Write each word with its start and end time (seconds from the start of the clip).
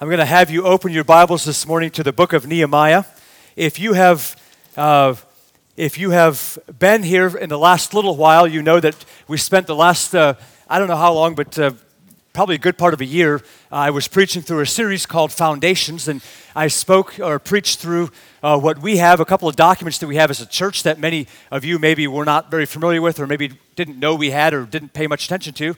I'm 0.00 0.06
going 0.06 0.18
to 0.20 0.26
have 0.26 0.48
you 0.48 0.62
open 0.62 0.92
your 0.92 1.02
Bibles 1.02 1.44
this 1.44 1.66
morning 1.66 1.90
to 1.90 2.04
the 2.04 2.12
book 2.12 2.32
of 2.32 2.46
Nehemiah. 2.46 3.02
If 3.56 3.80
you 3.80 3.94
have, 3.94 4.40
uh, 4.76 5.16
if 5.76 5.98
you 5.98 6.10
have 6.10 6.56
been 6.78 7.02
here 7.02 7.36
in 7.36 7.48
the 7.48 7.58
last 7.58 7.94
little 7.94 8.14
while, 8.14 8.46
you 8.46 8.62
know 8.62 8.78
that 8.78 8.94
we 9.26 9.38
spent 9.38 9.66
the 9.66 9.74
last, 9.74 10.14
uh, 10.14 10.34
I 10.68 10.78
don't 10.78 10.86
know 10.86 10.94
how 10.94 11.12
long, 11.12 11.34
but 11.34 11.58
uh, 11.58 11.72
probably 12.32 12.54
a 12.54 12.58
good 12.58 12.78
part 12.78 12.94
of 12.94 13.00
a 13.00 13.04
year. 13.04 13.42
I 13.72 13.90
was 13.90 14.06
preaching 14.06 14.40
through 14.40 14.60
a 14.60 14.66
series 14.66 15.04
called 15.04 15.32
Foundations, 15.32 16.06
and 16.06 16.22
I 16.54 16.68
spoke 16.68 17.18
or 17.18 17.40
preached 17.40 17.80
through 17.80 18.12
uh, 18.40 18.56
what 18.56 18.78
we 18.78 18.98
have, 18.98 19.18
a 19.18 19.24
couple 19.24 19.48
of 19.48 19.56
documents 19.56 19.98
that 19.98 20.06
we 20.06 20.14
have 20.14 20.30
as 20.30 20.40
a 20.40 20.46
church 20.46 20.84
that 20.84 21.00
many 21.00 21.26
of 21.50 21.64
you 21.64 21.80
maybe 21.80 22.06
were 22.06 22.24
not 22.24 22.52
very 22.52 22.66
familiar 22.66 23.02
with 23.02 23.18
or 23.18 23.26
maybe 23.26 23.58
didn't 23.74 23.98
know 23.98 24.14
we 24.14 24.30
had 24.30 24.54
or 24.54 24.64
didn't 24.64 24.92
pay 24.92 25.08
much 25.08 25.24
attention 25.24 25.54
to 25.54 25.74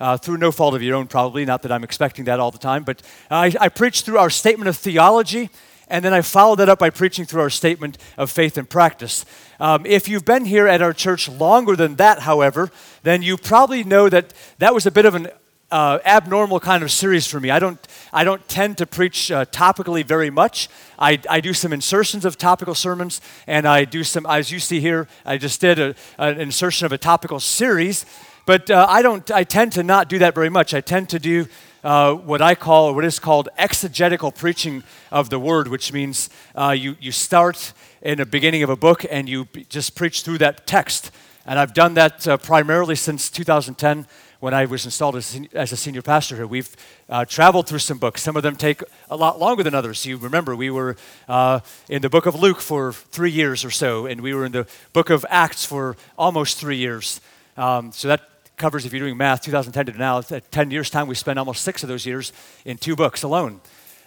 uh, 0.00 0.16
through 0.16 0.36
no 0.38 0.52
fault 0.52 0.74
of 0.74 0.82
your 0.82 0.96
own, 0.96 1.06
probably. 1.06 1.44
Not 1.44 1.62
that 1.62 1.72
I'm 1.72 1.84
expecting 1.84 2.24
that 2.26 2.40
all 2.40 2.50
the 2.50 2.58
time, 2.58 2.84
but 2.84 3.02
I, 3.30 3.54
I 3.60 3.68
preached 3.68 4.04
through 4.04 4.18
our 4.18 4.30
statement 4.30 4.68
of 4.68 4.76
theology, 4.76 5.50
and 5.88 6.04
then 6.04 6.12
I 6.12 6.22
followed 6.22 6.56
that 6.56 6.68
up 6.68 6.78
by 6.78 6.90
preaching 6.90 7.24
through 7.24 7.42
our 7.42 7.50
statement 7.50 7.98
of 8.16 8.30
faith 8.30 8.58
and 8.58 8.68
practice. 8.68 9.24
Um, 9.60 9.86
if 9.86 10.08
you've 10.08 10.24
been 10.24 10.44
here 10.44 10.66
at 10.66 10.82
our 10.82 10.92
church 10.92 11.28
longer 11.28 11.76
than 11.76 11.96
that, 11.96 12.20
however, 12.20 12.70
then 13.02 13.22
you 13.22 13.36
probably 13.36 13.84
know 13.84 14.08
that 14.08 14.34
that 14.58 14.74
was 14.74 14.86
a 14.86 14.90
bit 14.90 15.06
of 15.06 15.14
an 15.14 15.28
uh, 15.70 15.98
abnormal 16.04 16.60
kind 16.60 16.82
of 16.82 16.90
series 16.90 17.26
for 17.26 17.40
me. 17.40 17.50
I 17.50 17.58
don't, 17.58 17.78
I 18.12 18.24
don't 18.24 18.46
tend 18.48 18.78
to 18.78 18.86
preach 18.86 19.30
uh, 19.30 19.46
topically 19.46 20.04
very 20.04 20.30
much. 20.30 20.68
I, 20.98 21.18
I 21.28 21.40
do 21.40 21.52
some 21.52 21.72
insertions 21.72 22.24
of 22.24 22.38
topical 22.38 22.74
sermons, 22.74 23.20
and 23.46 23.66
I 23.66 23.84
do 23.84 24.04
some, 24.04 24.26
as 24.26 24.52
you 24.52 24.60
see 24.60 24.80
here, 24.80 25.08
I 25.24 25.38
just 25.38 25.60
did 25.60 25.78
a, 25.78 25.94
an 26.18 26.40
insertion 26.40 26.86
of 26.86 26.92
a 26.92 26.98
topical 26.98 27.40
series. 27.40 28.06
But 28.46 28.70
uh, 28.70 28.86
I 28.88 29.02
don't. 29.02 29.28
I 29.32 29.42
tend 29.42 29.72
to 29.72 29.82
not 29.82 30.08
do 30.08 30.20
that 30.20 30.32
very 30.32 30.50
much. 30.50 30.72
I 30.72 30.80
tend 30.80 31.08
to 31.08 31.18
do 31.18 31.46
uh, 31.82 32.14
what 32.14 32.40
I 32.40 32.54
call, 32.54 32.86
or 32.86 32.94
what 32.94 33.04
is 33.04 33.18
called, 33.18 33.48
exegetical 33.58 34.30
preaching 34.30 34.84
of 35.10 35.30
the 35.30 35.38
word, 35.40 35.66
which 35.66 35.92
means 35.92 36.30
uh, 36.54 36.70
you 36.70 36.96
you 37.00 37.10
start 37.10 37.72
in 38.02 38.18
the 38.18 38.26
beginning 38.26 38.62
of 38.62 38.70
a 38.70 38.76
book 38.76 39.04
and 39.10 39.28
you 39.28 39.48
just 39.68 39.96
preach 39.96 40.22
through 40.22 40.38
that 40.38 40.64
text. 40.64 41.10
And 41.44 41.58
I've 41.58 41.74
done 41.74 41.94
that 41.94 42.28
uh, 42.28 42.36
primarily 42.36 42.94
since 42.94 43.30
2010 43.30 44.06
when 44.38 44.54
I 44.54 44.66
was 44.66 44.84
installed 44.84 45.16
as, 45.16 45.40
as 45.52 45.72
a 45.72 45.76
senior 45.76 46.02
pastor 46.02 46.36
here. 46.36 46.46
We've 46.46 46.76
uh, 47.08 47.24
traveled 47.24 47.66
through 47.66 47.80
some 47.80 47.98
books. 47.98 48.22
Some 48.22 48.36
of 48.36 48.44
them 48.44 48.54
take 48.54 48.80
a 49.10 49.16
lot 49.16 49.40
longer 49.40 49.64
than 49.64 49.74
others. 49.74 50.06
You 50.06 50.18
remember, 50.18 50.54
we 50.54 50.70
were 50.70 50.96
uh, 51.26 51.60
in 51.88 52.00
the 52.02 52.10
book 52.10 52.26
of 52.26 52.36
Luke 52.36 52.60
for 52.60 52.92
three 52.92 53.30
years 53.32 53.64
or 53.64 53.70
so, 53.70 54.06
and 54.06 54.20
we 54.20 54.34
were 54.34 54.44
in 54.44 54.52
the 54.52 54.68
book 54.92 55.10
of 55.10 55.26
Acts 55.30 55.64
for 55.64 55.96
almost 56.16 56.58
three 56.58 56.76
years. 56.76 57.20
Um, 57.56 57.90
so 57.90 58.06
that 58.08 58.20
covers, 58.56 58.86
if 58.86 58.92
you're 58.92 59.00
doing 59.00 59.16
math, 59.16 59.42
2010 59.42 59.94
to 59.94 59.98
now, 59.98 60.20
10 60.22 60.70
years' 60.70 60.88
time, 60.88 61.06
we 61.06 61.14
spent 61.14 61.38
almost 61.38 61.62
six 61.62 61.82
of 61.82 61.88
those 61.88 62.06
years 62.06 62.32
in 62.64 62.78
two 62.78 62.96
books 62.96 63.22
alone. 63.22 63.60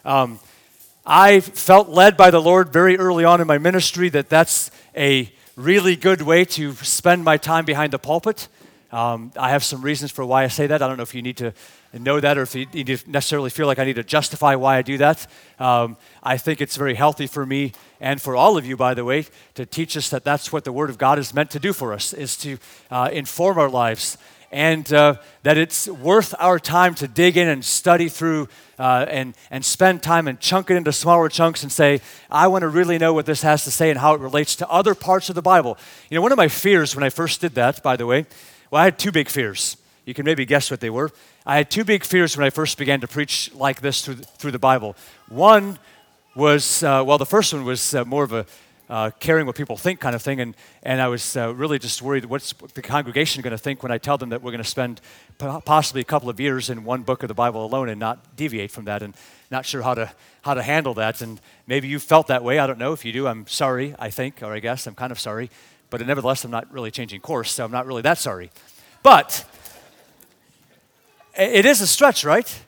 Um, 0.03 0.39
I 1.05 1.39
felt 1.39 1.89
led 1.89 2.17
by 2.17 2.31
the 2.31 2.41
Lord 2.41 2.73
very 2.73 2.97
early 2.97 3.23
on 3.25 3.41
in 3.41 3.47
my 3.47 3.57
ministry 3.57 4.09
that 4.09 4.29
that's 4.29 4.71
a 4.95 5.31
really 5.55 5.95
good 5.95 6.21
way 6.21 6.45
to 6.45 6.73
spend 6.75 7.23
my 7.23 7.37
time 7.37 7.65
behind 7.65 7.93
the 7.93 7.99
pulpit. 7.99 8.47
Um, 8.91 9.31
I 9.37 9.51
have 9.51 9.63
some 9.63 9.83
reasons 9.83 10.09
for 10.11 10.25
why 10.25 10.43
I 10.43 10.47
say 10.47 10.65
that. 10.65 10.81
I 10.81 10.87
don't 10.87 10.97
know 10.97 11.03
if 11.03 11.13
you 11.13 11.21
need 11.21 11.37
to 11.37 11.53
know 11.93 12.19
that 12.19 12.37
or 12.37 12.41
if 12.41 12.55
you 12.55 12.65
need 12.73 12.87
to 12.87 12.97
necessarily 13.09 13.51
feel 13.51 13.67
like 13.67 13.77
I 13.77 13.83
need 13.83 13.97
to 13.97 14.03
justify 14.03 14.55
why 14.55 14.77
I 14.77 14.81
do 14.81 14.97
that. 14.97 15.27
Um, 15.59 15.95
I 16.23 16.37
think 16.37 16.59
it's 16.59 16.75
very 16.75 16.95
healthy 16.95 17.27
for 17.27 17.45
me 17.45 17.73
and 18.01 18.19
for 18.19 18.35
all 18.35 18.57
of 18.57 18.65
you, 18.65 18.75
by 18.77 18.95
the 18.95 19.05
way, 19.05 19.27
to 19.55 19.65
teach 19.65 19.95
us 19.95 20.09
that 20.09 20.23
that's 20.23 20.51
what 20.51 20.63
the 20.63 20.71
Word 20.71 20.89
of 20.89 20.97
God 20.97 21.19
is 21.19 21.35
meant 21.35 21.51
to 21.51 21.59
do 21.59 21.71
for 21.71 21.93
us, 21.93 22.13
is 22.13 22.35
to 22.37 22.57
uh, 22.89 23.09
inform 23.11 23.59
our 23.59 23.69
lives 23.69 24.17
and 24.51 24.91
uh, 24.91 25.15
that 25.43 25.57
it's 25.57 25.87
worth 25.87 26.33
our 26.39 26.59
time 26.59 26.95
to 26.95 27.07
dig 27.07 27.37
in 27.37 27.47
and 27.47 27.63
study 27.63 28.09
through 28.09 28.47
uh, 28.77 29.05
and, 29.09 29.35
and 29.51 29.63
spend 29.63 30.01
time 30.01 30.27
and 30.27 30.39
chunk 30.39 30.71
it 30.71 30.75
into 30.75 30.91
smaller 30.91 31.29
chunks 31.29 31.63
and 31.63 31.71
say, 31.71 32.01
I 32.31 32.47
want 32.47 32.63
to 32.63 32.69
really 32.69 32.97
know 32.97 33.13
what 33.13 33.25
this 33.25 33.41
has 33.41 33.63
to 33.65 33.71
say 33.71 33.89
and 33.89 33.99
how 33.99 34.13
it 34.13 34.21
relates 34.21 34.55
to 34.57 34.69
other 34.69 34.95
parts 34.95 35.29
of 35.29 35.35
the 35.35 35.41
Bible. 35.41 35.77
You 36.09 36.15
know, 36.15 36.21
one 36.21 36.31
of 36.31 36.37
my 36.37 36.47
fears 36.47 36.95
when 36.95 37.03
I 37.03 37.09
first 37.09 37.41
did 37.41 37.55
that, 37.55 37.83
by 37.83 37.95
the 37.95 38.05
way, 38.05 38.25
well, 38.71 38.81
I 38.81 38.85
had 38.85 38.97
two 38.97 39.11
big 39.11 39.29
fears. 39.29 39.77
You 40.05 40.13
can 40.13 40.25
maybe 40.25 40.45
guess 40.45 40.71
what 40.71 40.79
they 40.79 40.89
were. 40.89 41.11
I 41.45 41.57
had 41.57 41.69
two 41.69 41.83
big 41.83 42.03
fears 42.03 42.37
when 42.37 42.45
I 42.45 42.49
first 42.49 42.77
began 42.77 43.01
to 43.01 43.07
preach 43.07 43.53
like 43.53 43.81
this 43.81 44.03
through 44.03 44.15
the, 44.15 44.23
through 44.23 44.51
the 44.51 44.59
Bible. 44.59 44.95
One 45.27 45.77
was, 46.35 46.83
uh, 46.83 47.03
well, 47.05 47.17
the 47.17 47.25
first 47.25 47.53
one 47.53 47.65
was 47.65 47.93
uh, 47.93 48.05
more 48.05 48.23
of 48.23 48.33
a 48.33 48.45
uh, 48.89 49.11
caring 49.19 49.45
what 49.45 49.55
people 49.55 49.77
think 49.77 49.99
kind 49.99 50.15
of 50.15 50.21
thing. 50.21 50.39
And, 50.39 50.55
and 50.83 51.01
I 51.01 51.07
was 51.07 51.37
uh, 51.37 51.53
really 51.53 51.79
just 51.79 52.01
worried 52.01 52.25
what's 52.25 52.53
the 52.73 52.81
congregation 52.81 53.41
going 53.41 53.51
to 53.51 53.57
think 53.57 53.83
when 53.83 53.91
I 53.91 53.97
tell 53.97 54.17
them 54.17 54.29
that 54.29 54.41
we're 54.41 54.51
going 54.51 54.63
to 54.63 54.69
spend 54.69 54.99
possibly 55.37 56.01
a 56.01 56.05
couple 56.05 56.29
of 56.29 56.39
years 56.39 56.69
in 56.69 56.83
one 56.83 57.03
book 57.03 57.23
of 57.23 57.27
the 57.27 57.33
Bible 57.33 57.63
alone 57.63 57.89
and 57.89 57.99
not 57.99 58.35
deviate 58.35 58.71
from 58.71 58.85
that 58.85 59.03
and 59.03 59.15
not 59.51 59.65
sure 59.65 59.81
how 59.81 59.93
to, 59.93 60.11
how 60.41 60.53
to 60.53 60.63
handle 60.63 60.93
that. 60.95 61.21
And 61.21 61.39
maybe 61.67 61.87
you 61.87 61.99
felt 61.99 62.27
that 62.27 62.43
way. 62.43 62.59
I 62.59 62.67
don't 62.67 62.79
know. 62.79 62.93
If 62.93 63.05
you 63.05 63.13
do, 63.13 63.27
I'm 63.27 63.45
sorry, 63.47 63.95
I 63.99 64.09
think, 64.09 64.41
or 64.41 64.53
I 64.53 64.59
guess 64.59 64.87
I'm 64.87 64.95
kind 64.95 65.11
of 65.11 65.19
sorry. 65.19 65.49
But 65.89 66.05
nevertheless, 66.05 66.43
I'm 66.43 66.51
not 66.51 66.71
really 66.71 66.91
changing 66.91 67.21
course, 67.21 67.51
so 67.51 67.65
I'm 67.65 67.71
not 67.71 67.85
really 67.85 68.03
that 68.03 68.17
sorry. 68.17 68.51
But 69.01 69.45
it 71.37 71.65
is 71.65 71.81
a 71.81 71.87
stretch, 71.87 72.23
right? 72.23 72.61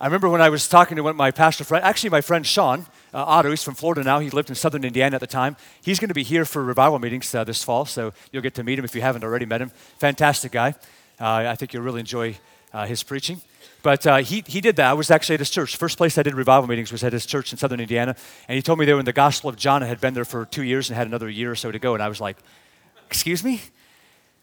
I 0.00 0.06
remember 0.06 0.28
when 0.28 0.40
I 0.40 0.48
was 0.48 0.68
talking 0.68 0.96
to 0.96 1.02
one 1.02 1.10
of 1.10 1.16
my 1.16 1.30
pastor 1.30 1.64
friends, 1.64 1.84
actually 1.84 2.10
my 2.10 2.20
friend 2.20 2.46
Sean, 2.46 2.86
uh, 3.14 3.24
Otto. 3.24 3.50
He's 3.50 3.62
from 3.62 3.74
Florida 3.74 4.02
now. 4.02 4.18
He 4.18 4.30
lived 4.30 4.48
in 4.48 4.54
southern 4.54 4.84
Indiana 4.84 5.14
at 5.14 5.20
the 5.20 5.26
time. 5.26 5.56
He's 5.82 5.98
going 5.98 6.08
to 6.08 6.14
be 6.14 6.22
here 6.22 6.44
for 6.44 6.62
revival 6.62 6.98
meetings 6.98 7.34
uh, 7.34 7.44
this 7.44 7.62
fall, 7.62 7.84
so 7.84 8.12
you'll 8.32 8.42
get 8.42 8.54
to 8.54 8.64
meet 8.64 8.78
him 8.78 8.84
if 8.84 8.94
you 8.94 9.00
haven't 9.00 9.24
already 9.24 9.46
met 9.46 9.60
him. 9.60 9.70
Fantastic 9.98 10.52
guy. 10.52 10.74
Uh, 11.20 11.46
I 11.48 11.54
think 11.54 11.72
you'll 11.72 11.82
really 11.82 12.00
enjoy 12.00 12.36
uh, 12.72 12.86
his 12.86 13.02
preaching. 13.02 13.40
But 13.82 14.06
uh, 14.06 14.16
he, 14.18 14.42
he 14.46 14.60
did 14.60 14.76
that. 14.76 14.90
I 14.90 14.92
was 14.92 15.10
actually 15.10 15.34
at 15.34 15.40
his 15.40 15.50
church. 15.50 15.76
First 15.76 15.98
place 15.98 16.18
I 16.18 16.22
did 16.22 16.34
revival 16.34 16.68
meetings 16.68 16.90
was 16.90 17.04
at 17.04 17.12
his 17.12 17.26
church 17.26 17.52
in 17.52 17.58
southern 17.58 17.80
Indiana. 17.80 18.16
And 18.48 18.56
he 18.56 18.62
told 18.62 18.78
me 18.78 18.86
they 18.86 18.92
were 18.92 18.98
in 18.98 19.04
the 19.04 19.12
Gospel 19.12 19.50
of 19.50 19.56
John. 19.56 19.82
I 19.82 19.86
had 19.86 20.00
been 20.00 20.14
there 20.14 20.24
for 20.24 20.44
two 20.46 20.62
years 20.62 20.90
and 20.90 20.96
had 20.96 21.06
another 21.06 21.28
year 21.28 21.50
or 21.50 21.54
so 21.54 21.70
to 21.70 21.78
go. 21.78 21.94
And 21.94 22.02
I 22.02 22.08
was 22.08 22.20
like, 22.20 22.36
Excuse 23.06 23.42
me? 23.42 23.62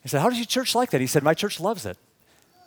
He 0.01 0.09
said, 0.09 0.21
How 0.21 0.29
does 0.29 0.39
your 0.39 0.45
church 0.45 0.73
like 0.73 0.89
that? 0.91 1.01
He 1.01 1.07
said, 1.07 1.21
My 1.21 1.33
church 1.33 1.59
loves 1.59 1.85
it. 1.85 1.97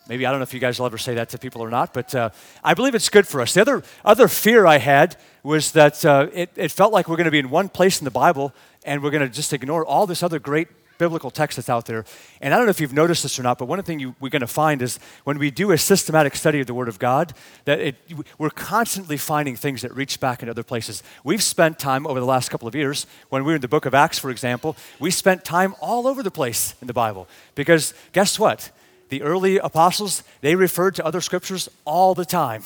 Maybe 0.08 0.24
I 0.24 0.30
don't 0.30 0.40
know 0.40 0.44
if 0.44 0.54
you 0.54 0.60
guys 0.60 0.78
will 0.78 0.86
ever 0.86 0.96
say 0.96 1.14
that 1.14 1.28
to 1.30 1.38
people 1.38 1.62
or 1.62 1.68
not, 1.68 1.92
but 1.92 2.14
uh, 2.14 2.30
I 2.64 2.72
believe 2.72 2.94
it's 2.94 3.10
good 3.10 3.26
for 3.26 3.42
us. 3.42 3.52
The 3.52 3.60
other, 3.60 3.82
other 4.04 4.26
fear 4.26 4.66
I 4.66 4.78
had 4.78 5.16
was 5.42 5.72
that 5.72 6.02
uh, 6.04 6.28
it, 6.32 6.50
it 6.56 6.72
felt 6.72 6.94
like 6.94 7.08
we're 7.08 7.16
going 7.16 7.26
to 7.26 7.30
be 7.30 7.38
in 7.38 7.50
one 7.50 7.68
place 7.68 8.00
in 8.00 8.06
the 8.06 8.10
Bible 8.10 8.54
and 8.84 9.02
we're 9.02 9.10
going 9.10 9.22
to 9.22 9.28
just 9.28 9.52
ignore 9.52 9.84
all 9.84 10.06
this 10.06 10.22
other 10.22 10.38
great 10.38 10.68
biblical 10.96 11.30
text 11.30 11.56
that's 11.56 11.68
out 11.68 11.86
there. 11.86 12.04
And 12.40 12.52
I 12.52 12.56
don't 12.56 12.66
know 12.66 12.70
if 12.70 12.80
you've 12.80 12.92
noticed 12.92 13.22
this 13.22 13.38
or 13.38 13.42
not, 13.42 13.58
but 13.58 13.66
one 13.66 13.80
thing 13.82 14.00
you, 14.00 14.14
we're 14.18 14.30
going 14.30 14.40
to 14.40 14.46
find 14.46 14.82
is 14.82 14.98
when 15.24 15.38
we 15.38 15.50
do 15.50 15.70
a 15.70 15.78
systematic 15.78 16.34
study 16.34 16.60
of 16.60 16.66
the 16.66 16.74
Word 16.74 16.88
of 16.88 16.98
God, 16.98 17.34
that 17.66 17.78
it, 17.78 17.96
we're 18.38 18.50
constantly 18.50 19.16
finding 19.16 19.56
things 19.56 19.82
that 19.82 19.94
reach 19.94 20.20
back 20.20 20.42
in 20.42 20.48
other 20.48 20.62
places. 20.62 21.02
We've 21.22 21.42
spent 21.42 21.78
time 21.78 22.06
over 22.06 22.18
the 22.18 22.26
last 22.26 22.50
couple 22.50 22.66
of 22.66 22.74
years, 22.74 23.06
when 23.28 23.44
we 23.44 23.52
were 23.52 23.56
in 23.56 23.60
the 23.60 23.68
book 23.68 23.86
of 23.86 23.94
Acts, 23.94 24.18
for 24.18 24.30
example, 24.30 24.76
we 24.98 25.10
spent 25.10 25.44
time 25.44 25.74
all 25.80 26.06
over 26.06 26.22
the 26.22 26.30
place 26.30 26.74
in 26.80 26.86
the 26.86 26.94
Bible. 26.94 27.28
Because 27.54 27.94
guess 28.12 28.38
what? 28.38 28.70
The 29.08 29.22
early 29.22 29.58
apostles, 29.58 30.22
they 30.40 30.54
referred 30.54 30.94
to 30.96 31.04
other 31.04 31.20
scriptures 31.20 31.68
all 31.84 32.14
the 32.14 32.24
time 32.24 32.62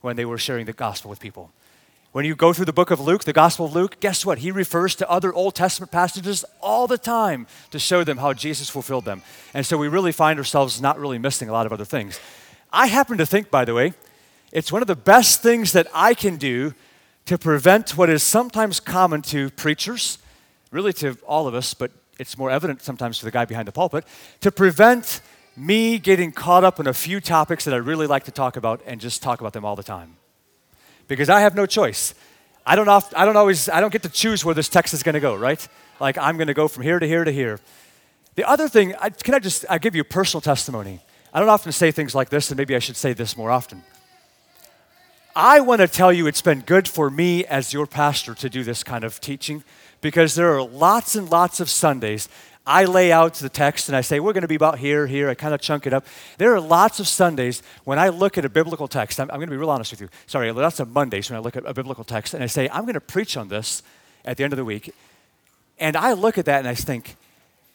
when 0.00 0.16
they 0.16 0.24
were 0.24 0.38
sharing 0.38 0.66
the 0.66 0.72
gospel 0.72 1.08
with 1.08 1.20
people. 1.20 1.50
When 2.12 2.26
you 2.26 2.34
go 2.34 2.52
through 2.52 2.66
the 2.66 2.74
book 2.74 2.90
of 2.90 3.00
Luke, 3.00 3.24
the 3.24 3.32
Gospel 3.32 3.64
of 3.64 3.74
Luke, 3.74 3.98
guess 3.98 4.26
what? 4.26 4.38
He 4.38 4.50
refers 4.50 4.94
to 4.96 5.08
other 5.08 5.32
Old 5.32 5.54
Testament 5.54 5.90
passages 5.90 6.44
all 6.60 6.86
the 6.86 6.98
time 6.98 7.46
to 7.70 7.78
show 7.78 8.04
them 8.04 8.18
how 8.18 8.34
Jesus 8.34 8.68
fulfilled 8.68 9.06
them. 9.06 9.22
And 9.54 9.64
so 9.64 9.78
we 9.78 9.88
really 9.88 10.12
find 10.12 10.38
ourselves 10.38 10.78
not 10.78 10.98
really 10.98 11.18
missing 11.18 11.48
a 11.48 11.52
lot 11.52 11.64
of 11.64 11.72
other 11.72 11.86
things. 11.86 12.20
I 12.70 12.88
happen 12.88 13.16
to 13.16 13.24
think, 13.24 13.50
by 13.50 13.64
the 13.64 13.72
way, 13.72 13.94
it's 14.52 14.70
one 14.70 14.82
of 14.82 14.88
the 14.88 14.96
best 14.96 15.42
things 15.42 15.72
that 15.72 15.86
I 15.94 16.12
can 16.12 16.36
do 16.36 16.74
to 17.24 17.38
prevent 17.38 17.96
what 17.96 18.10
is 18.10 18.22
sometimes 18.22 18.78
common 18.78 19.22
to 19.22 19.48
preachers, 19.50 20.18
really 20.70 20.92
to 20.94 21.16
all 21.26 21.48
of 21.48 21.54
us, 21.54 21.72
but 21.72 21.92
it's 22.18 22.36
more 22.36 22.50
evident 22.50 22.82
sometimes 22.82 23.20
to 23.20 23.24
the 23.24 23.30
guy 23.30 23.46
behind 23.46 23.66
the 23.66 23.72
pulpit, 23.72 24.04
to 24.42 24.52
prevent 24.52 25.22
me 25.56 25.98
getting 25.98 26.32
caught 26.32 26.64
up 26.64 26.80
in 26.80 26.86
a 26.86 26.94
few 26.94 27.20
topics 27.20 27.64
that 27.64 27.74
I 27.74 27.78
really 27.78 28.06
like 28.06 28.24
to 28.24 28.30
talk 28.30 28.56
about 28.56 28.80
and 28.86 29.00
just 29.00 29.22
talk 29.22 29.40
about 29.40 29.52
them 29.52 29.64
all 29.64 29.76
the 29.76 29.82
time. 29.82 30.16
Because 31.08 31.28
I 31.28 31.40
have 31.40 31.54
no 31.54 31.66
choice. 31.66 32.14
I 32.64 32.76
don't, 32.76 32.88
oft, 32.88 33.12
I 33.16 33.24
don't 33.24 33.36
always, 33.36 33.68
I 33.68 33.80
don't 33.80 33.92
get 33.92 34.02
to 34.04 34.08
choose 34.08 34.44
where 34.44 34.54
this 34.54 34.68
text 34.68 34.94
is 34.94 35.02
going 35.02 35.14
to 35.14 35.20
go, 35.20 35.34
right? 35.34 35.66
Like 36.00 36.16
I'm 36.16 36.36
going 36.36 36.46
to 36.46 36.54
go 36.54 36.68
from 36.68 36.84
here 36.84 36.98
to 36.98 37.06
here 37.06 37.24
to 37.24 37.32
here. 37.32 37.60
The 38.34 38.48
other 38.48 38.68
thing, 38.68 38.94
I, 38.96 39.10
can 39.10 39.34
I 39.34 39.38
just, 39.38 39.64
I 39.68 39.78
give 39.78 39.94
you 39.94 40.02
a 40.02 40.04
personal 40.04 40.40
testimony. 40.40 41.00
I 41.34 41.40
don't 41.40 41.48
often 41.48 41.72
say 41.72 41.90
things 41.90 42.14
like 42.14 42.30
this, 42.30 42.50
and 42.50 42.58
maybe 42.58 42.74
I 42.76 42.78
should 42.78 42.96
say 42.96 43.12
this 43.12 43.36
more 43.36 43.50
often. 43.50 43.82
I 45.34 45.60
want 45.60 45.80
to 45.80 45.88
tell 45.88 46.12
you 46.12 46.26
it's 46.26 46.42
been 46.42 46.60
good 46.60 46.86
for 46.86 47.08
me 47.08 47.44
as 47.46 47.72
your 47.72 47.86
pastor 47.86 48.34
to 48.34 48.50
do 48.50 48.62
this 48.62 48.84
kind 48.84 49.02
of 49.02 49.18
teaching 49.18 49.64
because 50.02 50.34
there 50.34 50.54
are 50.54 50.62
lots 50.62 51.14
and 51.14 51.30
lots 51.30 51.58
of 51.58 51.70
Sundays 51.70 52.28
I 52.66 52.84
lay 52.84 53.10
out 53.10 53.34
the 53.34 53.48
text 53.48 53.88
and 53.88 53.96
I 53.96 54.02
say, 54.02 54.20
we're 54.20 54.32
going 54.32 54.42
to 54.42 54.48
be 54.48 54.54
about 54.54 54.78
here, 54.78 55.06
here. 55.06 55.28
I 55.28 55.34
kind 55.34 55.52
of 55.52 55.60
chunk 55.60 55.86
it 55.86 55.92
up. 55.92 56.06
There 56.38 56.54
are 56.54 56.60
lots 56.60 57.00
of 57.00 57.08
Sundays 57.08 57.60
when 57.84 57.98
I 57.98 58.08
look 58.08 58.38
at 58.38 58.44
a 58.44 58.48
biblical 58.48 58.86
text. 58.86 59.18
I'm, 59.18 59.28
I'm 59.30 59.38
going 59.38 59.48
to 59.48 59.52
be 59.52 59.56
real 59.56 59.70
honest 59.70 59.90
with 59.90 60.00
you. 60.00 60.08
Sorry, 60.26 60.50
lots 60.52 60.78
of 60.78 60.88
Mondays 60.88 61.28
when 61.28 61.36
I 61.36 61.40
look 61.40 61.56
at 61.56 61.66
a 61.66 61.74
biblical 61.74 62.04
text 62.04 62.34
and 62.34 62.42
I 62.42 62.46
say, 62.46 62.68
I'm 62.68 62.82
going 62.82 62.94
to 62.94 63.00
preach 63.00 63.36
on 63.36 63.48
this 63.48 63.82
at 64.24 64.36
the 64.36 64.44
end 64.44 64.52
of 64.52 64.58
the 64.58 64.64
week. 64.64 64.94
And 65.80 65.96
I 65.96 66.12
look 66.12 66.38
at 66.38 66.44
that 66.44 66.60
and 66.60 66.68
I 66.68 66.74
think, 66.74 67.16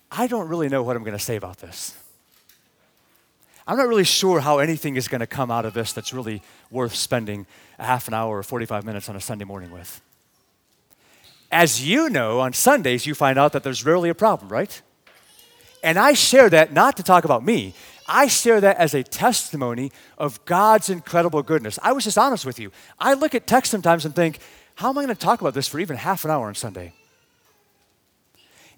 I 0.09 0.27
don't 0.27 0.47
really 0.47 0.69
know 0.69 0.83
what 0.83 0.95
I'm 0.95 1.03
going 1.03 1.17
to 1.17 1.23
say 1.23 1.35
about 1.35 1.57
this. 1.57 1.93
I'm 3.67 3.75
not 3.75 3.89
really 3.89 4.05
sure 4.05 4.39
how 4.39 4.59
anything 4.59 4.95
is 4.95 5.09
going 5.09 5.19
to 5.19 5.27
come 5.27 5.51
out 5.51 5.65
of 5.65 5.73
this 5.73 5.91
that's 5.91 6.13
really 6.13 6.41
worth 6.71 6.95
spending 6.95 7.45
a 7.77 7.83
half 7.83 8.07
an 8.07 8.13
hour 8.13 8.37
or 8.37 8.43
45 8.43 8.85
minutes 8.85 9.09
on 9.09 9.17
a 9.17 9.19
Sunday 9.19 9.43
morning 9.43 9.71
with. 9.71 9.99
As 11.51 11.85
you 11.85 12.09
know, 12.09 12.39
on 12.39 12.53
Sundays, 12.53 13.05
you 13.05 13.15
find 13.15 13.39
out 13.39 13.53
that 13.53 13.63
there's 13.63 13.85
rarely 13.85 14.09
a 14.09 14.15
problem, 14.15 14.49
right? 14.49 14.81
And 15.83 15.97
I 15.97 16.13
share 16.13 16.49
that 16.49 16.73
not 16.73 16.97
to 16.97 17.03
talk 17.03 17.23
about 17.23 17.43
me. 17.45 17.73
I 18.07 18.27
share 18.27 18.61
that 18.61 18.77
as 18.77 18.93
a 18.93 19.03
testimony 19.03 19.91
of 20.17 20.43
God's 20.45 20.89
incredible 20.89 21.43
goodness. 21.43 21.77
I 21.83 21.91
was 21.91 22.03
just 22.03 22.17
honest 22.17 22.45
with 22.45 22.59
you. 22.59 22.71
I 22.99 23.13
look 23.13 23.35
at 23.35 23.47
text 23.47 23.71
sometimes 23.71 24.05
and 24.05 24.15
think, 24.15 24.39
how 24.75 24.89
am 24.89 24.97
I 24.97 25.03
going 25.03 25.15
to 25.15 25.19
talk 25.19 25.41
about 25.41 25.53
this 25.53 25.67
for 25.67 25.79
even 25.79 25.97
half 25.97 26.23
an 26.25 26.31
hour 26.31 26.47
on 26.47 26.55
Sunday? 26.55 26.93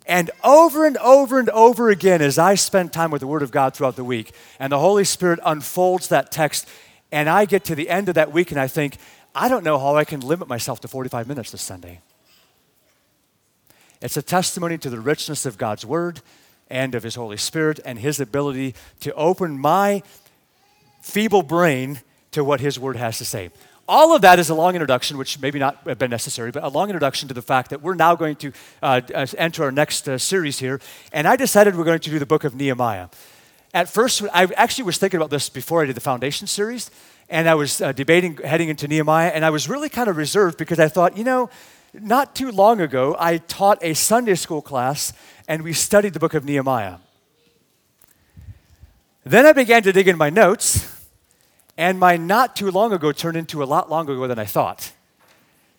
And 0.06 0.32
over 0.44 0.86
and 0.86 0.98
over 0.98 1.40
and 1.40 1.50
over 1.50 1.90
again, 1.90 2.22
as 2.22 2.40
I 2.40 2.56
spend 2.56 2.92
time 2.92 3.12
with 3.12 3.22
the 3.22 3.28
Word 3.28 3.44
of 3.44 3.52
God 3.52 3.76
throughout 3.76 3.96
the 3.96 4.04
week, 4.04 4.32
and 4.60 4.72
the 4.72 4.80
Holy 4.80 5.04
Spirit 5.04 5.40
unfolds 5.46 6.08
that 6.08 6.32
text, 6.32 6.68
and 7.12 7.30
I 7.30 7.46
get 7.46 7.64
to 7.66 7.76
the 7.76 7.90
end 7.90 8.10
of 8.10 8.16
that 8.16 8.32
week 8.32 8.50
and 8.52 8.60
I 8.60 8.68
think, 8.68 8.98
I 9.36 9.50
don't 9.50 9.64
know 9.64 9.78
how 9.78 9.96
I 9.96 10.06
can 10.06 10.22
limit 10.22 10.48
myself 10.48 10.80
to 10.82 10.88
45 10.88 11.28
minutes 11.28 11.52
this 11.52 11.62
Sunday. 11.62 12.02
It's 14.02 14.18
a 14.18 14.22
testimony 14.22 14.78
to 14.78 14.90
the 14.90 15.00
richness 15.00 15.46
of 15.46 15.58
God's 15.58 15.86
Word 15.86 16.22
and 16.70 16.96
of 16.96 17.04
His 17.04 17.16
Holy 17.16 17.38
Spirit 17.38 17.80
and 17.86 18.00
His 18.00 18.20
ability 18.20 18.76
to 19.02 19.14
open 19.14 19.60
my 19.60 20.04
feeble 21.02 21.44
brain 21.44 22.02
to 22.32 22.44
what 22.44 22.60
His 22.60 22.80
Word 22.80 22.96
has 22.96 23.18
to 23.18 23.26
say 23.26 23.50
all 23.90 24.16
of 24.16 24.22
that 24.22 24.38
is 24.38 24.50
a 24.50 24.56
long 24.56 24.76
introduction, 24.76 25.18
which 25.18 25.42
maybe 25.42 25.58
not 25.58 25.78
have 25.86 25.98
been 25.98 26.12
necessary, 26.12 26.52
but 26.52 26.64
a 26.64 26.70
long 26.70 26.90
introduction 26.90 27.28
to 27.28 27.34
the 27.34 27.42
fact 27.42 27.72
that 27.72 27.82
we're 27.82 27.96
now 27.96 28.16
going 28.16 28.36
to 28.36 28.54
uh, 28.84 29.02
uh, 29.14 29.26
enter 29.36 29.64
our 29.64 29.72
next 29.72 30.08
uh, 30.08 30.18
series 30.20 30.60
here. 30.60 30.80
And 31.12 31.28
I 31.28 31.36
decided 31.36 31.76
we're 31.76 31.86
going 31.86 32.00
to 32.00 32.10
do 32.10 32.20
the 32.20 32.26
book 32.28 32.44
of 32.44 32.54
Nehemiah. 32.54 33.08
At 33.74 33.90
first, 33.90 34.24
I 34.32 34.46
actually 34.56 34.84
was 34.84 35.00
thinking 35.00 35.18
about 35.18 35.32
this 35.32 35.50
before 35.50 35.82
I 35.82 35.86
did 35.86 35.96
the 35.96 36.02
foundation 36.02 36.46
series, 36.46 36.92
and 37.30 37.50
I 37.50 37.56
was 37.56 37.82
uh, 37.82 37.92
debating 37.92 38.38
heading 38.38 38.70
into 38.70 38.88
Nehemiah, 38.88 39.30
and 39.30 39.44
I 39.44 39.50
was 39.50 39.68
really 39.68 39.90
kind 39.90 40.08
of 40.08 40.18
reserved 40.18 40.58
because 40.60 40.80
I 40.80 40.88
thought, 40.88 41.18
you 41.18 41.24
know, 41.24 41.50
not 41.94 42.36
too 42.36 42.52
long 42.52 42.82
ago, 42.82 43.16
I 43.20 43.38
taught 43.38 43.80
a 43.82 43.94
Sunday 43.94 44.36
school 44.36 44.62
class, 44.62 45.14
and 45.48 45.64
we 45.64 45.74
studied 45.74 46.14
the 46.14 46.20
book 46.20 46.34
of 46.34 46.46
Nehemiah. 46.46 46.98
Then 49.24 49.46
I 49.46 49.54
began 49.54 49.84
to 49.84 49.92
dig 49.92 50.08
in 50.08 50.18
my 50.18 50.30
notes 50.30 50.96
and 51.78 51.98
my 51.98 52.18
not 52.18 52.56
too 52.56 52.70
long 52.72 52.92
ago 52.92 53.12
turned 53.12 53.38
into 53.38 53.64
a 53.64 53.66
lot 53.66 53.90
longer 53.90 54.14
ago 54.14 54.28
than 54.28 54.38
I 54.38 54.46
thought. 54.46 54.92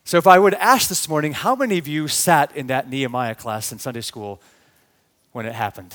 So, 0.05 0.17
if 0.17 0.27
I 0.27 0.39
would 0.39 0.55
ask 0.55 0.89
this 0.89 1.09
morning, 1.09 1.33
how 1.33 1.55
many 1.55 1.77
of 1.77 1.87
you 1.87 2.09
sat 2.09 2.55
in 2.57 2.69
that 2.69 2.89
Nehemiah 2.89 3.35
class 3.35 3.71
in 3.71 3.79
Sunday 3.79 4.01
school 4.01 4.41
when 5.33 5.47
it 5.47 5.53
happened? 5.53 5.95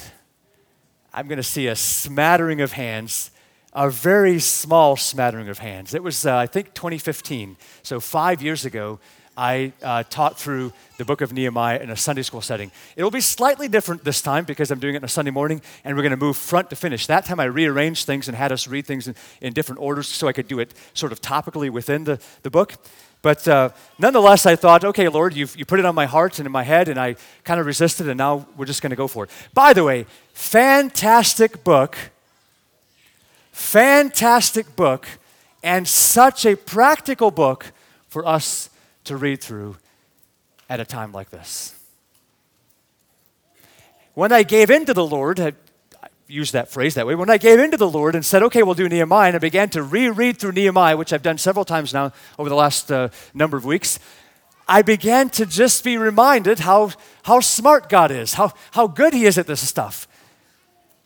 I'm 1.14 1.28
going 1.28 1.38
to 1.38 1.44
see 1.44 1.68
a 1.68 1.76
smattering 1.76 2.62
of 2.62 2.74
hands, 2.74 3.32
a 3.74 3.90
very 3.90 4.40
small 4.40 4.96
smattering 4.96 5.50
of 5.50 5.58
hands. 5.58 5.94
It 5.94 6.04
was, 6.04 6.26
uh, 6.26 6.36
I 6.36 6.46
think, 6.46 6.74
2015, 6.74 7.58
so 7.82 8.00
five 8.00 8.42
years 8.42 8.64
ago. 8.64 9.00
I 9.38 9.74
uh, 9.84 10.04
taught 10.10 10.40
through 10.40 10.72
the 10.98 11.06
book 11.06 11.22
of 11.22 11.34
Nehemiah 11.34 11.80
in 11.80 11.90
a 11.90 11.98
Sunday 11.98 12.22
school 12.22 12.42
setting. 12.42 12.72
It 12.96 13.04
will 13.04 13.12
be 13.12 13.22
slightly 13.22 13.68
different 13.68 14.04
this 14.04 14.22
time 14.22 14.46
because 14.46 14.72
I'm 14.72 14.80
doing 14.80 14.96
it 14.96 15.00
on 15.00 15.04
a 15.04 15.10
Sunday 15.10 15.32
morning 15.32 15.62
and 15.84 15.96
we're 15.96 16.04
going 16.04 16.12
to 16.12 16.18
move 16.18 16.38
front 16.38 16.70
to 16.70 16.76
finish. 16.76 17.08
That 17.08 17.26
time 17.26 17.40
I 17.40 17.46
rearranged 17.46 18.06
things 18.06 18.28
and 18.28 18.38
had 18.38 18.52
us 18.52 18.68
read 18.68 18.86
things 18.86 19.08
in, 19.08 19.16
in 19.42 19.54
different 19.54 19.82
orders 19.82 20.08
so 20.08 20.28
I 20.28 20.34
could 20.34 20.48
do 20.48 20.60
it 20.60 20.74
sort 20.94 21.12
of 21.12 21.22
topically 21.22 21.70
within 21.70 22.06
the, 22.06 22.20
the 22.44 22.50
book. 22.50 22.76
But 23.26 23.48
uh, 23.48 23.70
nonetheless, 23.98 24.46
I 24.46 24.56
thought, 24.56 24.86
okay, 24.86 25.10
Lord, 25.10 25.34
you've, 25.34 25.58
you 25.58 25.66
put 25.66 25.80
it 25.80 25.86
on 25.86 25.96
my 25.96 26.06
heart 26.06 26.38
and 26.38 26.46
in 26.46 26.52
my 26.52 26.62
head, 26.62 26.88
and 26.88 27.00
I 27.00 27.16
kind 27.44 27.60
of 27.60 27.66
resisted, 27.66 28.08
and 28.08 28.20
now 28.20 28.46
we're 28.56 28.68
just 28.68 28.84
going 28.84 28.92
to 28.92 28.96
go 28.96 29.08
for 29.08 29.24
it. 29.24 29.32
By 29.52 29.74
the 29.74 29.84
way, 29.84 30.06
fantastic 30.34 31.64
book, 31.64 31.98
fantastic 33.52 34.76
book, 34.76 35.08
and 35.64 35.88
such 35.88 36.46
a 36.46 36.56
practical 36.56 37.32
book 37.32 37.72
for 38.10 38.28
us 38.28 38.70
to 39.06 39.18
read 39.18 39.42
through 39.42 39.78
at 40.70 40.80
a 40.80 40.86
time 40.86 41.12
like 41.12 41.30
this. 41.30 41.74
When 44.14 44.32
I 44.32 44.44
gave 44.44 44.70
in 44.70 44.86
to 44.86 44.94
the 44.94 45.06
Lord, 45.06 45.40
I 45.40 45.54
use 46.28 46.52
that 46.52 46.70
phrase 46.70 46.96
that 46.96 47.06
way, 47.06 47.16
when 47.16 47.30
I 47.30 47.38
gave 47.38 47.60
in 47.60 47.72
to 47.72 47.78
the 47.78 47.90
Lord 47.90 48.16
and 48.16 48.26
said, 48.26 48.42
okay, 48.44 48.64
we'll 48.64 48.74
do 48.74 48.90
Nehemiah, 48.90 49.28
and 49.28 49.36
I 49.36 49.40
began 49.40 49.70
to 49.70 49.84
reread 49.84 50.38
through 50.38 50.54
Nehemiah, 50.54 50.98
which 50.98 51.14
I've 51.14 51.22
done 51.22 51.38
several 51.38 51.66
times 51.66 51.94
now 51.94 52.14
over 52.40 52.50
the 52.50 52.56
last 52.56 52.92
uh, 52.92 53.10
number 53.34 53.58
of 53.58 53.66
weeks, 53.66 54.00
I 54.68 54.82
began 54.82 55.30
to 55.32 55.46
just 55.46 55.84
be 55.84 55.98
reminded 55.98 56.60
how, 56.60 56.92
how 57.24 57.40
smart 57.40 57.90
God 57.90 58.10
is, 58.10 58.34
how, 58.34 58.54
how 58.72 58.88
good 58.88 59.14
He 59.14 59.26
is 59.26 59.38
at 59.38 59.46
this 59.46 59.68
stuff. 59.68 60.08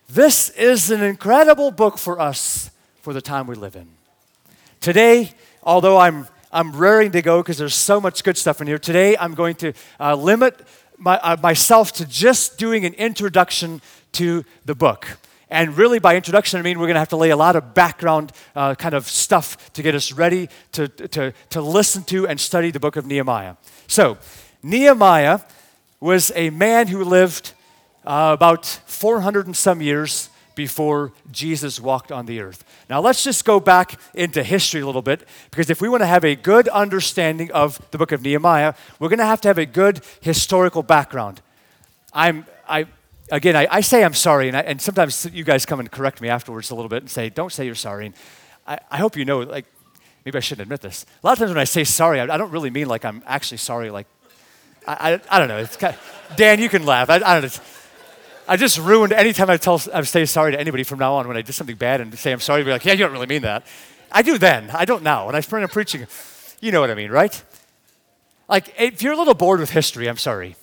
This 0.07 0.49
is 0.51 0.89
an 0.89 1.03
incredible 1.03 1.71
book 1.71 1.97
for 1.97 2.19
us 2.19 2.71
for 3.01 3.13
the 3.13 3.21
time 3.21 3.47
we 3.47 3.55
live 3.55 3.75
in. 3.75 3.87
Today, 4.79 5.33
although 5.61 5.97
I'm 5.97 6.27
I'm 6.51 6.75
raring 6.75 7.11
to 7.11 7.21
go 7.21 7.43
because 7.43 7.59
there's 7.59 7.75
so 7.75 8.01
much 8.01 8.23
good 8.23 8.37
stuff 8.37 8.59
in 8.59 8.67
here. 8.67 8.79
Today, 8.79 9.15
I'm 9.17 9.35
going 9.35 9.55
to 9.57 9.73
uh, 9.99 10.15
limit 10.15 10.59
my, 10.97 11.17
uh, 11.19 11.37
myself 11.41 11.91
to 11.93 12.07
just 12.07 12.57
doing 12.57 12.85
an 12.85 12.95
introduction 12.95 13.81
to 14.13 14.43
the 14.65 14.73
book. 14.73 15.19
And 15.51 15.77
really, 15.77 15.99
by 15.99 16.15
introduction, 16.15 16.59
I 16.59 16.63
mean 16.63 16.79
we're 16.79 16.87
going 16.87 16.95
to 16.95 17.01
have 17.01 17.09
to 17.09 17.17
lay 17.17 17.29
a 17.29 17.35
lot 17.35 17.55
of 17.55 17.75
background 17.75 18.31
uh, 18.55 18.73
kind 18.75 18.95
of 18.95 19.07
stuff 19.07 19.71
to 19.73 19.83
get 19.83 19.93
us 19.93 20.11
ready 20.11 20.49
to, 20.71 20.87
to, 20.87 21.33
to 21.51 21.61
listen 21.61 22.03
to 22.05 22.27
and 22.27 22.39
study 22.39 22.71
the 22.71 22.79
book 22.79 22.95
of 22.95 23.05
Nehemiah. 23.05 23.55
So, 23.87 24.17
Nehemiah 24.63 25.41
was 25.99 26.31
a 26.35 26.49
man 26.49 26.87
who 26.87 27.03
lived 27.03 27.53
uh, 28.05 28.31
about 28.33 28.65
400 28.65 29.45
and 29.45 29.55
some 29.55 29.81
years 29.81 30.29
before 30.59 31.13
Jesus 31.31 31.79
walked 31.79 32.11
on 32.11 32.25
the 32.25 32.41
earth. 32.41 32.65
Now, 32.89 32.99
let's 32.99 33.23
just 33.23 33.45
go 33.45 33.61
back 33.61 33.97
into 34.13 34.43
history 34.43 34.81
a 34.81 34.85
little 34.85 35.01
bit, 35.01 35.25
because 35.51 35.69
if 35.69 35.79
we 35.79 35.87
want 35.87 36.01
to 36.01 36.05
have 36.05 36.25
a 36.25 36.35
good 36.35 36.67
understanding 36.67 37.49
of 37.53 37.79
the 37.91 37.97
book 37.97 38.11
of 38.11 38.21
Nehemiah, 38.21 38.73
we're 38.99 39.07
going 39.07 39.19
to 39.19 39.25
have 39.25 39.39
to 39.39 39.47
have 39.47 39.57
a 39.57 39.65
good 39.65 40.01
historical 40.19 40.83
background. 40.83 41.41
I'm, 42.11 42.45
I, 42.67 42.87
again, 43.31 43.55
I, 43.55 43.67
I 43.71 43.79
say 43.79 44.03
I'm 44.03 44.13
sorry, 44.13 44.49
and, 44.49 44.57
I, 44.57 44.59
and, 44.63 44.81
sometimes 44.81 45.25
you 45.31 45.45
guys 45.45 45.65
come 45.65 45.79
and 45.79 45.89
correct 45.89 46.19
me 46.19 46.27
afterwards 46.27 46.71
a 46.71 46.75
little 46.75 46.89
bit 46.89 47.03
and 47.03 47.09
say, 47.09 47.29
don't 47.29 47.53
say 47.53 47.65
you're 47.65 47.73
sorry. 47.73 48.07
And 48.07 48.15
I, 48.67 48.79
I 48.91 48.97
hope 48.97 49.15
you 49.15 49.23
know, 49.23 49.39
like, 49.39 49.65
maybe 50.25 50.37
I 50.37 50.41
shouldn't 50.41 50.63
admit 50.63 50.81
this. 50.81 51.05
A 51.23 51.25
lot 51.25 51.31
of 51.31 51.39
times 51.39 51.51
when 51.51 51.57
I 51.57 51.63
say 51.63 51.85
sorry, 51.85 52.19
I, 52.19 52.25
I 52.33 52.35
don't 52.35 52.51
really 52.51 52.69
mean 52.69 52.89
like 52.89 53.05
I'm 53.05 53.23
actually 53.25 53.59
sorry, 53.59 53.91
like, 53.91 54.07
I, 54.85 55.13
I, 55.13 55.21
I 55.29 55.39
don't 55.39 55.47
know. 55.47 55.59
It's 55.59 55.77
kind 55.77 55.95
of, 55.95 56.35
Dan, 56.35 56.59
you 56.59 56.67
can 56.67 56.85
laugh. 56.85 57.09
I, 57.09 57.15
I 57.15 57.39
don't 57.39 57.43
know. 57.43 57.63
I 58.49 58.57
just 58.57 58.79
ruined 58.79 59.13
anytime 59.13 59.47
I 59.51 59.57
tell 59.57 59.79
I 59.93 60.01
say 60.01 60.25
sorry 60.25 60.53
to 60.53 60.59
anybody 60.59 60.83
from 60.83 60.97
now 60.97 61.13
on 61.13 61.27
when 61.27 61.37
I 61.37 61.43
did 61.43 61.53
something 61.53 61.75
bad 61.75 62.01
and 62.01 62.17
say 62.17 62.31
I'm 62.31 62.39
sorry, 62.39 62.63
be 62.63 62.71
like, 62.71 62.83
yeah, 62.83 62.93
you 62.93 62.99
don't 62.99 63.11
really 63.11 63.27
mean 63.27 63.43
that. 63.43 63.63
I 64.11 64.23
do 64.23 64.39
then. 64.39 64.71
I 64.71 64.85
don't 64.85 65.03
now. 65.03 65.27
When 65.27 65.35
I 65.35 65.61
am 65.61 65.69
preaching, 65.69 66.07
you 66.59 66.71
know 66.71 66.81
what 66.81 66.89
I 66.89 66.95
mean, 66.95 67.11
right? 67.11 67.43
Like, 68.47 68.73
if 68.79 69.03
you're 69.03 69.13
a 69.13 69.17
little 69.17 69.35
bored 69.35 69.59
with 69.59 69.69
history, 69.69 70.09
I'm 70.09 70.17
sorry. 70.17 70.55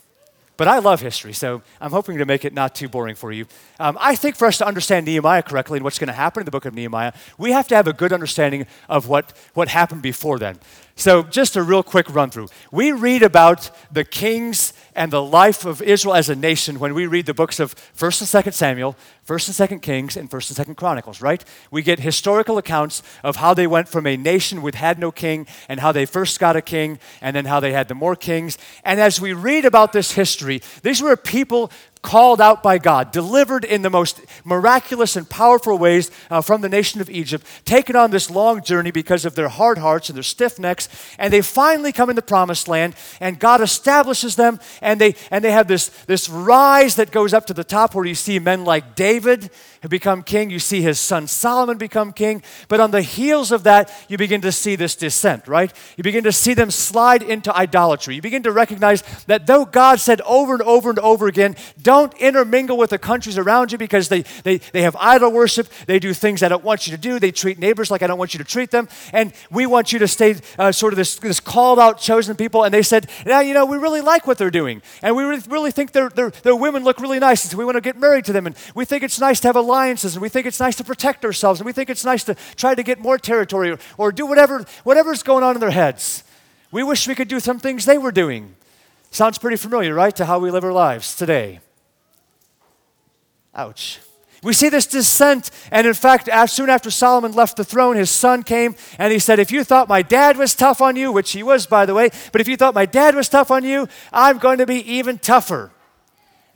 But 0.57 0.67
I 0.67 0.81
love 0.81 1.01
history, 1.01 1.33
so 1.33 1.63
I'm 1.81 1.93
hoping 1.93 2.19
to 2.19 2.25
make 2.25 2.45
it 2.45 2.53
not 2.53 2.75
too 2.75 2.89
boring 2.89 3.15
for 3.15 3.31
you. 3.31 3.47
Um, 3.79 3.97
I 4.01 4.17
think 4.17 4.35
for 4.35 4.49
us 4.49 4.59
to 4.59 4.67
understand 4.67 5.07
Nehemiah 5.07 5.45
correctly 5.45 5.77
and 5.77 5.85
what's 5.85 6.01
going 6.01 6.09
to 6.09 6.15
happen 6.15 6.41
in 6.41 6.45
the 6.45 6.51
book 6.51 6.65
of 6.65 6.75
Nehemiah, 6.75 7.13
we 7.39 7.53
have 7.53 7.69
to 7.69 7.77
have 7.77 7.87
a 7.87 7.93
good 7.93 8.13
understanding 8.13 8.67
of 8.89 9.07
what, 9.07 9.33
what 9.55 9.69
happened 9.69 10.03
before 10.03 10.41
then. 10.41 10.59
So, 10.99 11.23
just 11.23 11.57
a 11.57 11.63
real 11.63 11.83
quick 11.83 12.09
run 12.15 12.31
through. 12.31 12.49
We 12.73 12.91
read 12.91 13.23
about 13.23 13.71
the 13.93 14.03
kings 14.03 14.73
and 14.95 15.13
the 15.13 15.23
life 15.23 15.67
of 15.67 15.83
Israel 15.83 16.15
as 16.15 16.31
a 16.31 16.35
nation 16.35 16.79
when 16.79 16.95
we 16.95 17.07
read 17.07 17.27
the 17.27 17.35
books 17.35 17.61
of 17.61 17.75
1st 17.95 18.35
and 18.35 18.47
2nd 18.47 18.55
Samuel, 18.55 18.97
1st 19.29 19.61
and 19.61 19.71
2nd 19.71 19.83
Kings, 19.83 20.17
and 20.17 20.31
1st 20.31 20.59
and 20.59 20.69
2nd 20.69 20.77
Chronicles, 20.77 21.21
right? 21.21 21.45
We 21.71 21.83
get 21.83 22.01
historical 22.01 22.57
accounts 22.57 23.03
of 23.23 23.37
how 23.37 23.53
they 23.53 23.67
went 23.67 23.91
from 23.91 24.07
a 24.07 24.17
nation 24.17 24.63
with 24.63 24.75
had 24.75 24.99
no 24.99 25.13
king 25.13 25.47
and 25.69 25.81
how 25.81 25.93
they 25.93 26.07
first 26.07 26.41
got 26.41 26.57
a 26.57 26.63
king 26.63 26.99
and 27.21 27.37
then 27.37 27.45
how 27.45 27.61
they 27.61 27.73
had 27.73 27.89
the 27.89 27.95
more 27.95 28.17
kings. 28.17 28.57
And 28.83 28.99
as 28.99 29.21
we 29.21 29.35
read 29.35 29.67
about 29.67 29.93
this 29.93 30.13
history, 30.13 30.63
these 30.83 31.03
were 31.03 31.15
people 31.15 31.71
called 32.07 32.41
out 32.41 32.63
by 32.63 32.79
God, 32.79 33.11
delivered 33.11 33.65
in 33.65 33.83
the 33.83 33.91
most 33.91 34.21
miraculous 34.45 35.17
and 35.17 35.29
powerful 35.29 35.77
ways 35.77 36.09
uh, 36.31 36.41
from 36.41 36.61
the 36.61 36.69
nation 36.69 37.01
of 37.01 37.11
Egypt, 37.11 37.45
taken 37.65 37.97
on 37.97 38.13
this 38.13 38.31
long 38.31 38.63
journey 38.63 38.93
because 38.93 39.25
of 39.25 39.35
their 39.35 39.49
hard 39.49 39.77
hearts 39.77 40.09
and 40.09 40.17
their 40.17 40.23
stiff 40.23 40.57
necks, 40.57 40.89
and 41.19 41.33
they 41.33 41.43
finally 41.43 41.91
come 41.91 42.09
in 42.09 42.15
the 42.15 42.23
promised 42.23 42.69
land, 42.69 42.95
and 43.19 43.41
God 43.41 43.61
establishes 43.61 44.37
them, 44.37 44.61
and 44.81 45.01
they 45.01 45.17
and 45.33 45.45
they 45.45 45.51
have 45.51 45.67
this, 45.67 45.89
this 46.07 46.29
rise 46.29 46.95
that 46.95 47.11
goes 47.11 47.35
up 47.35 47.45
to 47.47 47.55
the 47.55 47.65
top 47.65 47.93
where 47.93 48.05
you 48.05 48.15
see 48.15 48.39
men 48.39 48.65
like 48.65 48.95
David 48.95 49.51
become 49.89 50.23
king, 50.23 50.51
you 50.51 50.59
see 50.59 50.83
his 50.83 50.99
son 50.99 51.27
Solomon 51.27 51.79
become 51.79 52.13
king, 52.13 52.43
but 52.69 52.81
on 52.81 52.91
the 52.91 53.03
heels 53.03 53.53
of 53.53 53.65
that, 53.65 53.93
you 54.09 54.19
begin 54.19 54.41
to 54.43 54.53
see 54.53 54.77
this 54.77 54.97
descent, 54.97 55.47
right? 55.49 55.73
You 55.97 56.05
begin 56.05 56.25
to 56.25 56.33
see 56.33 56.55
them 56.55 56.71
slide 56.71 57.23
into 57.23 57.55
idolatry. 57.55 58.15
You 58.15 58.23
begin 58.23 58.43
to 58.45 58.53
recognize 58.53 59.03
that 59.27 59.47
though 59.47 59.65
God 59.65 60.01
said 60.01 60.21
over 60.23 60.55
and 60.55 60.63
over 60.63 60.91
and 60.91 60.99
over 60.99 61.27
again, 61.27 61.57
don't 61.81 61.96
don't 61.97 62.15
intermingle 62.19 62.77
with 62.77 62.91
the 62.91 62.99
countries 62.99 63.39
around 63.39 63.73
you 63.73 63.79
because 63.79 64.09
they, 64.09 64.23
they, 64.45 64.59
they 64.59 64.83
have 64.83 64.97
idol 64.97 65.33
worship. 65.33 65.69
They 65.87 65.99
do 65.99 66.13
things 66.13 66.43
I 66.43 66.49
don't 66.49 66.65
want 66.65 66.87
you 66.87 66.93
to 66.93 67.01
do. 67.01 67.19
They 67.19 67.33
treat 67.33 67.59
neighbors 67.59 67.91
like 67.91 68.03
I 68.03 68.07
don't 68.07 68.19
want 68.19 68.35
you 68.35 68.39
to 68.39 68.45
treat 68.45 68.71
them. 68.71 68.89
And 69.13 69.33
we 69.51 69.67
want 69.67 69.93
you 69.93 69.99
to 70.01 70.09
stay 70.09 70.37
uh, 70.59 70.73
sort 70.73 70.93
of 70.93 70.97
this, 70.97 71.17
this 71.17 71.41
called 71.41 71.79
out, 71.79 71.99
chosen 71.99 72.37
people. 72.37 72.65
And 72.65 72.73
they 72.73 72.83
said, 72.83 73.09
now, 73.25 73.41
you 73.41 73.55
know, 73.55 73.65
we 73.65 73.79
really 73.79 74.01
like 74.01 74.27
what 74.27 74.39
they're 74.39 74.51
doing. 74.51 74.83
And 75.03 75.17
we 75.17 75.25
really, 75.25 75.71
think 75.71 75.93
their, 75.93 76.09
their, 76.11 76.31
their 76.31 76.57
women 76.57 76.85
look 76.85 77.01
really 77.01 77.19
nice. 77.19 77.45
And 77.45 77.51
so 77.51 77.59
we 77.59 77.65
want 77.65 77.77
to 77.77 77.81
get 77.81 77.97
married 77.99 78.25
to 78.27 78.33
them. 78.33 78.47
And 78.47 78.57
we 78.75 78.85
think 78.85 79.03
it's 79.03 79.19
nice 79.19 79.41
to 79.41 79.49
have 79.49 79.57
alliances 79.57 80.15
and 80.15 80.23
we 80.23 80.29
think 80.29 80.47
it's 80.47 80.61
nice 80.61 80.77
to 80.77 80.85
protect 80.85 81.25
ourselves 81.25 81.61
and 81.61 81.67
we 81.67 81.73
think 81.73 81.91
it's 81.91 82.05
nice 82.05 82.25
to 82.25 82.35
try 82.57 82.75
to 82.75 82.83
get 82.83 83.01
more 83.01 83.19
territory 83.19 83.71
or, 83.71 83.79
or 83.99 84.13
do 84.13 84.27
whatever, 84.27 84.65
whatever's 84.85 85.23
going 85.23 85.43
on 85.43 85.57
in 85.57 85.61
their 85.61 85.71
heads. 85.71 86.25
We 86.71 86.83
wish 86.83 87.09
we 87.09 87.15
could 87.15 87.29
do 87.29 87.41
some 87.41 87.59
things 87.59 87.85
they 87.85 87.99
were 87.99 88.13
doing. 88.13 88.55
Sounds 89.11 89.39
pretty 89.39 89.57
familiar, 89.57 89.95
right, 89.95 90.15
to 90.17 90.27
how 90.27 90.39
we 90.39 90.51
live 90.51 90.65
our 90.65 90.73
lives 90.73 91.17
today. 91.17 91.61
Ouch. 93.57 94.01
We 94.43 94.53
see 94.53 94.69
this 94.69 94.87
descent, 94.87 95.51
and 95.73 95.87
in 95.87 95.95
fact, 95.95 96.29
as 96.29 96.53
soon 96.53 96.69
after 96.69 96.91
Solomon 96.91 97.33
left 97.33 97.57
the 97.57 97.65
throne, 97.65 97.97
his 97.97 98.11
son 98.11 98.43
came 98.43 98.77
and 98.99 99.13
he 99.13 99.19
said, 99.19 99.39
If 99.39 99.51
you 99.51 99.65
thought 99.65 99.89
my 99.89 100.03
dad 100.03 100.37
was 100.37 100.55
tough 100.55 100.81
on 100.81 100.95
you, 100.95 101.11
which 101.11 101.33
he 101.33 101.43
was, 101.43 101.67
by 101.67 101.87
the 101.87 101.95
way, 101.95 102.11
but 102.33 102.41
if 102.41 102.47
you 102.47 102.57
thought 102.57 102.75
my 102.75 102.87
dad 102.87 103.15
was 103.15 103.29
tough 103.29 103.51
on 103.51 103.65
you, 103.65 103.89
I'm 104.13 104.39
going 104.39 104.59
to 104.59 104.67
be 104.67 104.77
even 104.93 105.19
tougher. 105.19 105.73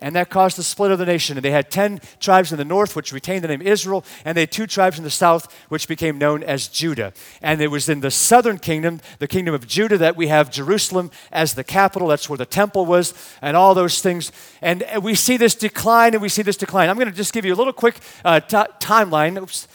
And 0.00 0.16
that 0.16 0.30
caused 0.30 0.56
the 0.56 0.62
split 0.62 0.90
of 0.90 0.98
the 0.98 1.06
nation. 1.06 1.36
And 1.36 1.44
they 1.44 1.50
had 1.50 1.70
10 1.70 2.00
tribes 2.18 2.52
in 2.52 2.58
the 2.58 2.64
north, 2.64 2.96
which 2.96 3.12
retained 3.12 3.44
the 3.44 3.48
name 3.48 3.62
Israel, 3.62 4.04
and 4.24 4.36
they 4.36 4.42
had 4.42 4.52
two 4.52 4.66
tribes 4.66 4.98
in 4.98 5.04
the 5.04 5.10
south, 5.10 5.54
which 5.68 5.86
became 5.86 6.18
known 6.18 6.42
as 6.42 6.68
Judah. 6.68 7.12
And 7.42 7.60
it 7.60 7.68
was 7.68 7.88
in 7.88 8.00
the 8.00 8.10
southern 8.10 8.58
kingdom, 8.58 9.00
the 9.18 9.28
kingdom 9.28 9.54
of 9.54 9.66
Judah, 9.66 9.98
that 9.98 10.16
we 10.16 10.28
have 10.28 10.50
Jerusalem 10.50 11.10
as 11.30 11.54
the 11.54 11.64
capital. 11.64 12.08
That's 12.08 12.28
where 12.28 12.38
the 12.38 12.46
temple 12.46 12.86
was, 12.86 13.14
and 13.42 13.56
all 13.56 13.74
those 13.74 14.00
things. 14.00 14.32
And 14.62 14.84
we 15.02 15.14
see 15.14 15.36
this 15.36 15.54
decline, 15.54 16.14
and 16.14 16.22
we 16.22 16.28
see 16.28 16.42
this 16.42 16.56
decline. 16.56 16.88
I'm 16.88 16.96
going 16.96 17.10
to 17.10 17.16
just 17.16 17.32
give 17.32 17.44
you 17.44 17.54
a 17.54 17.56
little 17.56 17.72
quick 17.72 17.96
uh, 18.24 18.40
t- 18.40 18.56
timeline. 18.80 19.40
Oops, 19.40 19.68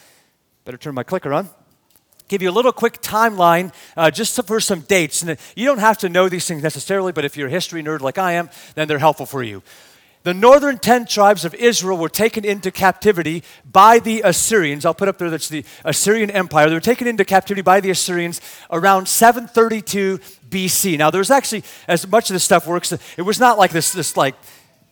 better 0.66 0.78
turn 0.78 0.96
my 0.96 1.04
clicker 1.04 1.34
on 1.34 1.50
give 2.28 2.42
you 2.42 2.50
a 2.50 2.52
little 2.52 2.72
quick 2.72 3.02
timeline 3.02 3.74
uh, 3.96 4.10
just 4.10 4.42
for 4.46 4.60
some 4.60 4.82
dates. 4.82 5.22
And 5.22 5.38
you 5.56 5.66
don't 5.66 5.80
have 5.80 5.98
to 6.00 6.10
know 6.10 6.30
these 6.30 6.48
things 6.48 6.64
necessarily, 6.64 7.12
but 7.12 7.26
if 7.26 7.38
you're 7.38 7.48
a 7.48 7.52
history 7.52 7.84
nerd 7.84 8.02
like 8.02 8.18
I 8.18 8.34
am, 8.34 8.50
then 8.74 8.88
they're 8.88 9.00
helpful 9.00 9.26
for 9.26 9.44
you. 9.44 9.62
The 10.26 10.34
northern 10.34 10.80
10 10.80 11.06
tribes 11.06 11.46
of 11.46 11.54
Israel 11.54 12.00
were 12.00 12.10
taken 12.10 12.44
into 12.44 12.72
captivity 12.72 13.44
by 13.64 14.00
the 14.00 14.24
Assyrians. 14.24 14.84
I'll 14.84 14.96
put 14.96 15.08
up 15.08 15.20
there 15.20 15.30
that's 15.30 15.50
the 15.50 15.64
Assyrian 15.84 16.32
Empire. 16.32 16.68
They 16.68 16.74
were 16.74 16.80
taken 16.80 17.06
into 17.06 17.24
captivity 17.24 17.62
by 17.62 17.80
the 17.80 17.92
Assyrians 17.92 18.42
around 18.72 19.08
732 19.08 20.18
BC. 20.50 20.98
Now, 20.98 21.12
there's 21.12 21.30
actually, 21.30 21.64
as 21.88 22.08
much 22.08 22.32
of 22.32 22.34
this 22.34 22.44
stuff 22.44 22.66
works, 22.66 22.92
it 22.92 23.22
was 23.22 23.40
not 23.40 23.60
like 23.60 23.70
this, 23.70 23.94
this 23.94 24.18
like 24.18 24.34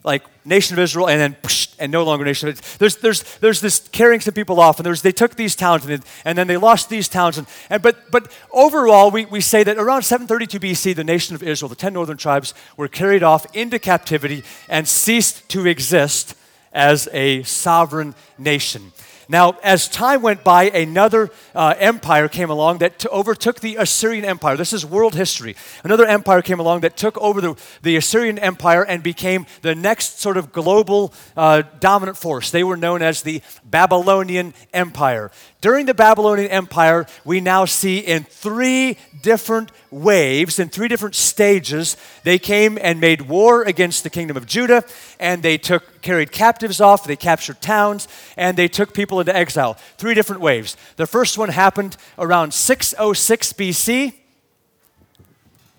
like 0.03 0.23
nation 0.45 0.75
of 0.75 0.79
Israel 0.79 1.09
and 1.09 1.19
then 1.19 1.35
and 1.83 1.91
no 1.91 2.03
longer 2.03 2.23
nation. 2.23 2.49
Of, 2.49 2.77
there's, 2.77 2.95
there's, 2.97 3.23
there's 3.39 3.59
this 3.59 3.89
carrying 3.89 4.21
some 4.21 4.33
people 4.33 4.59
off 4.61 4.79
and 4.79 4.85
there's, 4.85 5.01
they 5.01 5.11
took 5.11 5.35
these 5.35 5.53
towns 5.55 5.85
and, 5.85 6.01
and 6.23 6.37
then 6.37 6.47
they 6.47 6.55
lost 6.55 6.89
these 6.89 7.09
towns. 7.09 7.37
And, 7.37 7.45
and, 7.69 7.81
but, 7.81 8.09
but 8.09 8.31
overall, 8.53 9.11
we, 9.11 9.25
we 9.25 9.41
say 9.41 9.63
that 9.63 9.77
around 9.77 10.03
732 10.03 10.59
BC, 10.59 10.95
the 10.95 11.03
nation 11.03 11.35
of 11.35 11.43
Israel, 11.43 11.67
the 11.67 11.75
10 11.75 11.91
northern 11.91 12.15
tribes, 12.15 12.53
were 12.77 12.87
carried 12.87 13.21
off 13.21 13.45
into 13.53 13.79
captivity 13.79 14.43
and 14.69 14.87
ceased 14.87 15.49
to 15.49 15.67
exist 15.67 16.35
as 16.71 17.09
a 17.11 17.43
sovereign 17.43 18.15
nation. 18.37 18.92
Now, 19.29 19.57
as 19.63 19.87
time 19.87 20.21
went 20.21 20.43
by, 20.43 20.65
another 20.65 21.29
uh, 21.55 21.75
empire 21.77 22.27
came 22.27 22.49
along 22.49 22.79
that 22.79 22.99
t- 22.99 23.07
overtook 23.09 23.59
the 23.59 23.77
Assyrian 23.77 24.25
Empire. 24.25 24.57
This 24.57 24.73
is 24.73 24.85
world 24.85 25.15
history. 25.15 25.55
Another 25.83 26.05
empire 26.05 26.41
came 26.41 26.59
along 26.59 26.81
that 26.81 26.97
took 26.97 27.17
over 27.17 27.41
the, 27.41 27.55
the 27.81 27.95
Assyrian 27.95 28.37
Empire 28.37 28.83
and 28.83 29.01
became 29.01 29.45
the 29.61 29.75
next 29.75 30.19
sort 30.19 30.37
of 30.37 30.51
global 30.51 31.13
uh, 31.37 31.63
dominant 31.79 32.17
force. 32.17 32.51
They 32.51 32.63
were 32.63 32.77
known 32.77 33.01
as 33.01 33.21
the 33.21 33.41
Babylonian 33.63 34.53
Empire. 34.73 35.31
During 35.63 35.85
the 35.85 35.93
Babylonian 35.93 36.51
Empire, 36.51 37.05
we 37.23 37.39
now 37.39 37.63
see 37.63 37.99
in 37.99 38.25
three 38.25 38.97
different 39.21 39.71
waves, 39.91 40.59
in 40.59 40.67
three 40.67 40.89
different 40.89 41.15
stages, 41.15 41.95
they 42.25 42.37
came 42.37 42.77
and 42.81 42.99
made 42.99 43.21
war 43.21 43.63
against 43.63 44.03
the 44.03 44.09
kingdom 44.09 44.35
of 44.35 44.45
Judah, 44.45 44.83
and 45.21 45.41
they 45.41 45.57
took 45.57 46.01
carried 46.01 46.33
captives 46.33 46.81
off, 46.81 47.05
they 47.05 47.15
captured 47.15 47.61
towns, 47.61 48.09
and 48.35 48.57
they 48.57 48.67
took 48.67 48.93
people 48.93 49.21
into 49.21 49.33
exile. 49.33 49.75
Three 49.97 50.13
different 50.13 50.41
waves. 50.41 50.75
The 50.97 51.07
first 51.07 51.37
one 51.37 51.47
happened 51.47 51.95
around 52.19 52.53
606 52.53 53.53
BC. 53.53 54.15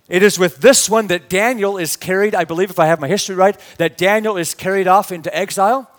It 0.08 0.22
is 0.22 0.38
with 0.38 0.62
this 0.62 0.88
one 0.88 1.08
that 1.08 1.28
Daniel 1.28 1.76
is 1.76 1.98
carried, 1.98 2.34
I 2.34 2.44
believe, 2.44 2.70
if 2.70 2.78
I 2.78 2.86
have 2.86 3.00
my 3.00 3.08
history 3.08 3.36
right, 3.36 3.60
that 3.76 3.98
Daniel 3.98 4.38
is 4.38 4.54
carried 4.54 4.88
off 4.88 5.12
into 5.12 5.36
exile. 5.36 5.90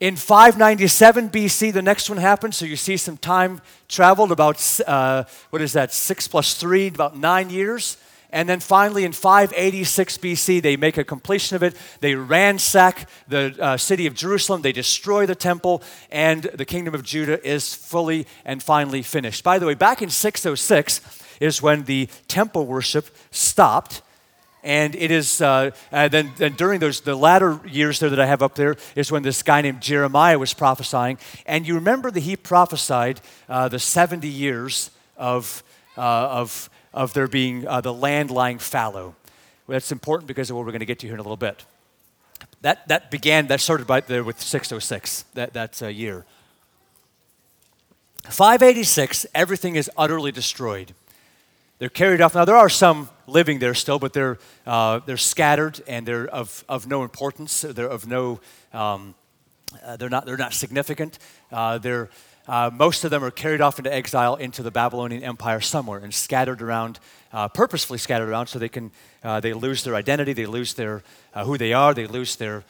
In 0.00 0.14
597 0.14 1.28
BC, 1.30 1.72
the 1.72 1.82
next 1.82 2.08
one 2.08 2.18
happened. 2.18 2.54
So 2.54 2.64
you 2.64 2.76
see 2.76 2.96
some 2.96 3.16
time 3.16 3.60
traveled, 3.88 4.30
about, 4.30 4.80
uh, 4.86 5.24
what 5.50 5.60
is 5.60 5.72
that, 5.72 5.92
six 5.92 6.28
plus 6.28 6.54
three, 6.54 6.86
about 6.86 7.16
nine 7.16 7.50
years. 7.50 7.96
And 8.30 8.48
then 8.48 8.60
finally, 8.60 9.04
in 9.04 9.12
586 9.12 10.18
BC, 10.18 10.62
they 10.62 10.76
make 10.76 10.98
a 10.98 11.04
completion 11.04 11.56
of 11.56 11.64
it. 11.64 11.74
They 12.00 12.14
ransack 12.14 13.08
the 13.26 13.56
uh, 13.58 13.76
city 13.76 14.06
of 14.06 14.14
Jerusalem, 14.14 14.62
they 14.62 14.70
destroy 14.70 15.26
the 15.26 15.34
temple, 15.34 15.82
and 16.10 16.42
the 16.42 16.66
kingdom 16.66 16.94
of 16.94 17.02
Judah 17.02 17.44
is 17.44 17.74
fully 17.74 18.26
and 18.44 18.62
finally 18.62 19.02
finished. 19.02 19.42
By 19.42 19.58
the 19.58 19.66
way, 19.66 19.74
back 19.74 20.02
in 20.02 20.10
606 20.10 21.00
is 21.40 21.62
when 21.62 21.84
the 21.84 22.08
temple 22.28 22.66
worship 22.66 23.06
stopped 23.30 24.02
and 24.62 24.94
it 24.96 25.10
is 25.10 25.40
uh, 25.40 25.70
and 25.92 26.12
then, 26.12 26.32
then 26.36 26.52
during 26.54 26.80
those 26.80 27.00
the 27.00 27.14
latter 27.14 27.60
years 27.66 28.00
there 28.00 28.10
that 28.10 28.20
I 28.20 28.26
have 28.26 28.42
up 28.42 28.54
there 28.54 28.76
is 28.96 29.12
when 29.12 29.22
this 29.22 29.42
guy 29.42 29.60
named 29.60 29.80
Jeremiah 29.80 30.38
was 30.38 30.54
prophesying. 30.54 31.18
And 31.46 31.66
you 31.66 31.74
remember 31.74 32.10
that 32.10 32.20
he 32.20 32.36
prophesied 32.36 33.20
uh, 33.48 33.68
the 33.68 33.78
70 33.78 34.28
years 34.28 34.90
of, 35.16 35.62
uh, 35.96 36.00
of, 36.00 36.70
of 36.92 37.14
there 37.14 37.28
being 37.28 37.66
uh, 37.66 37.80
the 37.80 37.94
land 37.94 38.30
lying 38.30 38.58
fallow. 38.58 39.14
Well, 39.66 39.74
that's 39.74 39.92
important 39.92 40.26
because 40.26 40.50
of 40.50 40.56
what 40.56 40.64
we're 40.64 40.72
going 40.72 40.80
to 40.80 40.86
get 40.86 40.98
to 41.00 41.06
here 41.06 41.14
in 41.14 41.20
a 41.20 41.22
little 41.22 41.36
bit. 41.36 41.64
That, 42.62 42.88
that 42.88 43.10
began, 43.10 43.46
that 43.48 43.60
started 43.60 43.86
by 43.86 44.00
there 44.00 44.24
with 44.24 44.40
606, 44.40 45.24
that, 45.34 45.52
that 45.52 45.82
uh, 45.82 45.86
year. 45.86 46.24
586, 48.24 49.26
everything 49.34 49.76
is 49.76 49.90
utterly 49.96 50.32
destroyed. 50.32 50.94
They're 51.78 51.88
carried 51.88 52.20
off. 52.20 52.34
Now, 52.34 52.44
there 52.44 52.56
are 52.56 52.68
some 52.68 53.08
living 53.28 53.60
there 53.60 53.74
still, 53.74 54.00
but 54.00 54.12
they're, 54.12 54.38
uh, 54.66 54.98
they're 55.06 55.16
scattered 55.16 55.80
and 55.86 56.04
they're 56.06 56.26
of, 56.26 56.64
of 56.68 56.88
no 56.88 57.04
importance. 57.04 57.60
They're 57.60 57.86
of 57.86 58.06
no, 58.06 58.40
um, 58.72 59.14
uh, 59.84 59.96
they're, 59.96 60.08
not, 60.08 60.26
they're 60.26 60.36
not 60.36 60.54
significant. 60.54 61.20
Uh, 61.52 61.78
they're, 61.78 62.08
uh, 62.48 62.70
most 62.72 63.04
of 63.04 63.12
them 63.12 63.22
are 63.22 63.30
carried 63.30 63.60
off 63.60 63.78
into 63.78 63.94
exile 63.94 64.34
into 64.34 64.62
the 64.62 64.72
Babylonian 64.72 65.22
Empire 65.22 65.60
somewhere 65.60 66.00
and 66.00 66.12
scattered 66.12 66.62
around, 66.62 66.98
uh, 67.32 67.46
purposefully 67.46 67.98
scattered 67.98 68.28
around 68.28 68.48
so 68.48 68.58
they 68.58 68.68
can, 68.68 68.90
uh, 69.22 69.38
they 69.38 69.52
lose 69.52 69.84
their 69.84 69.94
identity, 69.94 70.32
they 70.32 70.46
lose 70.46 70.74
their, 70.74 71.04
who 71.44 71.56
they 71.58 71.72
are, 71.74 71.94
they 71.94 72.06
lose 72.08 72.34
their, 72.36 72.64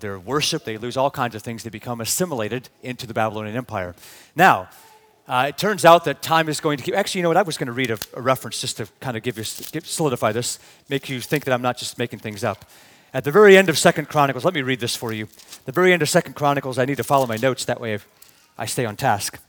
their 0.00 0.18
worship, 0.18 0.64
they 0.64 0.78
lose 0.78 0.96
all 0.96 1.10
kinds 1.10 1.36
of 1.36 1.42
things. 1.42 1.62
They 1.62 1.70
become 1.70 2.00
assimilated 2.00 2.70
into 2.82 3.06
the 3.06 3.14
Babylonian 3.14 3.54
Empire. 3.54 3.94
Now, 4.34 4.68
uh, 5.32 5.46
it 5.46 5.56
turns 5.56 5.86
out 5.86 6.04
that 6.04 6.20
time 6.20 6.46
is 6.46 6.60
going 6.60 6.76
to 6.76 6.84
keep. 6.84 6.94
Actually, 6.94 7.20
you 7.20 7.22
know 7.22 7.30
what? 7.30 7.38
I 7.38 7.42
was 7.42 7.56
going 7.56 7.68
to 7.68 7.72
read 7.72 7.90
a, 7.90 7.96
a, 8.14 8.20
reference 8.20 8.60
just 8.60 8.76
to 8.76 8.86
kind 9.00 9.16
of 9.16 9.22
give 9.22 9.38
you 9.38 9.44
solidify 9.44 10.30
this, 10.30 10.58
make 10.90 11.08
you 11.08 11.22
think 11.22 11.46
that 11.46 11.54
I'm 11.54 11.62
not 11.62 11.78
just 11.78 11.96
making 11.96 12.18
things 12.18 12.44
up. 12.44 12.66
At 13.14 13.24
the 13.24 13.30
very 13.30 13.56
end 13.56 13.70
of 13.70 13.78
Second 13.78 14.10
Chronicles, 14.10 14.44
let 14.44 14.52
me 14.52 14.60
read 14.60 14.78
this 14.78 14.94
for 14.94 15.10
you. 15.10 15.28
The 15.64 15.72
very 15.72 15.94
end 15.94 16.02
of 16.02 16.10
Second 16.10 16.34
Chronicles, 16.34 16.78
I 16.78 16.84
need 16.84 16.98
to 16.98 17.02
follow 17.02 17.26
my 17.26 17.36
notes 17.36 17.64
that 17.64 17.80
way 17.80 17.98
I 18.58 18.66
stay 18.66 18.84
on 18.84 18.94
task. 18.94 19.40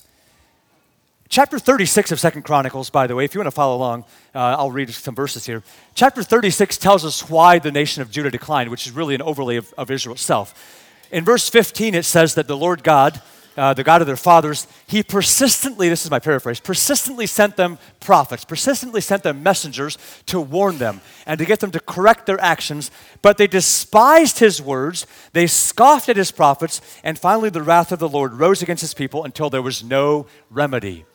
Chapter 1.28 1.60
36 1.60 2.13
of 2.13 2.20
Second 2.22 2.44
Chronicles, 2.44 2.90
by 2.90 3.06
the 3.06 3.16
way, 3.16 3.25
if 3.25 3.36
you 3.36 3.42
want 3.42 3.48
to 3.48 3.52
follow 3.52 3.75
along, 3.75 4.06
uh, 4.34 4.56
I'll 4.58 4.72
read 4.72 4.90
some 4.90 5.16
verses 5.16 5.46
here. 5.46 5.63
Chapter 5.96 6.24
36 6.24 6.78
tells 6.78 7.04
us 7.04 7.30
why 7.30 7.60
the 7.60 7.74
nation 7.74 8.02
of 8.02 8.10
Judah 8.10 8.32
declined, 8.32 8.70
which 8.70 8.88
is 8.88 8.94
really 8.94 9.16
an 9.16 9.22
overlay 9.22 9.58
of, 9.58 9.74
of 9.78 9.92
Israel 9.92 10.16
itself. 10.16 10.80
In 11.12 11.25
verse 11.25 11.50
15, 11.50 11.94
it 11.94 12.06
says 12.06 12.36
that 12.36 12.48
the 12.48 12.56
Lord 12.56 12.86
God 12.86 13.22
uh, 13.57 13.74
the 13.74 13.83
God 13.83 14.01
of 14.01 14.07
their 14.07 14.15
fathers, 14.15 14.67
he 14.88 15.03
persistently, 15.03 15.89
this 15.89 16.05
is 16.05 16.12
my 16.12 16.19
paraphrase, 16.19 16.60
persistently 16.60 17.27
sent 17.27 17.55
them 17.55 17.77
prophets, 18.00 18.45
persistently 18.45 19.01
sent 19.01 19.24
them 19.24 19.43
messengers 19.43 19.98
to 20.25 20.39
warn 20.39 20.77
them 20.77 21.01
and 21.25 21.39
to 21.39 21.45
get 21.45 21.60
them 21.60 21.72
to 21.72 21.79
correct 21.79 22.25
their 22.25 22.39
actions. 22.41 22.91
But 23.22 23.38
they 23.38 23.48
despised 23.48 24.39
his 24.39 24.62
words, 24.62 25.05
they 25.33 25.48
scoffed 25.48 26.10
at 26.10 26.17
his 26.17 26.31
prophets, 26.31 26.81
and 27.03 27.17
finally 27.17 27.50
the 27.50 27.63
wrath 27.63 27.91
of 27.91 28.00
the 28.00 28.10
Lord 28.10 28.33
rose 28.33 28.62
against 28.62 28.81
his 28.81 28.93
people 28.93 29.24
until 29.24 29.50
there 29.50 29.62
was 29.62 29.83
no 29.83 30.27
remedy. 30.50 31.05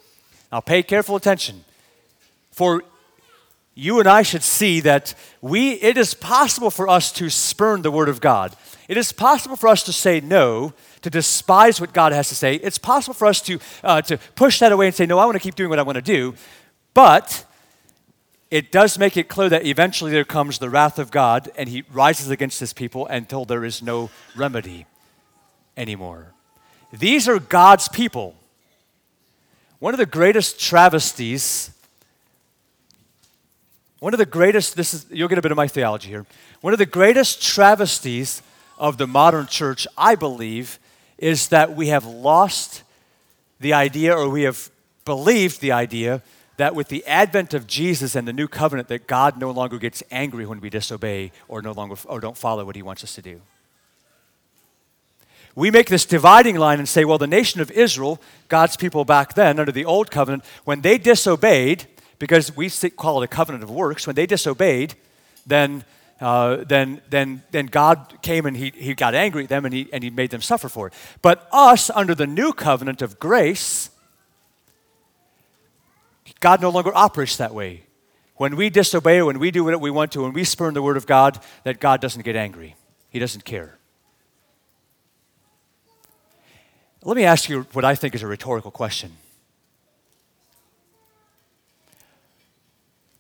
Now 0.52 0.60
pay 0.60 0.82
careful 0.82 1.16
attention. 1.16 1.64
For 2.50 2.82
you 3.78 4.00
and 4.00 4.08
I 4.08 4.22
should 4.22 4.42
see 4.42 4.80
that 4.80 5.14
we, 5.40 5.74
it 5.74 5.96
is 5.96 6.12
possible 6.12 6.68
for 6.68 6.88
us 6.88 7.12
to 7.12 7.30
spurn 7.30 7.82
the 7.82 7.92
word 7.92 8.08
of 8.08 8.20
God. 8.20 8.56
It 8.88 8.96
is 8.96 9.12
possible 9.12 9.54
for 9.54 9.68
us 9.68 9.84
to 9.84 9.92
say 9.92 10.18
no 10.20 10.72
to 11.02 11.10
despise 11.10 11.80
what 11.80 11.92
God 11.92 12.12
has 12.12 12.28
to 12.30 12.34
say. 12.34 12.56
It's 12.56 12.76
possible 12.76 13.14
for 13.14 13.28
us 13.28 13.40
to, 13.42 13.60
uh, 13.84 14.02
to 14.02 14.18
push 14.34 14.58
that 14.58 14.72
away 14.72 14.86
and 14.86 14.94
say, 14.94 15.06
no, 15.06 15.20
I 15.20 15.26
want 15.26 15.36
to 15.36 15.40
keep 15.40 15.54
doing 15.54 15.70
what 15.70 15.78
I 15.78 15.82
want 15.82 15.94
to 15.94 16.02
do. 16.02 16.34
But 16.92 17.44
it 18.50 18.72
does 18.72 18.98
make 18.98 19.16
it 19.16 19.28
clear 19.28 19.48
that 19.48 19.64
eventually 19.64 20.10
there 20.10 20.24
comes 20.24 20.58
the 20.58 20.70
wrath 20.70 20.98
of 20.98 21.12
God 21.12 21.48
and 21.54 21.68
he 21.68 21.84
rises 21.92 22.30
against 22.30 22.58
his 22.58 22.72
people 22.72 23.06
until 23.06 23.44
there 23.44 23.64
is 23.64 23.80
no 23.80 24.10
remedy 24.34 24.86
anymore. 25.76 26.32
These 26.92 27.28
are 27.28 27.38
God's 27.38 27.88
people. 27.88 28.34
One 29.78 29.94
of 29.94 29.98
the 29.98 30.06
greatest 30.06 30.58
travesties, 30.58 31.70
one 34.00 34.14
of 34.14 34.18
the 34.18 34.26
greatest, 34.26 34.76
this 34.76 34.94
is, 34.94 35.06
you'll 35.10 35.28
get 35.28 35.38
a 35.38 35.42
bit 35.42 35.50
of 35.50 35.56
my 35.56 35.66
theology 35.66 36.08
here. 36.08 36.24
One 36.60 36.72
of 36.72 36.78
the 36.78 36.86
greatest 36.86 37.42
travesties 37.42 38.42
of 38.78 38.96
the 38.96 39.06
modern 39.06 39.46
church, 39.46 39.86
I 39.96 40.14
believe, 40.14 40.78
is 41.18 41.48
that 41.48 41.74
we 41.74 41.88
have 41.88 42.06
lost 42.06 42.84
the 43.58 43.72
idea 43.72 44.16
or 44.16 44.28
we 44.28 44.42
have 44.42 44.70
believed 45.04 45.60
the 45.60 45.72
idea 45.72 46.22
that 46.58 46.74
with 46.74 46.88
the 46.88 47.04
advent 47.06 47.54
of 47.54 47.66
Jesus 47.66 48.14
and 48.14 48.26
the 48.26 48.32
new 48.32 48.48
covenant 48.48 48.88
that 48.88 49.06
God 49.06 49.38
no 49.38 49.50
longer 49.50 49.78
gets 49.78 50.02
angry 50.10 50.46
when 50.46 50.60
we 50.60 50.70
disobey 50.70 51.32
or 51.46 51.62
no 51.62 51.72
longer 51.72 51.96
or 52.06 52.20
don't 52.20 52.36
follow 52.36 52.64
what 52.64 52.76
he 52.76 52.82
wants 52.82 53.02
us 53.02 53.14
to 53.14 53.22
do. 53.22 53.40
We 55.54 55.70
make 55.72 55.88
this 55.88 56.04
dividing 56.04 56.56
line 56.56 56.78
and 56.78 56.88
say, 56.88 57.04
well, 57.04 57.18
the 57.18 57.26
nation 57.26 57.60
of 57.60 57.70
Israel, 57.72 58.20
God's 58.48 58.76
people 58.76 59.04
back 59.04 59.34
then 59.34 59.58
under 59.58 59.72
the 59.72 59.84
old 59.84 60.10
covenant, 60.10 60.44
when 60.64 60.82
they 60.82 60.98
disobeyed, 60.98 61.86
because 62.18 62.56
we 62.56 62.68
call 62.90 63.22
it 63.22 63.24
a 63.24 63.28
covenant 63.28 63.62
of 63.64 63.70
works, 63.70 64.06
when 64.06 64.16
they 64.16 64.26
disobeyed, 64.26 64.94
then 65.46 65.84
uh, 66.20 66.64
then, 66.64 67.00
then, 67.10 67.42
then 67.52 67.66
God 67.66 68.18
came 68.22 68.44
and 68.44 68.56
he, 68.56 68.72
he 68.74 68.94
got 68.94 69.14
angry 69.14 69.44
at 69.44 69.48
them 69.48 69.64
and 69.64 69.72
he, 69.72 69.88
and 69.92 70.02
he 70.02 70.10
made 70.10 70.30
them 70.30 70.40
suffer 70.40 70.68
for 70.68 70.88
it. 70.88 70.94
But 71.22 71.48
us, 71.52 71.90
under 71.90 72.14
the 72.14 72.26
new 72.26 72.52
covenant 72.52 73.02
of 73.02 73.20
grace, 73.20 73.90
God 76.40 76.60
no 76.60 76.70
longer 76.70 76.90
operates 76.94 77.36
that 77.36 77.54
way. 77.54 77.84
When 78.36 78.56
we 78.56 78.70
disobey, 78.70 79.22
when 79.22 79.38
we 79.38 79.50
do 79.50 79.64
what 79.64 79.80
we 79.80 79.90
want 79.90 80.12
to, 80.12 80.22
when 80.22 80.32
we 80.32 80.44
spurn 80.44 80.74
the 80.74 80.82
word 80.82 80.96
of 80.96 81.06
God, 81.06 81.40
that 81.64 81.80
God 81.80 82.00
doesn't 82.00 82.22
get 82.22 82.36
angry. 82.36 82.76
He 83.10 83.18
doesn't 83.18 83.44
care. 83.44 83.78
Let 87.04 87.16
me 87.16 87.24
ask 87.24 87.48
you 87.48 87.62
what 87.72 87.84
I 87.84 87.94
think 87.94 88.14
is 88.14 88.22
a 88.22 88.26
rhetorical 88.26 88.70
question. 88.70 89.16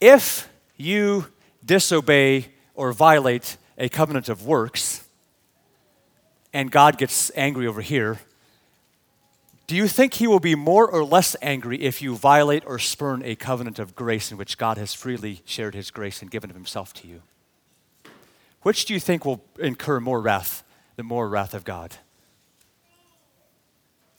If 0.00 0.48
you 0.76 1.26
disobey 1.64 2.48
or 2.74 2.92
violate 2.92 3.56
a 3.76 3.88
covenant 3.88 4.28
of 4.28 4.46
works 4.46 5.04
and 6.52 6.70
God 6.70 6.98
gets 6.98 7.30
angry 7.34 7.66
over 7.66 7.80
here, 7.80 8.20
do 9.66 9.76
you 9.76 9.86
think 9.86 10.14
he 10.14 10.26
will 10.26 10.40
be 10.40 10.54
more 10.54 10.90
or 10.90 11.04
less 11.04 11.36
angry 11.42 11.82
if 11.82 12.00
you 12.00 12.16
violate 12.16 12.64
or 12.64 12.78
spurn 12.78 13.22
a 13.22 13.34
covenant 13.34 13.78
of 13.78 13.94
grace 13.94 14.32
in 14.32 14.38
which 14.38 14.56
God 14.56 14.78
has 14.78 14.94
freely 14.94 15.42
shared 15.44 15.74
his 15.74 15.90
grace 15.90 16.22
and 16.22 16.30
given 16.30 16.50
himself 16.50 16.94
to 16.94 17.08
you? 17.08 17.22
Which 18.62 18.86
do 18.86 18.94
you 18.94 19.00
think 19.00 19.24
will 19.24 19.44
incur 19.58 20.00
more 20.00 20.20
wrath, 20.20 20.64
the 20.96 21.02
more 21.02 21.28
wrath 21.28 21.52
of 21.52 21.64
God? 21.64 21.96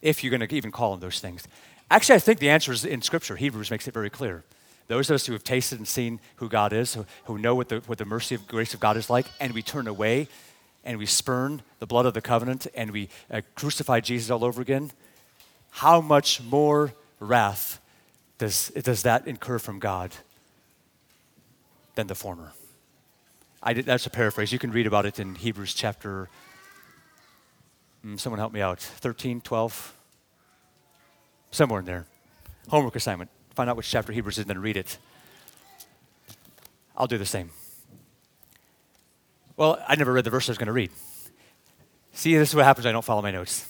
If 0.02 0.24
you're 0.24 0.30
going 0.30 0.48
to 0.48 0.56
even 0.56 0.72
call 0.72 0.94
on 0.94 1.00
those 1.00 1.20
things. 1.20 1.48
Actually, 1.90 2.16
I 2.16 2.20
think 2.20 2.40
the 2.40 2.50
answer 2.50 2.72
is 2.72 2.86
in 2.86 3.02
Scripture. 3.02 3.36
Hebrews 3.36 3.72
makes 3.72 3.88
it 3.88 3.94
very 3.94 4.10
clear. 4.10 4.44
Those 4.90 5.12
of 5.12 5.16
us 5.16 5.28
who 5.28 5.34
have 5.34 5.44
tasted 5.44 5.78
and 5.78 5.88
seen 5.88 6.20
who 6.38 6.50
God 6.50 6.74
is, 6.74 6.96
who, 6.96 7.06
who 7.26 7.38
know 7.38 7.54
what 7.54 7.70
the, 7.70 7.78
what 7.86 8.00
the 8.00 8.06
mercy 8.06 8.34
of 8.34 8.48
grace 8.48 8.74
of 8.74 8.80
God 8.80 8.98
is 8.98 9.08
like, 9.08 9.28
and 9.40 9.54
we 9.54 9.62
turn 9.62 9.88
away 9.88 10.28
and 10.84 10.98
we 10.98 11.06
spurn 11.06 11.62
the 11.78 11.86
blood 11.86 12.08
of 12.08 12.16
the 12.16 12.22
covenant 12.22 12.66
and 12.74 12.90
we 12.90 13.08
uh, 13.30 13.42
crucify 13.54 14.00
Jesus 14.00 14.32
all 14.32 14.44
over 14.44 14.64
again, 14.64 14.92
how 15.70 16.02
much 16.02 16.42
more 16.42 16.92
wrath 17.20 17.80
does, 18.40 18.70
does 18.70 19.04
that 19.04 19.28
incur 19.28 19.60
from 19.60 19.78
God 19.78 20.16
than 21.94 22.08
the 22.08 22.16
former? 22.16 22.54
I 23.62 23.74
did, 23.74 23.86
that's 23.86 24.08
a 24.08 24.10
paraphrase. 24.10 24.52
You 24.52 24.58
can 24.58 24.72
read 24.72 24.88
about 24.88 25.06
it 25.06 25.20
in 25.20 25.36
Hebrews 25.36 25.76
chapter, 25.76 26.30
mm, 28.04 28.20
someone 28.20 28.40
help 28.40 28.54
me 28.54 28.62
out, 28.62 28.80
13, 28.80 29.42
12, 29.42 29.96
somewhere 31.52 31.82
in 31.82 31.86
there. 31.86 32.08
Homework 32.70 32.96
assignment. 32.96 33.30
Find 33.60 33.70
out 33.70 33.76
which 33.76 33.90
chapter 33.90 34.14
Hebrews 34.14 34.38
is 34.38 34.44
and 34.44 34.50
then 34.50 34.62
read 34.62 34.78
it. 34.78 34.98
I'll 36.96 37.08
do 37.08 37.18
the 37.18 37.26
same. 37.26 37.52
Well, 39.58 39.84
I 39.86 39.98
never 39.98 40.14
read 40.14 40.24
the 40.24 40.30
verse 40.30 40.48
I 40.48 40.52
was 40.52 40.58
going 40.58 40.68
to 40.68 40.72
read. 40.72 40.92
See, 42.14 42.38
this 42.38 42.48
is 42.48 42.56
what 42.56 42.64
happens 42.64 42.86
I 42.86 42.94
don't 42.94 43.04
follow 43.04 43.22
my 43.22 43.32
notes. 43.32 43.69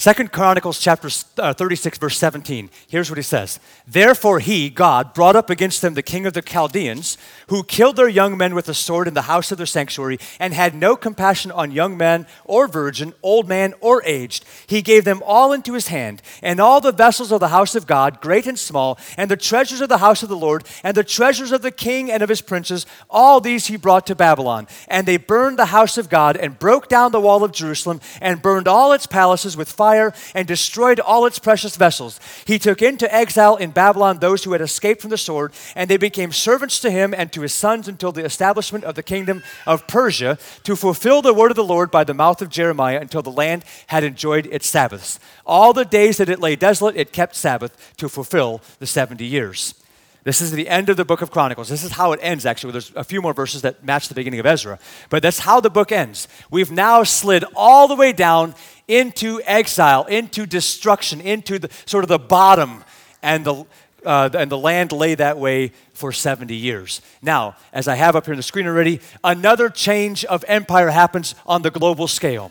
Second 0.00 0.32
Chronicles 0.32 0.78
chapter 0.78 1.10
uh, 1.36 1.52
36 1.52 1.98
verse 1.98 2.16
17. 2.16 2.70
Here's 2.88 3.10
what 3.10 3.18
he 3.18 3.22
says. 3.22 3.60
Therefore 3.86 4.38
he, 4.38 4.70
God, 4.70 5.12
brought 5.12 5.36
up 5.36 5.50
against 5.50 5.82
them 5.82 5.92
the 5.92 6.02
king 6.02 6.24
of 6.24 6.32
the 6.32 6.40
Chaldeans, 6.40 7.18
who 7.48 7.62
killed 7.62 7.96
their 7.96 8.08
young 8.08 8.38
men 8.38 8.54
with 8.54 8.70
a 8.70 8.72
sword 8.72 9.08
in 9.08 9.12
the 9.12 9.28
house 9.28 9.52
of 9.52 9.58
their 9.58 9.66
sanctuary, 9.66 10.18
and 10.38 10.54
had 10.54 10.74
no 10.74 10.96
compassion 10.96 11.52
on 11.52 11.70
young 11.70 11.98
man 11.98 12.26
or 12.46 12.66
virgin, 12.66 13.12
old 13.22 13.46
man 13.46 13.74
or 13.82 14.02
aged. 14.06 14.46
He 14.66 14.80
gave 14.80 15.04
them 15.04 15.22
all 15.22 15.52
into 15.52 15.74
his 15.74 15.88
hand, 15.88 16.22
and 16.42 16.60
all 16.60 16.80
the 16.80 16.92
vessels 16.92 17.30
of 17.30 17.40
the 17.40 17.48
house 17.48 17.74
of 17.74 17.86
God, 17.86 18.22
great 18.22 18.46
and 18.46 18.58
small, 18.58 18.98
and 19.18 19.30
the 19.30 19.36
treasures 19.36 19.82
of 19.82 19.90
the 19.90 19.98
house 19.98 20.22
of 20.22 20.30
the 20.30 20.34
Lord, 20.34 20.64
and 20.82 20.96
the 20.96 21.04
treasures 21.04 21.52
of 21.52 21.60
the 21.60 21.70
king 21.70 22.10
and 22.10 22.22
of 22.22 22.30
his 22.30 22.40
princes, 22.40 22.86
all 23.10 23.38
these 23.38 23.66
he 23.66 23.76
brought 23.76 24.06
to 24.06 24.14
Babylon. 24.14 24.66
And 24.88 25.06
they 25.06 25.18
burned 25.18 25.58
the 25.58 25.66
house 25.66 25.98
of 25.98 26.08
God, 26.08 26.38
and 26.38 26.58
broke 26.58 26.88
down 26.88 27.12
the 27.12 27.20
wall 27.20 27.44
of 27.44 27.52
Jerusalem, 27.52 28.00
and 28.22 28.40
burned 28.40 28.66
all 28.66 28.94
its 28.94 29.06
palaces 29.06 29.58
with 29.58 29.70
fire 29.70 29.89
fire 29.90 30.12
and 30.34 30.46
destroyed 30.46 31.00
all 31.00 31.26
its 31.26 31.40
precious 31.40 31.76
vessels. 31.76 32.20
He 32.46 32.58
took 32.58 32.80
into 32.80 33.12
exile 33.12 33.56
in 33.56 33.70
Babylon 33.70 34.18
those 34.18 34.44
who 34.44 34.52
had 34.52 34.60
escaped 34.60 35.00
from 35.00 35.10
the 35.10 35.18
sword, 35.18 35.52
and 35.74 35.90
they 35.90 35.96
became 35.96 36.30
servants 36.30 36.78
to 36.80 36.90
him 36.90 37.12
and 37.12 37.32
to 37.32 37.40
his 37.40 37.52
sons 37.52 37.88
until 37.88 38.12
the 38.12 38.24
establishment 38.24 38.84
of 38.84 38.94
the 38.94 39.02
kingdom 39.02 39.42
of 39.66 39.86
Persia, 39.88 40.38
to 40.62 40.76
fulfill 40.76 41.22
the 41.22 41.34
word 41.34 41.50
of 41.50 41.56
the 41.56 41.64
Lord 41.64 41.90
by 41.90 42.04
the 42.04 42.14
mouth 42.14 42.40
of 42.40 42.50
Jeremiah 42.50 43.00
until 43.00 43.22
the 43.22 43.30
land 43.30 43.64
had 43.88 44.04
enjoyed 44.04 44.46
its 44.46 44.68
Sabbaths. 44.68 45.18
All 45.44 45.72
the 45.72 45.84
days 45.84 46.18
that 46.18 46.28
it 46.28 46.38
lay 46.38 46.54
desolate, 46.54 46.96
it 46.96 47.12
kept 47.12 47.34
Sabbath 47.34 47.74
to 47.96 48.08
fulfill 48.08 48.60
the 48.78 48.86
70 48.86 49.24
years. 49.24 49.74
This 50.22 50.42
is 50.42 50.52
the 50.52 50.68
end 50.68 50.90
of 50.90 50.98
the 50.98 51.04
book 51.04 51.22
of 51.22 51.30
Chronicles. 51.30 51.70
This 51.70 51.82
is 51.82 51.92
how 51.92 52.12
it 52.12 52.20
ends, 52.22 52.44
actually. 52.44 52.72
There's 52.72 52.92
a 52.94 53.04
few 53.04 53.22
more 53.22 53.32
verses 53.32 53.62
that 53.62 53.82
match 53.82 54.08
the 54.08 54.14
beginning 54.14 54.40
of 54.40 54.46
Ezra. 54.46 54.78
But 55.08 55.22
that's 55.22 55.38
how 55.40 55.60
the 55.60 55.70
book 55.70 55.92
ends. 55.92 56.28
We've 56.50 56.70
now 56.70 57.04
slid 57.04 57.42
all 57.56 57.88
the 57.88 57.96
way 57.96 58.12
down 58.12 58.54
into 58.90 59.40
exile, 59.44 60.04
into 60.04 60.46
destruction, 60.46 61.20
into 61.20 61.58
the 61.58 61.70
sort 61.86 62.04
of 62.04 62.08
the 62.08 62.18
bottom, 62.18 62.84
and 63.22 63.44
the, 63.44 63.64
uh, 64.04 64.28
and 64.34 64.50
the 64.50 64.58
land 64.58 64.92
lay 64.92 65.14
that 65.14 65.38
way 65.38 65.72
for 65.92 66.12
70 66.12 66.54
years. 66.54 67.00
Now, 67.22 67.56
as 67.72 67.86
I 67.86 67.94
have 67.94 68.16
up 68.16 68.24
here 68.24 68.34
on 68.34 68.36
the 68.36 68.42
screen 68.42 68.66
already, 68.66 69.00
another 69.22 69.68
change 69.68 70.24
of 70.24 70.44
empire 70.48 70.90
happens 70.90 71.34
on 71.46 71.62
the 71.62 71.70
global 71.70 72.08
scale. 72.08 72.50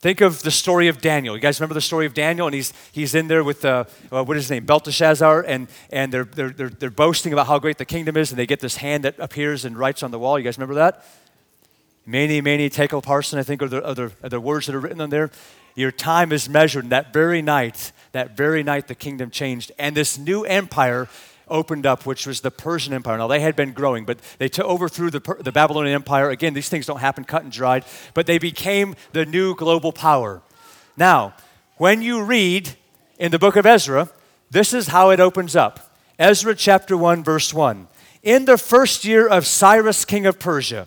Think 0.00 0.20
of 0.20 0.42
the 0.42 0.50
story 0.50 0.88
of 0.88 1.00
Daniel. 1.00 1.34
You 1.34 1.40
guys 1.40 1.58
remember 1.58 1.72
the 1.72 1.80
story 1.80 2.04
of 2.04 2.12
Daniel? 2.12 2.46
And 2.46 2.54
he's, 2.54 2.74
he's 2.92 3.14
in 3.14 3.26
there 3.26 3.42
with, 3.42 3.64
uh, 3.64 3.84
uh, 4.12 4.22
what 4.22 4.36
is 4.36 4.44
his 4.44 4.50
name, 4.50 4.66
Belteshazzar, 4.66 5.40
and, 5.40 5.66
and 5.90 6.12
they're, 6.12 6.24
they're, 6.24 6.50
they're, 6.50 6.68
they're 6.68 6.90
boasting 6.90 7.32
about 7.32 7.46
how 7.46 7.58
great 7.58 7.78
the 7.78 7.86
kingdom 7.86 8.18
is, 8.18 8.30
and 8.30 8.38
they 8.38 8.44
get 8.44 8.60
this 8.60 8.76
hand 8.76 9.04
that 9.04 9.18
appears 9.18 9.64
and 9.64 9.78
writes 9.78 10.02
on 10.02 10.10
the 10.10 10.18
wall. 10.18 10.38
You 10.38 10.44
guys 10.44 10.58
remember 10.58 10.74
that? 10.74 11.06
Mene, 12.06 12.42
many 12.44 12.68
tekel 12.68 13.02
parsin, 13.02 13.38
I 13.38 13.42
think 13.42 13.62
are 13.62 13.68
the, 13.68 13.86
are, 13.86 13.94
the, 13.94 14.12
are 14.22 14.28
the 14.28 14.40
words 14.40 14.66
that 14.66 14.74
are 14.74 14.80
written 14.80 15.00
on 15.00 15.10
there. 15.10 15.30
Your 15.74 15.90
time 15.90 16.32
is 16.32 16.48
measured. 16.48 16.84
And 16.84 16.92
that 16.92 17.12
very 17.12 17.42
night, 17.42 17.92
that 18.12 18.36
very 18.36 18.62
night, 18.62 18.88
the 18.88 18.94
kingdom 18.94 19.30
changed. 19.30 19.72
And 19.78 19.96
this 19.96 20.18
new 20.18 20.44
empire 20.44 21.08
opened 21.48 21.86
up, 21.86 22.06
which 22.06 22.26
was 22.26 22.40
the 22.40 22.50
Persian 22.50 22.92
Empire. 22.92 23.18
Now, 23.18 23.26
they 23.26 23.40
had 23.40 23.56
been 23.56 23.72
growing, 23.72 24.04
but 24.04 24.18
they 24.38 24.48
took 24.48 24.66
overthrew 24.66 25.10
the, 25.10 25.20
the 25.40 25.52
Babylonian 25.52 25.94
Empire. 25.94 26.30
Again, 26.30 26.54
these 26.54 26.68
things 26.68 26.86
don't 26.86 27.00
happen 27.00 27.24
cut 27.24 27.42
and 27.42 27.52
dried, 27.52 27.84
but 28.12 28.26
they 28.26 28.38
became 28.38 28.96
the 29.12 29.26
new 29.26 29.54
global 29.54 29.92
power. 29.92 30.42
Now, 30.96 31.34
when 31.76 32.02
you 32.02 32.22
read 32.22 32.76
in 33.18 33.30
the 33.30 33.38
book 33.38 33.56
of 33.56 33.66
Ezra, 33.66 34.08
this 34.50 34.72
is 34.72 34.88
how 34.88 35.10
it 35.10 35.20
opens 35.20 35.56
up 35.56 35.98
Ezra 36.18 36.54
chapter 36.54 36.96
1, 36.96 37.24
verse 37.24 37.52
1. 37.52 37.88
In 38.22 38.44
the 38.44 38.56
first 38.56 39.04
year 39.04 39.26
of 39.26 39.46
Cyrus, 39.46 40.04
king 40.04 40.26
of 40.26 40.38
Persia, 40.38 40.86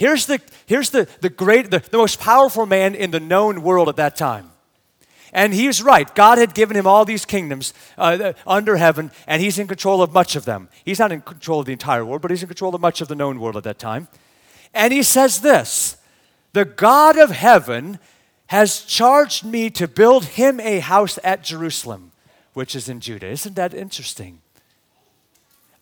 Here's 0.00 0.24
the, 0.24 0.40
here's 0.64 0.88
the, 0.88 1.06
the 1.20 1.28
great, 1.28 1.70
the, 1.70 1.80
the 1.80 1.98
most 1.98 2.20
powerful 2.20 2.64
man 2.64 2.94
in 2.94 3.10
the 3.10 3.20
known 3.20 3.60
world 3.60 3.86
at 3.90 3.96
that 3.96 4.16
time. 4.16 4.50
And 5.30 5.52
he's 5.52 5.82
right. 5.82 6.12
God 6.14 6.38
had 6.38 6.54
given 6.54 6.74
him 6.74 6.86
all 6.86 7.04
these 7.04 7.26
kingdoms 7.26 7.74
uh, 7.98 8.32
under 8.46 8.78
heaven, 8.78 9.10
and 9.26 9.42
he's 9.42 9.58
in 9.58 9.66
control 9.66 10.00
of 10.00 10.10
much 10.14 10.36
of 10.36 10.46
them. 10.46 10.70
He's 10.86 10.98
not 10.98 11.12
in 11.12 11.20
control 11.20 11.60
of 11.60 11.66
the 11.66 11.72
entire 11.72 12.02
world, 12.02 12.22
but 12.22 12.30
he's 12.30 12.40
in 12.40 12.48
control 12.48 12.74
of 12.74 12.80
much 12.80 13.02
of 13.02 13.08
the 13.08 13.14
known 13.14 13.40
world 13.40 13.58
at 13.58 13.64
that 13.64 13.78
time. 13.78 14.08
And 14.72 14.90
he 14.90 15.02
says 15.02 15.42
this 15.42 15.98
The 16.54 16.64
God 16.64 17.18
of 17.18 17.30
heaven 17.30 17.98
has 18.46 18.80
charged 18.80 19.44
me 19.44 19.68
to 19.68 19.86
build 19.86 20.24
him 20.24 20.60
a 20.60 20.78
house 20.78 21.18
at 21.22 21.44
Jerusalem, 21.44 22.12
which 22.54 22.74
is 22.74 22.88
in 22.88 23.00
Judah. 23.00 23.26
Isn't 23.26 23.56
that 23.56 23.74
interesting? 23.74 24.40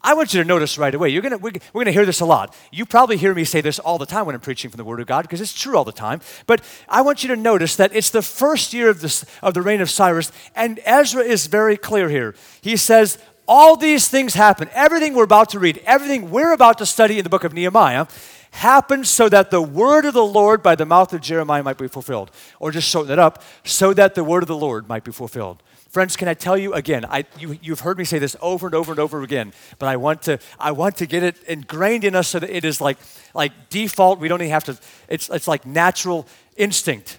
I 0.01 0.15
want 0.15 0.33
you 0.33 0.41
to 0.41 0.47
notice 0.47 0.79
right 0.79 0.95
away. 0.95 1.09
You're 1.09 1.23
gonna, 1.23 1.39
we're, 1.39 1.53
we're 1.73 1.85
going 1.85 1.87
to 1.87 1.93
hear 1.93 2.07
this 2.07 2.21
a 2.21 2.25
lot. 2.25 2.57
You 2.71 2.87
probably 2.87 3.17
hear 3.17 3.35
me 3.35 3.45
say 3.45 3.61
this 3.61 3.79
all 3.81 3.99
the 3.99 4.07
time 4.07 4.27
when 4.27 4.35
I'm 4.35 4.41
preaching 4.41 4.71
from 4.71 4.79
the 4.79 4.85
Word 4.85 5.01
of 5.01 5.07
God 5.07 5.23
because 5.23 5.41
it's 5.41 5.59
true 5.59 5.77
all 5.77 5.85
the 5.85 5.93
time. 5.93 6.21
But 6.47 6.63
I 6.89 7.03
want 7.03 7.25
you 7.25 7.29
to 7.31 7.37
notice 7.37 7.75
that 7.77 7.95
it's 7.95 8.11
the 8.11 8.23
first 8.23 8.73
year 8.73 8.91
of, 8.91 9.01
this, 9.01 9.25
of 9.43 9.55
the 9.55 9.63
reign 9.63 9.81
of 9.81 9.91
Cyrus, 9.91 10.31
and 10.55 10.79
Ezra 10.85 11.23
is 11.23 11.47
very 11.47 11.77
clear 11.77 12.09
here. 12.09 12.37
He 12.61 12.77
says, 12.77 13.19
All 13.49 13.77
these 13.77 14.09
things 14.09 14.35
happen. 14.35 14.69
Everything 14.73 15.15
we're 15.15 15.25
about 15.25 15.51
to 15.51 15.59
read, 15.59 15.83
everything 15.85 16.31
we're 16.31 16.53
about 16.53 16.79
to 16.79 16.87
study 16.87 17.19
in 17.19 17.25
the 17.25 17.31
book 17.31 17.45
of 17.45 17.53
Nehemiah 17.53 18.07
happened 18.53 19.07
so 19.07 19.29
that 19.29 19.51
the 19.51 19.61
word 19.61 20.05
of 20.05 20.15
the 20.15 20.25
Lord 20.25 20.63
by 20.63 20.75
the 20.75 20.87
mouth 20.87 21.13
of 21.13 21.21
Jeremiah 21.21 21.63
might 21.63 21.77
be 21.77 21.89
fulfilled. 21.89 22.31
Or 22.61 22.71
just 22.71 22.89
shorten 22.89 23.13
it 23.13 23.19
up, 23.19 23.43
so 23.65 23.93
that 23.95 24.15
the 24.15 24.25
word 24.25 24.43
of 24.43 24.49
the 24.49 24.57
Lord 24.57 24.89
might 24.89 25.05
be 25.05 25.13
fulfilled. 25.13 25.63
Friends, 25.89 26.17
can 26.17 26.29
I 26.29 26.35
tell 26.35 26.59
you 26.59 26.75
again? 26.75 27.07
I, 27.07 27.25
you, 27.39 27.59
you've 27.63 27.81
heard 27.81 27.97
me 27.97 28.05
say 28.05 28.19
this 28.19 28.37
over 28.43 28.67
and 28.67 28.75
over 28.75 28.93
and 28.93 29.01
over 29.01 29.23
again, 29.23 29.55
but 29.79 29.89
I 29.89 29.97
want 29.97 30.21
to, 30.23 30.39
I 30.61 30.73
want 30.73 30.99
to 30.99 31.07
get 31.07 31.23
it 31.23 31.43
ingrained 31.45 32.05
in 32.05 32.15
us 32.15 32.29
so 32.29 32.39
that 32.39 32.55
it 32.55 32.67
is 32.67 32.79
like, 32.79 32.99
like 33.33 33.71
default. 33.71 34.21
We 34.21 34.29
don't 34.29 34.43
even 34.43 34.51
have 34.51 34.65
to, 34.65 34.79
it's, 35.09 35.31
it's 35.31 35.49
like 35.49 35.65
natural 35.65 36.27
instinct. 36.59 37.19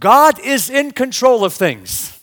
God 0.00 0.40
is 0.40 0.68
in 0.68 0.90
control 0.90 1.44
of 1.44 1.54
things. 1.54 2.18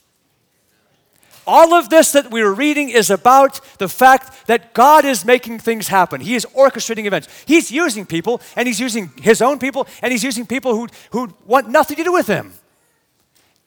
All 1.45 1.73
of 1.73 1.87
this 1.87 2.11
that 2.11 2.29
we 2.29 2.41
are 2.41 2.53
reading 2.53 2.89
is 2.89 3.09
about 3.09 3.61
the 3.77 3.87
fact 3.87 4.47
that 4.47 4.73
God 4.73 5.05
is 5.05 5.23
making 5.23 5.59
things 5.59 5.87
happen. 5.87 6.19
He 6.19 6.35
is 6.35 6.45
orchestrating 6.57 7.05
events. 7.05 7.29
He's 7.45 7.71
using 7.71 8.05
people, 8.05 8.41
and 8.57 8.67
He's 8.67 8.81
using 8.81 9.13
His 9.21 9.41
own 9.41 9.59
people, 9.59 9.87
and 10.01 10.11
He's 10.11 10.25
using 10.25 10.45
people 10.45 10.75
who, 10.75 10.89
who 11.11 11.33
want 11.45 11.69
nothing 11.69 11.95
to 11.95 12.03
do 12.03 12.11
with 12.11 12.27
Him 12.27 12.51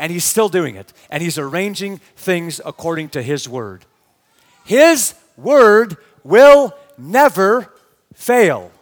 and 0.01 0.11
he's 0.11 0.25
still 0.25 0.49
doing 0.49 0.75
it. 0.75 0.93
And 1.11 1.23
he's 1.23 1.39
arranging 1.39 1.99
things 2.17 2.61
according 2.65 3.11
to 3.11 3.23
his 3.23 3.49
word. 3.49 3.85
His 4.65 5.15
word 5.37 5.99
will 6.25 6.75
never 6.97 7.73
fail. 8.15 8.73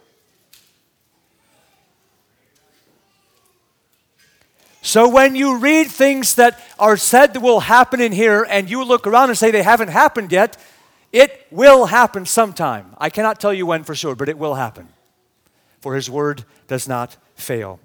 So 4.81 5.09
when 5.09 5.35
you 5.35 5.57
read 5.57 5.87
things 5.87 6.35
that 6.35 6.59
are 6.79 6.95
said 6.95 7.33
that 7.33 7.41
will 7.41 7.59
happen 7.59 7.99
in 7.99 8.13
here 8.13 8.47
and 8.49 8.69
you 8.69 8.83
look 8.83 9.05
around 9.05 9.29
and 9.29 9.37
say 9.37 9.51
they 9.51 9.61
haven't 9.61 9.89
happened 9.89 10.31
yet, 10.31 10.57
it 11.11 11.45
will 11.51 11.87
happen 11.87 12.25
sometime. 12.25 12.95
I 12.97 13.09
cannot 13.09 13.41
tell 13.41 13.53
you 13.53 13.65
when 13.65 13.83
for 13.83 13.93
sure, 13.93 14.15
but 14.15 14.29
it 14.29 14.37
will 14.37 14.55
happen. 14.55 14.87
For 15.81 15.95
his 15.95 16.09
word 16.09 16.45
does 16.67 16.87
not 16.87 17.17
fail. 17.35 17.79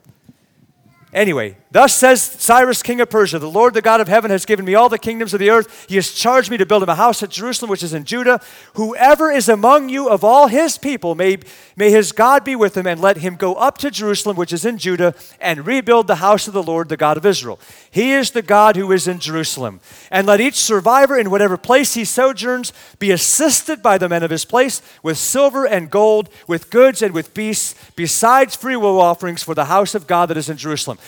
Anyway, 1.12 1.56
thus 1.74 1.94
says 1.94 2.22
Cyrus, 2.22 2.82
king 2.82 3.00
of 3.00 3.10
Persia 3.10 3.38
The 3.38 3.50
Lord, 3.50 3.74
the 3.74 3.82
God 3.82 4.00
of 4.00 4.08
heaven, 4.08 4.30
has 4.30 4.46
given 4.46 4.64
me 4.64 4.74
all 4.74 4.88
the 4.88 4.96
kingdoms 4.96 5.34
of 5.34 5.40
the 5.40 5.50
earth. 5.50 5.86
He 5.88 5.96
has 5.96 6.12
charged 6.12 6.50
me 6.50 6.56
to 6.56 6.64
build 6.64 6.84
him 6.84 6.88
a 6.88 6.94
house 6.94 7.22
at 7.22 7.30
Jerusalem, 7.30 7.68
which 7.68 7.82
is 7.82 7.92
in 7.92 8.04
Judah. 8.04 8.40
Whoever 8.74 9.30
is 9.30 9.48
among 9.48 9.88
you 9.88 10.08
of 10.08 10.22
all 10.22 10.46
his 10.46 10.78
people, 10.78 11.14
may, 11.14 11.38
may 11.76 11.90
his 11.90 12.12
God 12.12 12.44
be 12.44 12.54
with 12.54 12.76
him, 12.76 12.86
and 12.86 13.00
let 13.00 13.18
him 13.18 13.34
go 13.34 13.54
up 13.56 13.76
to 13.78 13.90
Jerusalem, 13.90 14.36
which 14.36 14.52
is 14.52 14.64
in 14.64 14.78
Judah, 14.78 15.14
and 15.40 15.66
rebuild 15.66 16.06
the 16.06 16.16
house 16.16 16.46
of 16.46 16.54
the 16.54 16.62
Lord, 16.62 16.88
the 16.88 16.96
God 16.96 17.16
of 17.16 17.26
Israel. 17.26 17.58
He 17.90 18.12
is 18.12 18.30
the 18.30 18.42
God 18.42 18.76
who 18.76 18.92
is 18.92 19.08
in 19.08 19.18
Jerusalem. 19.18 19.80
And 20.10 20.26
let 20.26 20.40
each 20.40 20.54
survivor 20.54 21.18
in 21.18 21.30
whatever 21.30 21.56
place 21.56 21.94
he 21.94 22.04
sojourns 22.04 22.72
be 22.98 23.10
assisted 23.10 23.82
by 23.82 23.98
the 23.98 24.08
men 24.08 24.22
of 24.22 24.30
his 24.30 24.44
place 24.44 24.80
with 25.02 25.18
silver 25.18 25.66
and 25.66 25.90
gold, 25.90 26.28
with 26.46 26.70
goods 26.70 27.02
and 27.02 27.12
with 27.12 27.34
beasts, 27.34 27.74
besides 27.96 28.54
freewill 28.54 29.00
offerings 29.00 29.42
for 29.42 29.54
the 29.54 29.66
house 29.66 29.94
of 29.94 30.06
God 30.06 30.30
that 30.30 30.36
is 30.36 30.48
in 30.48 30.56
Jerusalem. 30.56 30.98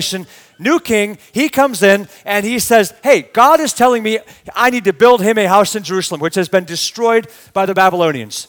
Translation 0.00 0.26
New 0.58 0.80
king, 0.80 1.18
he 1.32 1.50
comes 1.50 1.82
in 1.82 2.08
and 2.24 2.46
he 2.46 2.58
says, 2.58 2.94
Hey, 3.02 3.28
God 3.34 3.60
is 3.60 3.74
telling 3.74 4.02
me 4.02 4.20
I 4.54 4.70
need 4.70 4.84
to 4.84 4.94
build 4.94 5.20
him 5.20 5.36
a 5.36 5.46
house 5.46 5.76
in 5.76 5.82
Jerusalem, 5.82 6.20
which 6.22 6.34
has 6.34 6.48
been 6.48 6.64
destroyed 6.64 7.28
by 7.52 7.66
the 7.66 7.74
Babylonians. 7.74 8.48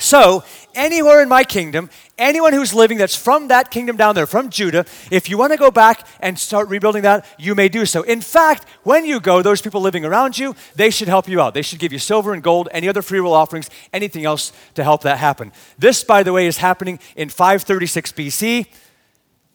So, 0.00 0.42
anywhere 0.74 1.22
in 1.22 1.28
my 1.28 1.44
kingdom, 1.44 1.90
anyone 2.16 2.52
who's 2.52 2.74
living 2.74 2.98
that's 2.98 3.14
from 3.14 3.48
that 3.48 3.70
kingdom 3.70 3.96
down 3.96 4.16
there, 4.16 4.26
from 4.26 4.48
Judah, 4.48 4.84
if 5.12 5.28
you 5.28 5.38
want 5.38 5.52
to 5.52 5.58
go 5.58 5.70
back 5.70 6.06
and 6.20 6.36
start 6.36 6.68
rebuilding 6.68 7.02
that, 7.02 7.24
you 7.38 7.54
may 7.54 7.68
do 7.68 7.86
so. 7.86 8.02
In 8.02 8.20
fact, 8.20 8.64
when 8.82 9.04
you 9.04 9.20
go, 9.20 9.42
those 9.42 9.62
people 9.62 9.80
living 9.80 10.04
around 10.04 10.38
you, 10.38 10.56
they 10.74 10.90
should 10.90 11.08
help 11.08 11.28
you 11.28 11.40
out. 11.40 11.54
They 11.54 11.62
should 11.62 11.78
give 11.78 11.92
you 11.92 12.00
silver 12.00 12.32
and 12.32 12.42
gold, 12.42 12.68
any 12.72 12.88
other 12.88 13.02
free 13.02 13.20
will 13.20 13.32
offerings, 13.32 13.70
anything 13.92 14.24
else 14.24 14.52
to 14.74 14.82
help 14.82 15.02
that 15.02 15.18
happen. 15.18 15.52
This, 15.78 16.02
by 16.02 16.24
the 16.24 16.32
way, 16.32 16.46
is 16.46 16.58
happening 16.58 16.98
in 17.16 17.28
536 17.28 18.12
BC. 18.12 18.66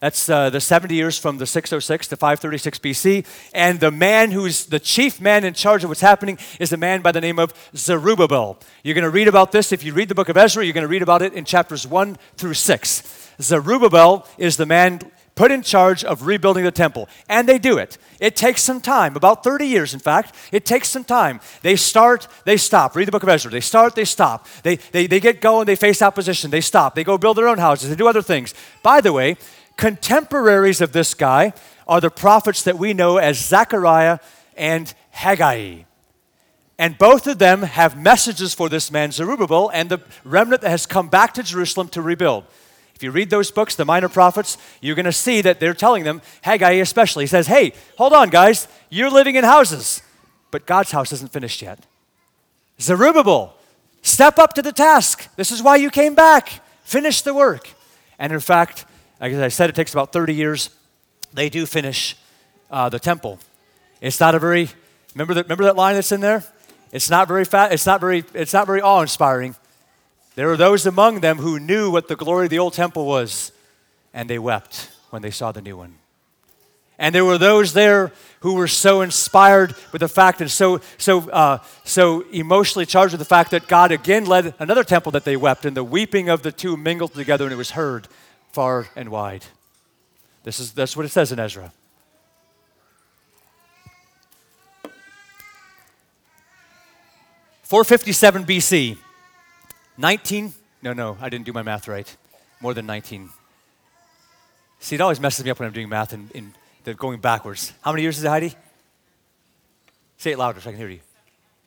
That's 0.04 0.28
uh, 0.28 0.50
the 0.50 0.60
70 0.60 0.94
years 0.96 1.18
from 1.18 1.38
the 1.38 1.46
606 1.46 2.08
to 2.08 2.18
536 2.18 2.80
BC. 2.80 3.26
And 3.54 3.80
the 3.80 3.90
man 3.90 4.32
who's 4.32 4.66
the 4.66 4.78
chief 4.78 5.22
man 5.22 5.46
in 5.46 5.54
charge 5.54 5.86
of 5.86 5.90
what's 5.90 6.02
happening 6.02 6.38
is 6.60 6.74
a 6.74 6.78
man 6.78 7.02
by 7.02 7.14
the 7.14 7.22
name 7.22 7.40
of 7.40 7.54
Zerubbabel. 7.74 8.60
You're 8.84 8.96
going 8.96 9.04
to 9.04 9.10
read 9.10 9.30
about 9.30 9.54
this. 9.54 9.72
If 9.72 9.82
you 9.82 9.94
read 9.94 10.10
the 10.10 10.16
book 10.16 10.28
of 10.28 10.36
Ezra, 10.36 10.66
you're 10.66 10.74
going 10.74 10.82
to 10.82 10.90
read 10.90 11.04
about 11.04 11.22
it 11.22 11.32
in 11.32 11.46
chapters 11.46 11.88
1 11.88 12.18
through 12.36 12.56
6. 12.56 13.32
Zerubbabel 13.40 14.28
is 14.38 14.58
the 14.58 14.66
man 14.66 15.00
put 15.36 15.52
in 15.52 15.62
charge 15.62 16.04
of 16.04 16.24
rebuilding 16.28 16.66
the 16.66 16.72
temple. 16.72 17.08
And 17.30 17.48
they 17.48 17.58
do 17.58 17.78
it. 17.78 17.98
It 18.20 18.36
takes 18.36 18.62
some 18.62 18.82
time, 18.82 19.16
about 19.16 19.42
30 19.42 19.66
years, 19.66 19.94
in 19.94 20.02
fact. 20.02 20.36
It 20.52 20.66
takes 20.66 20.90
some 20.90 21.06
time. 21.06 21.40
They 21.62 21.78
start, 21.78 22.28
they 22.44 22.58
stop. 22.58 22.96
Read 22.96 23.08
the 23.08 23.12
book 23.12 23.24
of 23.24 23.30
Ezra. 23.30 23.50
They 23.50 23.62
start, 23.62 23.96
they 23.96 24.06
stop. 24.06 24.48
They, 24.64 24.76
they, 24.76 25.08
they 25.08 25.22
get 25.22 25.40
going, 25.40 25.66
they 25.66 25.78
face 25.78 26.02
opposition, 26.02 26.52
they 26.52 26.62
stop. 26.62 26.94
They 26.94 27.06
go 27.06 27.18
build 27.18 27.38
their 27.38 27.48
own 27.48 27.58
houses, 27.58 27.90
they 27.90 27.96
do 27.96 28.10
other 28.10 28.22
things. 28.22 28.54
By 28.84 29.02
the 29.02 29.14
way, 29.14 29.38
Contemporaries 29.78 30.82
of 30.82 30.92
this 30.92 31.14
guy 31.14 31.54
are 31.88 32.02
the 32.02 32.10
prophets 32.10 32.64
that 32.64 32.78
we 32.78 32.94
know 32.94 33.18
as 33.18 33.38
Zechariah 33.38 34.20
and 34.56 34.94
Haggai. 35.12 35.84
And 36.80 36.98
both 36.98 37.28
of 37.28 37.40
them 37.40 37.62
have 37.62 38.02
messages 38.02 38.54
for 38.54 38.70
this 38.70 38.92
man, 38.92 39.12
Zerubbabel, 39.12 39.70
and 39.74 39.90
the 39.90 40.00
remnant 40.24 40.62
that 40.62 40.70
has 40.70 40.86
come 40.86 41.08
back 41.08 41.34
to 41.36 41.44
Jerusalem 41.44 41.88
to 41.90 42.02
rebuild. 42.02 42.46
If 42.96 43.04
you 43.04 43.12
read 43.12 43.30
those 43.30 43.52
books, 43.52 43.76
the 43.76 43.86
minor 43.86 44.10
prophets, 44.10 44.58
you're 44.82 44.96
going 44.96 45.06
to 45.06 45.12
see 45.12 45.42
that 45.42 45.60
they're 45.60 45.74
telling 45.74 46.04
them, 46.04 46.22
Haggai 46.42 46.72
especially, 46.74 47.24
he 47.24 47.28
says, 47.28 47.48
Hey, 47.48 47.74
hold 47.98 48.14
on, 48.14 48.30
guys, 48.30 48.68
you're 48.90 49.10
living 49.10 49.36
in 49.36 49.44
houses, 49.44 50.02
but 50.52 50.66
God's 50.66 50.92
house 50.92 51.12
isn't 51.12 51.32
finished 51.32 51.62
yet. 51.62 51.80
Zerubbabel, 52.80 53.56
step 54.02 54.40
up 54.40 54.54
to 54.54 54.62
the 54.62 54.72
task. 54.72 55.34
This 55.36 55.52
is 55.52 55.62
why 55.62 55.76
you 55.76 55.90
came 55.90 56.16
back. 56.16 56.62
Finish 56.84 57.22
the 57.22 57.34
work. 57.34 57.70
And 58.20 58.32
in 58.34 58.40
fact, 58.40 58.86
like 59.24 59.34
I 59.36 59.48
said, 59.48 59.70
it 59.70 59.76
takes 59.76 59.94
about 59.94 60.12
30 60.12 60.34
years. 60.34 60.70
They 61.34 61.48
do 61.48 61.66
finish 61.66 62.18
uh, 62.70 62.90
the 62.90 63.00
temple. 63.00 63.40
It's 64.02 64.20
not 64.20 64.36
a 64.36 64.40
very, 64.40 64.68
remember 65.16 65.34
that, 65.36 65.46
remember 65.46 65.64
that 65.64 65.78
line 65.78 65.96
that's 65.96 66.12
in 66.12 66.20
there? 66.20 66.44
It's 66.92 67.10
not 67.10 67.30
very 67.30 67.46
fat, 67.46 67.72
it's 67.72 67.86
not 67.86 68.02
very, 68.02 68.26
it's 68.34 68.52
not 68.52 68.68
very 68.68 68.82
awe-inspiring. 68.82 69.56
There 70.36 70.48
were 70.48 70.58
those 70.58 70.86
among 70.86 71.22
them 71.22 71.38
who 71.38 71.58
knew 71.58 71.90
what 71.90 72.10
the 72.10 72.18
glory 72.18 72.48
of 72.48 72.50
the 72.50 72.60
old 72.60 72.74
temple 72.74 73.06
was, 73.06 73.54
and 74.14 74.30
they 74.30 74.38
wept 74.38 74.92
when 75.10 75.22
they 75.22 75.32
saw 75.32 75.54
the 75.54 75.62
new 75.62 75.78
one. 75.78 75.96
And 77.00 77.16
there 77.16 77.24
were 77.24 77.38
those 77.38 77.72
there 77.72 78.12
who 78.42 78.56
were 78.56 78.68
so 78.68 79.02
inspired 79.02 79.74
with 79.94 80.02
the 80.02 80.10
fact 80.10 80.42
and 80.42 80.52
so, 80.52 80.82
so, 80.98 81.30
uh, 81.30 81.60
so 81.86 82.26
emotionally 82.34 82.86
charged 82.86 83.14
with 83.14 83.20
the 83.20 83.26
fact 83.26 83.52
that 83.52 83.68
God 83.68 83.94
again 83.94 84.26
led 84.26 84.54
another 84.60 84.84
temple 84.84 85.14
that 85.14 85.24
they 85.24 85.38
wept, 85.38 85.66
and 85.66 85.78
the 85.78 85.84
weeping 85.84 86.28
of 86.28 86.42
the 86.42 86.52
two 86.52 86.76
mingled 86.76 87.14
together, 87.14 87.46
and 87.46 87.54
it 87.54 87.58
was 87.58 87.72
heard 87.72 88.10
far 88.54 88.88
and 88.96 89.10
wide. 89.10 89.44
This 90.44 90.60
is 90.60 90.72
that's 90.72 90.96
what 90.96 91.06
it 91.06 91.10
says 91.10 91.32
in 91.32 91.40
Ezra. 91.40 91.74
Four 97.64 97.84
fifty 97.84 98.12
seven 98.12 98.46
BC. 98.46 98.98
Nineteen 99.98 100.54
no 100.82 100.94
no, 100.94 101.18
I 101.20 101.30
didn't 101.30 101.46
do 101.46 101.54
my 101.54 101.64
math 101.64 101.88
right. 101.88 102.16
More 102.62 102.74
than 102.74 102.86
nineteen. 102.86 103.30
See, 104.80 104.96
it 104.96 105.02
always 105.02 105.20
messes 105.20 105.44
me 105.44 105.52
up 105.52 105.60
when 105.60 105.68
I'm 105.68 105.74
doing 105.74 105.90
math 105.90 106.14
and 106.14 106.30
in, 106.32 106.54
in 106.86 106.96
going 106.96 107.20
backwards. 107.20 107.74
How 107.82 107.92
many 107.92 108.04
years 108.04 108.18
is 108.18 108.24
it, 108.26 108.28
Heidi? 108.28 108.54
Say 110.18 110.32
it 110.32 110.38
louder 110.38 110.60
so 110.60 110.70
I 110.70 110.74
can 110.74 110.80
hear 110.80 110.90
you. 110.90 111.00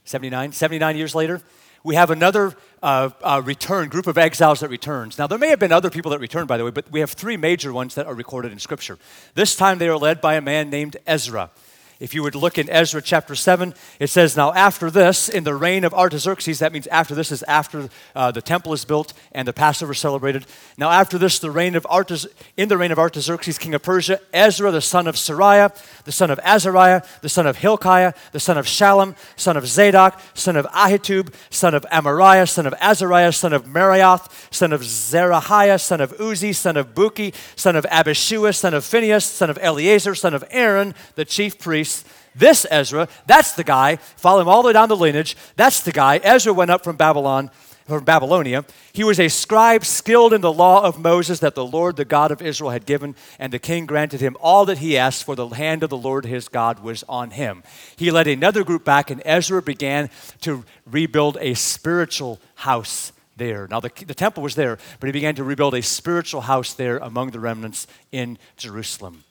79? 0.05 0.53
79 0.53 0.97
years 0.97 1.15
later? 1.15 1.43
we 1.87 1.95
have 1.95 2.11
another 2.11 2.53
uh, 2.87 3.11
uh, 3.25 3.43
return, 3.45 3.89
group 3.89 4.07
of 4.07 4.17
exiles 4.17 4.61
that 4.61 4.71
returns. 4.71 5.19
Now, 5.19 5.27
there 5.27 5.39
may 5.39 5.49
have 5.49 5.59
been 5.59 5.73
other 5.73 5.91
people 5.91 6.13
that 6.13 6.21
returned, 6.21 6.47
by 6.47 6.57
the 6.57 6.65
way, 6.65 6.71
but 6.71 6.89
we 6.93 7.01
have 7.01 7.11
three 7.11 7.37
major 7.37 7.73
ones 7.73 7.97
that 7.97 8.07
are 8.07 8.15
recorded 8.15 8.53
in 8.53 8.61
Scripture. 8.61 8.97
This 9.35 9.57
time 9.57 9.79
they 9.79 9.89
are 9.89 9.99
led 9.99 10.21
by 10.21 10.37
a 10.37 10.41
man 10.41 10.71
named 10.71 10.97
Ezra. 11.05 11.51
If 11.99 12.13
you 12.13 12.23
would 12.25 12.35
look 12.35 12.59
in 12.59 12.69
Ezra 12.69 13.01
chapter 13.01 13.35
7, 13.35 13.73
it 13.99 14.09
says, 14.09 14.37
Now 14.37 14.53
after 14.53 14.91
this, 14.91 15.31
in 15.31 15.45
the 15.45 15.55
reign 15.55 15.83
of 15.83 15.95
Artaxerxes, 15.95 16.59
that 16.59 16.71
means 16.71 16.87
after 16.89 17.15
this 17.15 17.33
is 17.33 17.43
after 17.45 17.89
uh, 18.15 18.31
the 18.31 18.43
temple 18.43 18.75
is 18.75 18.85
built 18.85 19.15
and 19.33 19.49
the 19.49 19.55
Passover 19.55 19.95
celebrated. 19.95 20.45
Now 20.77 20.91
after 20.91 21.17
this, 21.17 21.39
the 21.39 21.51
reign 21.51 21.75
of 21.75 21.85
Artax- 21.85 22.27
in 22.55 22.69
the 22.69 22.77
reign 22.77 22.93
of 22.93 22.99
Artaxerxes, 22.99 23.57
king 23.57 23.75
of 23.75 23.83
Persia, 23.83 24.21
Ezra, 24.35 24.71
the 24.71 24.83
son 24.83 25.07
of 25.07 25.15
Seraiah, 25.15 25.75
the 26.05 26.13
son 26.13 26.31
of 26.31 26.39
Azariah, 26.41 27.01
the 27.23 27.31
son 27.31 27.47
of 27.47 27.57
Hilkiah, 27.57 28.13
the 28.33 28.41
son 28.41 28.59
of 28.59 28.67
Shallum, 28.67 29.17
son 29.37 29.57
of 29.57 29.67
Zadok, 29.67 30.21
son 30.35 30.57
of 30.57 30.67
Ahitub, 30.67 31.33
son 31.49 31.75
of 31.75 31.87
Amariah, 31.91 32.47
son 32.47 32.67
of 32.67 32.75
Azariah, 32.75 33.33
son 33.33 33.55
of 33.55 33.65
Meraioth, 33.65 34.31
son 34.53 34.75
of 34.75 34.83
Zerahiah, 34.83 35.81
son 35.81 36.03
of 36.03 36.13
Uzzi, 36.21 36.53
son 36.55 36.77
of 36.77 36.95
Buki, 36.95 37.35
son 37.57 37.75
of 37.75 37.87
Abishua, 37.87 38.55
son 38.55 38.75
of 38.75 38.85
Phinehas, 38.85 39.25
son 39.25 39.49
of 39.49 39.59
Eleazar, 39.63 40.15
son 40.15 40.35
of 40.35 40.45
Aaron, 40.51 40.95
the 41.15 41.25
chief 41.25 41.59
priest 41.59 41.86
this 42.35 42.67
Ezra, 42.71 43.09
that's 43.27 43.53
the 43.53 43.65
guy, 43.65 43.97
follow 43.97 44.41
him 44.41 44.49
all 44.49 44.63
the 44.63 44.67
way 44.69 44.73
down 44.73 44.89
the 44.89 44.97
lineage, 44.97 45.37
that's 45.57 45.81
the 45.83 45.93
guy. 45.93 46.19
Ezra 46.19 46.53
went 46.53 46.71
up 46.71 46.85
from 46.85 46.97
Babylon 46.97 47.51
from 47.87 48.05
Babylonia. 48.05 48.65
He 48.93 49.05
was 49.05 49.21
a 49.21 49.29
scribe 49.29 49.85
skilled 49.85 50.33
in 50.33 50.41
the 50.41 50.53
law 50.53 50.83
of 50.83 50.99
Moses 50.99 51.39
that 51.41 51.55
the 51.55 51.65
Lord, 51.65 51.97
the 51.97 52.05
God 52.05 52.31
of 52.31 52.43
Israel, 52.43 52.71
had 52.71 52.85
given, 52.85 53.15
and 53.39 53.53
the 53.53 53.59
king 53.59 53.87
granted 53.87 54.21
him 54.21 54.37
all 54.41 54.65
that 54.67 54.79
he 54.79 54.99
asked, 54.99 55.25
for 55.25 55.37
the 55.37 55.49
hand 55.49 55.83
of 55.83 55.91
the 55.91 55.97
Lord 55.97 56.25
his 56.25 56.49
God 56.49 56.81
was 56.81 57.05
on 57.09 57.31
him. 57.31 57.63
He 57.97 58.11
led 58.11 58.27
another 58.27 58.65
group 58.65 58.85
back, 58.85 59.11
and 59.11 59.23
Ezra 59.25 59.63
began 59.63 60.11
to 60.41 60.65
rebuild 60.85 61.39
a 61.41 61.55
spiritual 61.55 62.41
house 62.57 63.13
there. 63.37 63.69
Now, 63.71 63.81
the, 63.81 63.93
the 64.07 64.15
temple 64.15 64.43
was 64.43 64.55
there, 64.55 64.79
but 64.99 65.07
he 65.07 65.13
began 65.13 65.35
to 65.37 65.45
rebuild 65.45 65.75
a 65.75 65.83
spiritual 65.83 66.43
house 66.43 66.73
there 66.75 66.99
among 66.99 67.31
the 67.31 67.41
remnants 67.41 67.87
in 68.11 68.39
Jerusalem. 68.57 69.23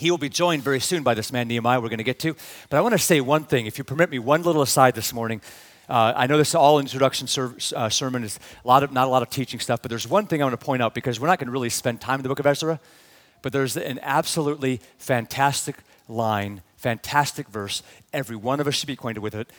He 0.00 0.10
will 0.10 0.16
be 0.16 0.30
joined 0.30 0.62
very 0.62 0.80
soon 0.80 1.02
by 1.02 1.12
this 1.12 1.30
man 1.30 1.46
Nehemiah, 1.46 1.78
we're 1.78 1.90
going 1.90 1.98
to 1.98 2.04
get 2.04 2.18
to. 2.20 2.34
But 2.70 2.78
I 2.78 2.80
want 2.80 2.92
to 2.92 2.98
say 2.98 3.20
one 3.20 3.44
thing, 3.44 3.66
if 3.66 3.76
you 3.76 3.84
permit 3.84 4.08
me, 4.08 4.18
one 4.18 4.42
little 4.42 4.62
aside 4.62 4.94
this 4.94 5.12
morning. 5.12 5.42
Uh, 5.90 6.14
I 6.16 6.26
know 6.26 6.38
this 6.38 6.48
is 6.48 6.54
all 6.54 6.78
introduction 6.78 7.26
ser- 7.26 7.54
uh, 7.76 7.90
sermon 7.90 8.24
is 8.24 8.38
a 8.64 8.66
lot 8.66 8.82
of 8.82 8.92
not 8.92 9.08
a 9.08 9.10
lot 9.10 9.20
of 9.20 9.28
teaching 9.28 9.60
stuff, 9.60 9.82
but 9.82 9.90
there's 9.90 10.08
one 10.08 10.26
thing 10.26 10.40
I 10.40 10.46
want 10.46 10.58
to 10.58 10.64
point 10.64 10.80
out 10.80 10.94
because 10.94 11.20
we're 11.20 11.26
not 11.26 11.38
going 11.38 11.48
to 11.48 11.52
really 11.52 11.68
spend 11.68 12.00
time 12.00 12.18
in 12.18 12.22
the 12.22 12.30
book 12.30 12.38
of 12.38 12.46
Ezra, 12.46 12.80
but 13.42 13.52
there's 13.52 13.76
an 13.76 13.98
absolutely 14.00 14.80
fantastic 14.96 15.76
line, 16.08 16.62
fantastic 16.78 17.50
verse. 17.50 17.82
Every 18.10 18.36
one 18.36 18.58
of 18.58 18.66
us 18.66 18.76
should 18.76 18.86
be 18.86 18.94
acquainted 18.94 19.20
with 19.20 19.34
it. 19.34 19.50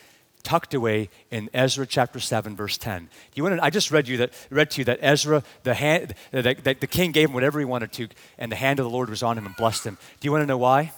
Tucked 0.41 0.73
away 0.73 1.09
in 1.29 1.49
Ezra 1.53 1.85
chapter 1.85 2.19
7, 2.19 2.55
verse 2.55 2.77
10. 2.77 3.09
You 3.35 3.43
want 3.43 3.57
to, 3.57 3.63
I 3.63 3.69
just 3.69 3.91
read, 3.91 4.07
you 4.07 4.17
that, 4.17 4.33
read 4.49 4.71
to 4.71 4.81
you 4.81 4.85
that 4.85 4.99
Ezra, 5.01 5.43
the, 5.63 5.73
hand, 5.73 6.15
that, 6.31 6.63
that 6.63 6.81
the 6.81 6.87
king 6.87 7.11
gave 7.11 7.29
him 7.29 7.33
whatever 7.33 7.59
he 7.59 7.65
wanted 7.65 7.91
to, 7.93 8.07
and 8.37 8.51
the 8.51 8.55
hand 8.55 8.79
of 8.79 8.85
the 8.85 8.89
Lord 8.89 9.09
was 9.09 9.23
on 9.23 9.37
him 9.37 9.45
and 9.45 9.55
blessed 9.55 9.85
him. 9.85 9.97
Do 10.19 10.27
you 10.27 10.31
want 10.31 10.41
to 10.41 10.47
know 10.47 10.57
why? 10.57 10.93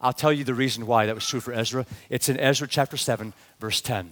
I'll 0.00 0.12
tell 0.12 0.32
you 0.32 0.44
the 0.44 0.54
reason 0.54 0.86
why 0.86 1.06
that 1.06 1.14
was 1.14 1.26
true 1.26 1.40
for 1.40 1.52
Ezra. 1.52 1.86
It's 2.08 2.28
in 2.28 2.38
Ezra 2.38 2.66
chapter 2.66 2.96
7, 2.96 3.32
verse 3.60 3.80
10. 3.80 4.10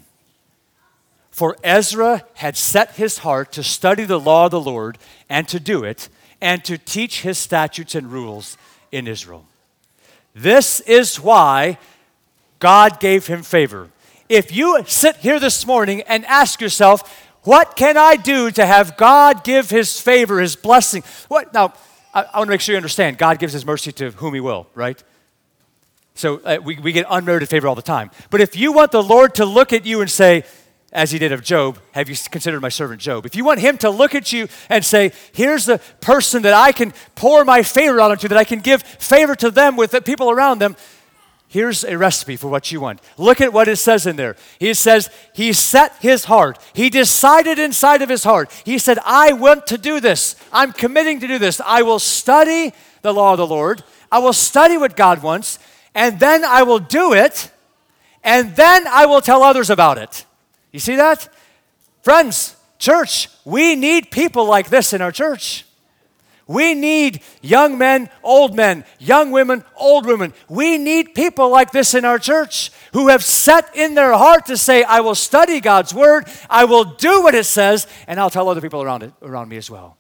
For 1.31 1.57
Ezra 1.62 2.24
had 2.35 2.57
set 2.57 2.92
his 2.92 3.18
heart 3.18 3.53
to 3.53 3.62
study 3.62 4.05
the 4.05 4.20
law 4.20 4.46
of 4.46 4.51
the 4.51 4.61
Lord 4.61 4.98
and 5.29 5.48
to 5.48 5.61
do 5.61 5.85
it, 5.85 6.09
and 6.40 6.64
to 6.64 6.79
teach 6.79 7.22
his 7.22 7.38
statutes 7.38 7.94
and 7.94 8.12
rules 8.12 8.57
in 8.92 9.07
Israel. 9.07 9.44
This 10.35 10.81
is 10.81 11.20
why 11.20 11.79
God 12.59 13.01
gave 13.01 13.27
him 13.27 13.42
favor. 13.42 13.90
If 14.28 14.54
you 14.54 14.84
sit 14.86 15.16
here 15.16 15.40
this 15.40 15.66
morning 15.66 16.02
and 16.02 16.24
ask 16.26 16.60
yourself, 16.60 17.26
what 17.44 17.76
can 17.76 17.96
I 17.96 18.16
do 18.16 18.50
to 18.50 18.66
have 18.66 18.98
God 18.98 19.42
give 19.42 19.70
his 19.70 19.98
favor, 19.98 20.38
his 20.40 20.54
blessing? 20.54 21.02
What 21.28 21.54
now? 21.54 21.72
I, 22.12 22.24
I 22.24 22.38
want 22.38 22.48
to 22.48 22.50
make 22.50 22.60
sure 22.60 22.74
you 22.74 22.76
understand 22.76 23.16
God 23.16 23.38
gives 23.38 23.54
his 23.54 23.64
mercy 23.64 23.90
to 23.92 24.10
whom 24.10 24.34
he 24.34 24.40
will, 24.40 24.66
right? 24.74 25.02
So 26.14 26.40
uh, 26.44 26.58
we, 26.62 26.78
we 26.78 26.92
get 26.92 27.06
unmerited 27.08 27.48
favor 27.48 27.68
all 27.68 27.74
the 27.74 27.80
time. 27.80 28.10
But 28.28 28.40
if 28.40 28.56
you 28.56 28.72
want 28.72 28.92
the 28.92 29.02
Lord 29.02 29.34
to 29.36 29.46
look 29.46 29.72
at 29.72 29.86
you 29.86 30.02
and 30.02 30.10
say, 30.10 30.44
as 30.92 31.10
he 31.10 31.18
did 31.18 31.32
of 31.32 31.42
Job, 31.42 31.78
have 31.92 32.08
you 32.08 32.16
considered 32.30 32.60
my 32.60 32.70
servant 32.70 33.00
Job? 33.00 33.24
If 33.24 33.36
you 33.36 33.44
want 33.44 33.60
him 33.60 33.78
to 33.78 33.90
look 33.90 34.14
at 34.14 34.32
you 34.32 34.48
and 34.68 34.84
say, 34.84 35.12
here's 35.32 35.64
the 35.64 35.78
person 36.00 36.42
that 36.42 36.54
I 36.54 36.72
can 36.72 36.92
pour 37.14 37.44
my 37.44 37.62
favor 37.62 38.00
onto, 38.00 38.28
that 38.28 38.38
I 38.38 38.44
can 38.44 38.60
give 38.60 38.82
favor 38.82 39.34
to 39.36 39.50
them 39.50 39.76
with 39.76 39.92
the 39.92 40.00
people 40.00 40.30
around 40.30 40.58
them, 40.58 40.76
here's 41.48 41.82
a 41.84 41.98
recipe 41.98 42.37
for 42.37 42.48
what 42.48 42.70
you 42.70 42.80
want. 42.80 43.00
Look 43.16 43.40
at 43.40 43.52
what 43.52 43.68
it 43.68 43.76
says 43.76 44.06
in 44.06 44.16
there. 44.16 44.37
He 44.58 44.74
says, 44.74 45.11
he 45.34 45.52
set 45.52 45.96
his 46.00 46.24
heart. 46.24 46.58
He 46.72 46.90
decided 46.90 47.58
inside 47.58 48.02
of 48.02 48.08
his 48.08 48.24
heart. 48.24 48.52
He 48.64 48.78
said, 48.78 48.98
I 49.04 49.32
want 49.32 49.66
to 49.68 49.78
do 49.78 50.00
this. 50.00 50.37
I'm 50.52 50.72
committing 50.72 51.20
to 51.20 51.26
do 51.26 51.38
this. 51.38 51.61
I 51.64 51.82
will 51.82 51.98
study 51.98 52.72
the 53.02 53.12
law 53.12 53.32
of 53.32 53.38
the 53.38 53.46
Lord. 53.46 53.82
I 54.11 54.18
will 54.20 54.32
study 54.32 54.76
what 54.76 54.96
God 54.96 55.22
wants, 55.22 55.58
and 55.94 56.18
then 56.18 56.44
I 56.44 56.62
will 56.62 56.78
do 56.78 57.12
it, 57.12 57.50
and 58.24 58.56
then 58.56 58.87
I 58.87 59.06
will 59.06 59.20
tell 59.20 59.42
others 59.42 59.70
about 59.70 59.98
it. 59.98 60.24
You 60.72 60.80
see 60.80 60.96
that? 60.96 61.28
Friends, 62.02 62.56
church, 62.78 63.28
we 63.44 63.74
need 63.74 64.11
people 64.11 64.46
like 64.46 64.70
this 64.70 64.92
in 64.92 65.02
our 65.02 65.12
church. 65.12 65.64
We 66.48 66.74
need 66.74 67.22
young 67.42 67.78
men, 67.78 68.11
old 68.24 68.56
men, 68.56 68.84
young 68.98 69.30
women, 69.30 69.62
old 69.76 70.06
women. 70.06 70.32
We 70.48 70.78
need 70.78 71.14
people 71.14 71.50
like 71.50 71.70
this 71.70 71.94
in 71.94 72.04
our 72.04 72.18
church 72.18 72.72
who 72.92 73.08
have 73.08 73.22
set 73.22 73.76
in 73.76 73.94
their 73.94 74.14
heart 74.14 74.46
to 74.46 74.56
say, 74.56 74.82
I 74.82 75.00
will 75.00 75.14
study 75.14 75.61
God's 75.61 75.94
word, 75.94 76.26
I 76.50 76.64
will 76.64 76.84
do 76.84 77.22
what 77.22 77.37
it 77.37 77.44
says, 77.44 77.87
and 78.08 78.18
I'll 78.18 78.30
tell 78.30 78.48
other 78.48 78.61
people 78.61 78.82
around, 78.82 79.04
it, 79.04 79.12
around 79.22 79.48
me 79.48 79.58
as 79.58 79.70
well. 79.70 79.96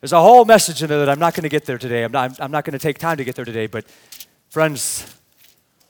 There's 0.00 0.12
a 0.12 0.20
whole 0.20 0.44
message 0.44 0.82
in 0.82 0.88
there 0.88 0.98
that 1.00 1.08
I'm 1.08 1.18
not 1.20 1.34
going 1.34 1.42
to 1.42 1.48
get 1.48 1.66
there 1.66 1.78
today. 1.78 2.02
I'm 2.02 2.12
not, 2.12 2.40
I'm 2.40 2.50
not 2.50 2.64
going 2.64 2.72
to 2.72 2.78
take 2.78 2.98
time 2.98 3.18
to 3.18 3.24
get 3.24 3.36
there 3.36 3.44
today, 3.44 3.66
but 3.66 3.84
friends, 4.48 5.14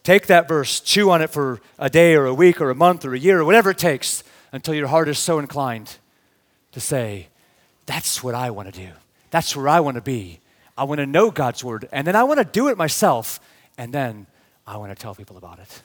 Take 0.08 0.28
that 0.28 0.48
verse, 0.48 0.80
chew 0.80 1.10
on 1.10 1.20
it 1.20 1.28
for 1.28 1.60
a 1.78 1.90
day 1.90 2.14
or 2.14 2.24
a 2.24 2.32
week 2.32 2.62
or 2.62 2.70
a 2.70 2.74
month 2.74 3.04
or 3.04 3.12
a 3.12 3.18
year 3.18 3.40
or 3.40 3.44
whatever 3.44 3.72
it 3.72 3.76
takes 3.76 4.24
until 4.52 4.72
your 4.72 4.88
heart 4.88 5.06
is 5.06 5.18
so 5.18 5.38
inclined 5.38 5.98
to 6.72 6.80
say, 6.80 7.28
That's 7.86 8.22
what 8.22 8.34
I 8.34 8.50
want 8.50 8.72
to 8.72 8.80
do. 8.80 8.90
That's 9.30 9.54
where 9.54 9.68
I 9.68 9.80
want 9.80 9.96
to 9.96 10.00
be. 10.00 10.40
I 10.76 10.84
want 10.84 10.98
to 11.00 11.06
know 11.06 11.30
God's 11.30 11.64
word, 11.64 11.88
and 11.92 12.06
then 12.06 12.14
I 12.14 12.24
want 12.24 12.38
to 12.38 12.44
do 12.44 12.68
it 12.68 12.78
myself, 12.78 13.40
and 13.76 13.92
then 13.92 14.26
I 14.66 14.76
want 14.76 14.96
to 14.96 15.00
tell 15.00 15.14
people 15.14 15.36
about 15.36 15.58
it. 15.58 15.82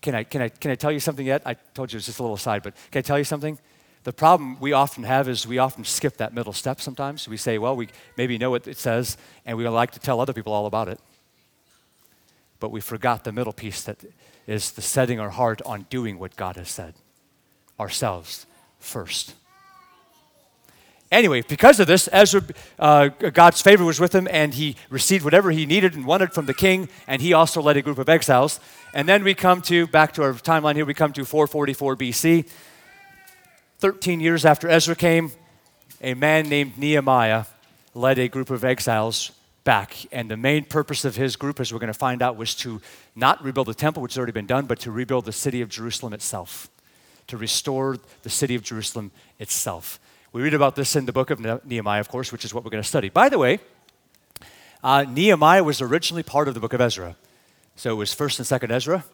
Can 0.00 0.14
I, 0.14 0.24
can, 0.24 0.40
I, 0.40 0.48
can 0.48 0.70
I 0.70 0.76
tell 0.76 0.92
you 0.92 1.00
something 1.00 1.26
yet? 1.26 1.42
I 1.44 1.54
told 1.74 1.92
you 1.92 1.98
it's 1.98 2.06
just 2.06 2.18
a 2.18 2.22
little 2.22 2.36
aside, 2.36 2.62
but 2.62 2.74
can 2.90 3.00
I 3.00 3.02
tell 3.02 3.18
you 3.18 3.24
something? 3.24 3.58
The 4.04 4.12
problem 4.12 4.58
we 4.60 4.72
often 4.72 5.02
have 5.02 5.28
is 5.28 5.46
we 5.46 5.58
often 5.58 5.84
skip 5.84 6.16
that 6.18 6.32
middle 6.32 6.52
step 6.52 6.80
sometimes. 6.80 7.28
We 7.28 7.36
say, 7.36 7.58
well, 7.58 7.76
we 7.76 7.88
maybe 8.16 8.38
know 8.38 8.50
what 8.50 8.66
it 8.66 8.78
says, 8.78 9.16
and 9.44 9.58
we 9.58 9.68
like 9.68 9.90
to 9.92 10.00
tell 10.00 10.20
other 10.20 10.32
people 10.32 10.52
all 10.52 10.66
about 10.66 10.88
it 10.88 11.00
but 12.60 12.70
we 12.70 12.80
forgot 12.80 13.24
the 13.24 13.32
middle 13.32 13.52
piece 13.52 13.82
that 13.84 13.98
is 14.46 14.72
the 14.72 14.82
setting 14.82 15.20
our 15.20 15.30
heart 15.30 15.60
on 15.62 15.86
doing 15.90 16.18
what 16.18 16.36
God 16.36 16.56
has 16.56 16.68
said 16.68 16.94
ourselves 17.78 18.46
first. 18.86 19.34
Anyway, 21.12 21.42
because 21.42 21.78
of 21.78 21.86
this, 21.86 22.08
Ezra, 22.10 22.42
uh, 22.78 23.08
God's 23.08 23.62
favor 23.62 23.84
was 23.84 24.00
with 24.00 24.14
him, 24.14 24.26
and 24.30 24.54
he 24.54 24.74
received 24.90 25.24
whatever 25.24 25.50
he 25.52 25.64
needed 25.64 25.94
and 25.94 26.04
wanted 26.04 26.32
from 26.32 26.46
the 26.46 26.54
king, 26.54 26.88
and 27.06 27.22
he 27.22 27.32
also 27.32 27.62
led 27.62 27.76
a 27.76 27.82
group 27.82 27.98
of 27.98 28.08
exiles. 28.08 28.58
And 28.92 29.08
then 29.08 29.22
we 29.22 29.34
come 29.34 29.62
to, 29.62 29.86
back 29.86 30.12
to 30.14 30.22
our 30.22 30.32
timeline 30.32 30.74
here, 30.74 30.84
we 30.84 30.94
come 30.94 31.12
to 31.12 31.24
444 31.24 31.96
BC. 31.96 32.48
13 33.78 34.20
years 34.20 34.44
after 34.44 34.68
Ezra 34.68 34.96
came, 34.96 35.30
a 36.00 36.14
man 36.14 36.48
named 36.48 36.76
Nehemiah 36.76 37.44
led 37.94 38.18
a 38.18 38.28
group 38.28 38.50
of 38.50 38.64
exiles 38.64 39.30
back. 39.64 39.96
And 40.10 40.30
the 40.30 40.36
main 40.36 40.64
purpose 40.64 41.04
of 41.04 41.14
his 41.16 41.36
group, 41.36 41.60
as 41.60 41.72
we're 41.72 41.78
going 41.78 41.92
to 41.92 41.98
find 41.98 42.20
out, 42.20 42.36
was 42.36 42.54
to 42.56 42.80
not 43.14 43.42
rebuild 43.44 43.68
the 43.68 43.74
temple, 43.74 44.02
which 44.02 44.14
has 44.14 44.18
already 44.18 44.32
been 44.32 44.46
done, 44.46 44.66
but 44.66 44.80
to 44.80 44.90
rebuild 44.90 45.24
the 45.24 45.32
city 45.32 45.60
of 45.60 45.68
Jerusalem 45.68 46.12
itself, 46.12 46.68
to 47.26 47.36
restore 47.36 47.98
the 48.22 48.30
city 48.30 48.54
of 48.54 48.62
Jerusalem 48.62 49.10
itself. 49.38 49.98
We 50.32 50.42
read 50.42 50.54
about 50.54 50.76
this 50.76 50.96
in 50.96 51.06
the 51.06 51.12
book 51.12 51.30
of 51.30 51.40
Nehemiah, 51.64 52.00
of 52.00 52.08
course, 52.08 52.30
which 52.30 52.44
is 52.44 52.52
what 52.52 52.64
we're 52.64 52.70
going 52.70 52.82
to 52.82 52.88
study. 52.88 53.08
By 53.08 53.28
the 53.28 53.38
way, 53.38 53.58
uh, 54.82 55.04
Nehemiah 55.08 55.64
was 55.64 55.80
originally 55.80 56.22
part 56.22 56.46
of 56.48 56.54
the 56.54 56.60
book 56.60 56.72
of 56.72 56.80
Ezra. 56.80 57.16
So 57.74 57.90
it 57.92 57.96
was 57.96 58.14
1st 58.14 58.50
and 58.60 58.70
2nd 58.70 58.70
Ezra. 58.70 59.04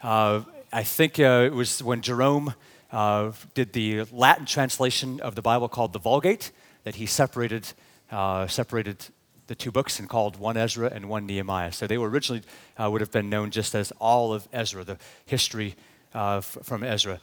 Uh, 0.00 0.42
I 0.72 0.82
think 0.82 1.18
uh, 1.18 1.42
it 1.46 1.52
was 1.52 1.82
when 1.82 2.02
Jerome 2.02 2.54
uh, 2.92 3.32
did 3.54 3.72
the 3.72 4.04
Latin 4.12 4.46
translation 4.46 5.20
of 5.20 5.34
the 5.34 5.42
Bible 5.42 5.68
called 5.68 5.92
the 5.92 5.98
Vulgate 5.98 6.52
that 6.84 6.94
he 6.94 7.06
separated, 7.06 7.72
uh, 8.10 8.46
separated 8.46 9.06
the 9.48 9.54
two 9.54 9.70
books 9.70 9.98
and 9.98 10.08
called 10.08 10.38
one 10.38 10.56
Ezra 10.56 10.90
and 10.94 11.08
one 11.08 11.26
Nehemiah. 11.26 11.72
So 11.72 11.86
they 11.86 11.98
were 11.98 12.08
originally 12.08 12.42
uh, 12.76 12.90
would 12.90 13.00
have 13.00 13.10
been 13.10 13.28
known 13.28 13.50
just 13.50 13.74
as 13.74 13.92
all 13.98 14.32
of 14.32 14.46
Ezra, 14.52 14.84
the 14.84 14.98
history 15.26 15.74
uh, 16.14 16.40
from 16.40 16.82
Ezra. 16.82 17.20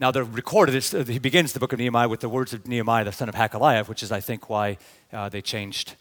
Now 0.00 0.10
they're 0.10 0.24
recorded. 0.24 0.94
Uh, 0.94 1.04
he 1.04 1.18
begins 1.18 1.52
the 1.52 1.60
book 1.60 1.72
of 1.72 1.78
Nehemiah 1.78 2.08
with 2.08 2.20
the 2.20 2.28
words 2.28 2.52
of 2.52 2.66
Nehemiah, 2.66 3.04
the 3.04 3.12
son 3.12 3.28
of 3.28 3.34
Hacaliah, 3.34 3.86
which 3.88 4.02
is, 4.02 4.12
I 4.12 4.20
think, 4.20 4.48
why 4.48 4.78
uh, 5.12 5.28
they 5.28 5.42
changed 5.42 5.96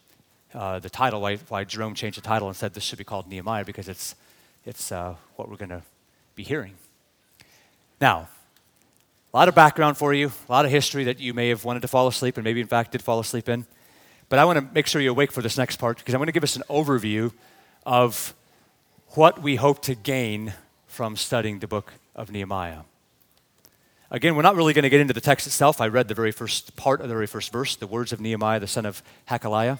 uh, 0.53 0.79
the 0.79 0.89
title. 0.89 1.21
Why, 1.21 1.37
why, 1.37 1.63
Jerome 1.63 1.95
changed 1.95 2.17
the 2.17 2.21
title 2.21 2.47
and 2.47 2.55
said 2.55 2.73
this 2.73 2.83
should 2.83 2.99
be 2.99 3.03
called 3.03 3.27
Nehemiah 3.27 3.65
because 3.65 3.89
it's 3.89 4.15
it's 4.65 4.91
uh, 4.91 5.15
what 5.35 5.49
we're 5.49 5.55
going 5.55 5.69
to 5.69 5.81
be 6.35 6.43
hearing. 6.43 6.73
Now, 8.01 8.27
a 9.33 9.37
lot 9.37 9.47
of 9.47 9.55
background 9.55 9.97
for 9.97 10.13
you, 10.13 10.31
a 10.47 10.51
lot 10.51 10.65
of 10.65 10.71
history 10.71 11.05
that 11.05 11.19
you 11.19 11.33
may 11.33 11.49
have 11.49 11.63
wanted 11.63 11.81
to 11.81 11.87
fall 11.87 12.07
asleep 12.07 12.37
and 12.37 12.43
maybe 12.43 12.61
in 12.61 12.67
fact 12.67 12.91
did 12.91 13.01
fall 13.01 13.19
asleep 13.19 13.49
in. 13.49 13.65
But 14.29 14.39
I 14.39 14.45
want 14.45 14.59
to 14.59 14.73
make 14.73 14.87
sure 14.87 15.01
you're 15.01 15.11
awake 15.11 15.31
for 15.31 15.41
this 15.41 15.57
next 15.57 15.77
part 15.77 15.97
because 15.97 16.13
I'm 16.13 16.19
going 16.19 16.27
to 16.27 16.33
give 16.33 16.43
us 16.43 16.55
an 16.55 16.63
overview 16.69 17.31
of 17.85 18.33
what 19.11 19.41
we 19.41 19.55
hope 19.55 19.81
to 19.83 19.95
gain 19.95 20.53
from 20.97 21.15
studying 21.15 21.59
the 21.59 21.67
book 21.67 21.93
of 22.15 22.31
Nehemiah. 22.31 22.79
Again, 24.09 24.35
we're 24.35 24.41
not 24.41 24.55
really 24.55 24.73
going 24.73 24.81
to 24.81 24.89
get 24.89 24.99
into 24.99 25.13
the 25.13 25.21
text 25.21 25.45
itself. 25.45 25.79
I 25.79 25.89
read 25.89 26.07
the 26.07 26.15
very 26.15 26.31
first 26.31 26.75
part 26.75 27.01
of 27.01 27.07
the 27.07 27.13
very 27.13 27.27
first 27.27 27.51
verse, 27.51 27.75
the 27.75 27.85
words 27.85 28.11
of 28.11 28.19
Nehemiah, 28.19 28.59
the 28.59 28.65
son 28.65 28.83
of 28.83 29.03
Hacaliah. 29.29 29.77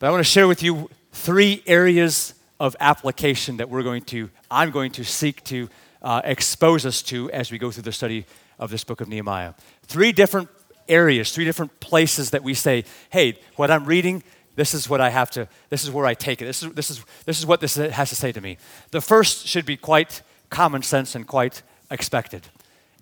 But 0.00 0.08
I 0.08 0.10
want 0.10 0.18
to 0.18 0.28
share 0.28 0.48
with 0.48 0.64
you 0.64 0.90
three 1.12 1.62
areas 1.68 2.34
of 2.58 2.74
application 2.80 3.58
that 3.58 3.70
we're 3.70 3.84
going 3.84 4.02
to, 4.06 4.30
I'm 4.50 4.72
going 4.72 4.90
to 4.92 5.04
seek 5.04 5.44
to 5.44 5.68
uh, 6.02 6.22
expose 6.24 6.84
us 6.84 7.00
to 7.02 7.30
as 7.30 7.52
we 7.52 7.58
go 7.58 7.70
through 7.70 7.84
the 7.84 7.92
study 7.92 8.26
of 8.58 8.72
this 8.72 8.82
book 8.82 9.00
of 9.00 9.06
Nehemiah. 9.06 9.54
Three 9.84 10.10
different 10.10 10.48
areas, 10.88 11.32
three 11.32 11.44
different 11.44 11.78
places 11.78 12.30
that 12.30 12.42
we 12.42 12.54
say, 12.54 12.84
hey, 13.10 13.38
what 13.54 13.70
I'm 13.70 13.84
reading, 13.84 14.24
this 14.56 14.74
is 14.74 14.88
what 14.88 15.00
I 15.00 15.10
have 15.10 15.30
to, 15.32 15.48
this 15.68 15.84
is 15.84 15.90
where 15.90 16.06
I 16.06 16.14
take 16.14 16.42
it. 16.42 16.46
This 16.46 16.62
is, 16.62 16.72
this 16.72 16.90
is, 16.90 17.04
this 17.24 17.38
is 17.38 17.46
what 17.46 17.60
this 17.60 17.76
has 17.76 18.08
to 18.10 18.16
say 18.16 18.32
to 18.32 18.40
me. 18.40 18.58
The 18.90 19.00
first 19.00 19.46
should 19.46 19.64
be 19.64 19.76
quite 19.76 20.22
common 20.50 20.82
sense 20.82 21.14
and 21.14 21.26
quite 21.26 21.62
expected, 21.90 22.48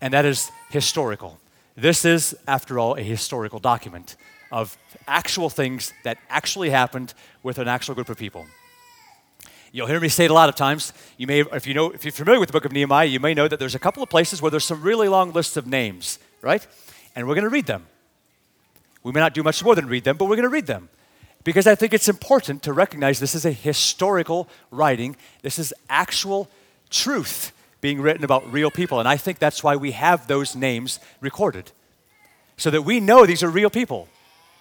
and 0.00 0.12
that 0.14 0.24
is 0.24 0.50
historical. 0.70 1.38
This 1.76 2.04
is, 2.04 2.36
after 2.46 2.78
all, 2.78 2.96
a 2.96 3.02
historical 3.02 3.58
document 3.58 4.16
of 4.50 4.76
actual 5.06 5.50
things 5.50 5.92
that 6.04 6.18
actually 6.28 6.70
happened 6.70 7.14
with 7.42 7.58
an 7.58 7.68
actual 7.68 7.94
group 7.94 8.08
of 8.08 8.16
people. 8.16 8.46
You'll 9.70 9.86
hear 9.86 10.00
me 10.00 10.08
say 10.08 10.24
it 10.24 10.30
a 10.30 10.34
lot 10.34 10.48
of 10.48 10.54
times. 10.54 10.92
You 11.18 11.26
may, 11.26 11.40
if 11.40 11.66
you 11.66 11.74
know, 11.74 11.90
if 11.90 12.04
you're 12.04 12.12
familiar 12.12 12.40
with 12.40 12.48
the 12.48 12.52
book 12.52 12.64
of 12.64 12.72
Nehemiah, 12.72 13.06
you 13.06 13.20
may 13.20 13.34
know 13.34 13.48
that 13.48 13.58
there's 13.58 13.74
a 13.74 13.78
couple 13.78 14.02
of 14.02 14.08
places 14.08 14.40
where 14.40 14.50
there's 14.50 14.64
some 14.64 14.82
really 14.82 15.08
long 15.08 15.32
lists 15.32 15.56
of 15.56 15.66
names, 15.66 16.18
right? 16.40 16.66
And 17.14 17.28
we're 17.28 17.34
going 17.34 17.44
to 17.44 17.50
read 17.50 17.66
them. 17.66 17.86
We 19.02 19.12
may 19.12 19.20
not 19.20 19.34
do 19.34 19.42
much 19.42 19.62
more 19.62 19.74
than 19.74 19.86
read 19.86 20.04
them, 20.04 20.16
but 20.16 20.24
we're 20.24 20.36
going 20.36 20.48
to 20.48 20.48
read 20.48 20.66
them 20.66 20.88
because 21.44 21.66
I 21.66 21.74
think 21.74 21.94
it's 21.94 22.08
important 22.08 22.62
to 22.64 22.72
recognize 22.72 23.20
this 23.20 23.34
is 23.34 23.46
a 23.46 23.52
historical 23.52 24.48
writing. 24.70 25.16
This 25.42 25.58
is 25.58 25.72
actual 25.88 26.48
truth 26.90 27.52
being 27.80 28.00
written 28.00 28.24
about 28.24 28.50
real 28.52 28.70
people, 28.70 28.98
and 28.98 29.08
I 29.08 29.16
think 29.16 29.38
that's 29.38 29.62
why 29.62 29.76
we 29.76 29.92
have 29.92 30.26
those 30.26 30.56
names 30.56 30.98
recorded, 31.20 31.70
so 32.56 32.70
that 32.70 32.82
we 32.82 33.00
know 33.00 33.24
these 33.24 33.42
are 33.42 33.50
real 33.50 33.70
people. 33.70 34.08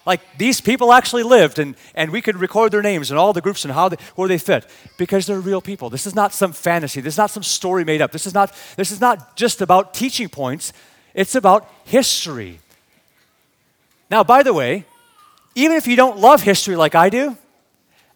Like 0.06 0.22
these 0.38 0.62
people 0.62 0.94
actually 0.94 1.24
lived, 1.24 1.60
and, 1.60 1.76
and 1.94 2.12
we 2.12 2.22
could 2.22 2.38
record 2.38 2.72
their 2.72 2.82
names 2.82 3.12
and 3.12 3.20
all 3.20 3.34
the 3.34 3.42
groups 3.42 3.66
and 3.66 3.74
how 3.74 3.90
they, 3.90 3.98
where 4.16 4.30
they 4.30 4.38
fit 4.38 4.66
because 4.98 5.26
they're 5.26 5.42
real 5.42 5.60
people. 5.60 5.90
This 5.90 6.08
is 6.08 6.16
not 6.16 6.34
some 6.34 6.54
fantasy. 6.54 7.02
This 7.02 7.16
is 7.16 7.18
not 7.18 7.30
some 7.30 7.44
story 7.44 7.84
made 7.84 8.02
up. 8.02 8.14
This 8.14 8.26
is 8.26 8.34
not, 8.34 8.56
this 8.78 8.90
is 8.90 9.02
not 9.02 9.36
just 9.36 9.62
about 9.62 9.94
teaching 9.94 10.30
points, 10.30 10.72
it's 11.14 11.36
about 11.36 11.70
history. 11.84 12.60
Now, 14.10 14.24
by 14.24 14.44
the 14.44 14.54
way, 14.54 14.86
even 15.58 15.76
if 15.76 15.88
you 15.88 15.96
don't 15.96 16.20
love 16.20 16.44
history 16.44 16.76
like 16.76 16.94
I 16.94 17.10
do, 17.10 17.36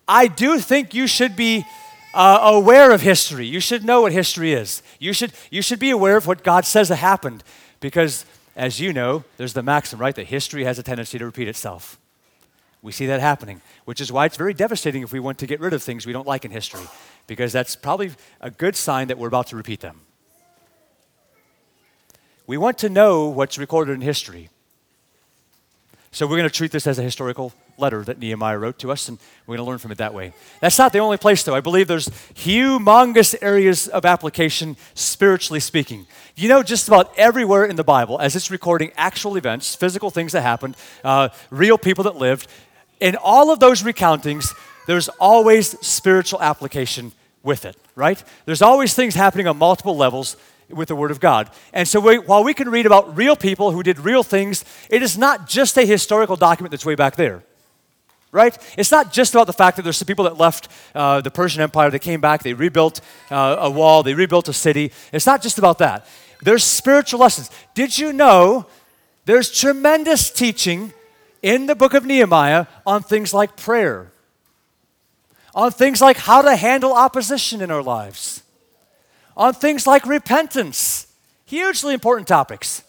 I 0.08 0.28
do 0.28 0.60
think 0.60 0.94
you 0.94 1.08
should 1.08 1.36
be 1.36 1.66
uh, 2.14 2.40
aware 2.44 2.92
of 2.92 3.02
history. 3.02 3.48
You 3.48 3.60
should 3.60 3.84
know 3.84 4.02
what 4.02 4.12
history 4.12 4.54
is. 4.54 4.84
You 5.00 5.12
should, 5.12 5.34
you 5.50 5.64
should 5.64 5.80
be 5.80 5.90
aware 5.90 6.18
of 6.18 6.28
what 6.28 6.44
God 6.44 6.66
says 6.66 6.90
that 6.90 6.98
happened 6.98 7.44
because 7.80 8.28
as 8.56 8.80
you 8.80 8.94
know, 8.94 9.24
there's 9.38 9.54
the 9.54 9.64
maxim, 9.64 9.98
right, 9.98 10.14
that 10.14 10.28
history 10.28 10.66
has 10.66 10.78
a 10.78 10.84
tendency 10.84 11.18
to 11.18 11.26
repeat 11.26 11.48
itself. 11.48 12.00
We 12.84 12.92
see 12.92 13.08
that 13.08 13.22
happening, 13.22 13.62
which 13.86 14.02
is 14.02 14.12
why 14.12 14.28
it's 14.28 14.38
very 14.38 14.54
devastating 14.54 15.02
if 15.02 15.12
we 15.12 15.20
want 15.20 15.40
to 15.40 15.48
get 15.48 15.60
rid 15.60 15.74
of 15.74 15.82
things 15.82 16.06
we 16.06 16.14
don't 16.14 16.28
like 16.28 16.46
in 16.46 16.52
history, 16.52 16.86
because 17.26 17.52
that's 17.52 17.76
probably 17.76 18.12
a 18.40 18.52
good 18.52 18.76
sign 18.76 19.08
that 19.08 19.18
we're 19.18 19.28
about 19.28 19.48
to 19.48 19.56
repeat 19.56 19.80
them. 19.80 20.02
We 22.46 22.58
want 22.58 22.78
to 22.80 22.90
know 22.90 23.30
what's 23.30 23.58
recorded 23.58 23.94
in 23.94 24.02
history. 24.02 24.50
So 26.14 26.28
we're 26.28 26.36
going 26.36 26.50
to 26.50 26.54
treat 26.54 26.74
this 26.74 26.88
as 26.88 27.00
a 27.00 27.04
historical 27.04 27.54
letter 27.78 28.04
that 28.04 28.20
Nehemiah 28.20 28.58
wrote 28.58 28.78
to 28.80 28.92
us, 28.92 29.08
and 29.08 29.18
we're 29.48 29.56
going 29.56 29.66
to 29.66 29.70
learn 29.70 29.78
from 29.78 29.94
it 29.94 29.98
that 30.00 30.14
way. 30.14 30.34
That's 30.60 30.78
not 30.78 30.92
the 30.92 31.00
only 31.00 31.16
place, 31.16 31.42
though. 31.44 31.56
I 31.56 31.62
believe 31.62 31.88
there's 31.88 32.10
humongous 32.10 33.34
areas 33.42 33.88
of 33.88 34.04
application, 34.04 34.76
spiritually 34.94 35.62
speaking. 35.62 36.06
You 36.36 36.50
know, 36.50 36.64
just 36.64 36.90
about 36.90 37.18
everywhere 37.18 37.64
in 37.64 37.78
the 37.78 37.86
Bible, 37.86 38.20
as 38.20 38.36
it's 38.36 38.52
recording 38.52 38.92
actual 38.98 39.38
events, 39.38 39.74
physical 39.74 40.10
things 40.10 40.34
that 40.34 40.42
happened, 40.42 40.76
uh, 41.06 41.30
real 41.50 41.78
people 41.78 42.04
that 42.04 42.18
lived, 42.18 42.48
in 43.00 43.16
all 43.16 43.50
of 43.50 43.62
those 43.62 43.82
recountings, 43.82 44.54
there's 44.88 45.08
always 45.18 45.80
spiritual 45.80 46.42
application 46.42 47.14
with 47.42 47.64
it, 47.64 47.78
right? 47.96 48.22
There's 48.44 48.62
always 48.62 48.94
things 48.94 49.16
happening 49.16 49.48
on 49.48 49.58
multiple 49.58 49.96
levels 49.96 50.36
with 50.74 50.88
the 50.88 50.96
Word 50.96 51.12
of 51.12 51.20
God. 51.20 51.50
And 51.74 51.88
so 51.88 52.00
we, 52.00 52.18
while 52.20 52.44
we 52.44 52.54
can 52.54 52.70
read 52.70 52.86
about 52.86 53.16
real 53.16 53.36
people 53.36 53.72
who 53.72 53.84
did 53.84 54.00
real 54.00 54.24
things, 54.24 54.66
it 54.90 55.02
is 55.04 55.18
not 55.18 55.48
just 55.48 55.78
a 55.78 55.86
historical 55.86 56.36
document 56.36 56.72
that's 56.72 56.86
way 56.86 56.96
back 56.96 57.16
there. 57.16 57.44
Right? 58.32 58.58
It's 58.78 58.92
not 58.92 59.12
just 59.12 59.34
about 59.34 59.48
the 59.48 59.54
fact 59.54 59.76
that 59.76 59.84
there's 59.84 59.98
some 59.98 60.06
people 60.06 60.24
that 60.24 60.38
left 60.38 60.70
uh, 60.96 61.20
the 61.20 61.32
Persian 61.32 61.62
Empire, 61.62 61.90
they 61.90 62.00
came 62.00 62.22
back, 62.22 62.44
they 62.44 62.54
rebuilt 62.54 63.02
uh, 63.30 63.58
a 63.60 63.70
wall, 63.70 64.04
they 64.04 64.14
rebuilt 64.14 64.48
a 64.48 64.54
city. 64.54 64.92
It's 65.12 65.26
not 65.26 65.42
just 65.42 65.58
about 65.58 65.80
that. 65.80 66.06
There's 66.42 66.64
spiritual 66.64 67.20
lessons. 67.20 67.52
Did 67.74 67.98
you 67.98 68.14
know 68.14 68.68
there's 69.26 69.52
tremendous 69.52 70.32
teaching 70.32 70.94
in 71.42 71.66
the 71.66 71.76
book 71.76 71.94
of 71.94 72.06
Nehemiah 72.06 72.68
on 72.86 73.04
things 73.04 73.34
like 73.34 73.56
prayer, 73.56 74.12
on 75.54 75.72
things 75.72 76.02
like 76.02 76.18
how 76.18 76.42
to 76.42 76.56
handle 76.56 76.94
opposition 76.94 77.62
in 77.62 77.70
our 77.70 77.84
lives, 77.84 78.44
on 79.42 79.56
things 79.56 79.88
like 79.88 80.06
repentance. 80.06 81.08
Hugely 81.46 81.96
important 81.96 82.28
topics. 82.28 82.84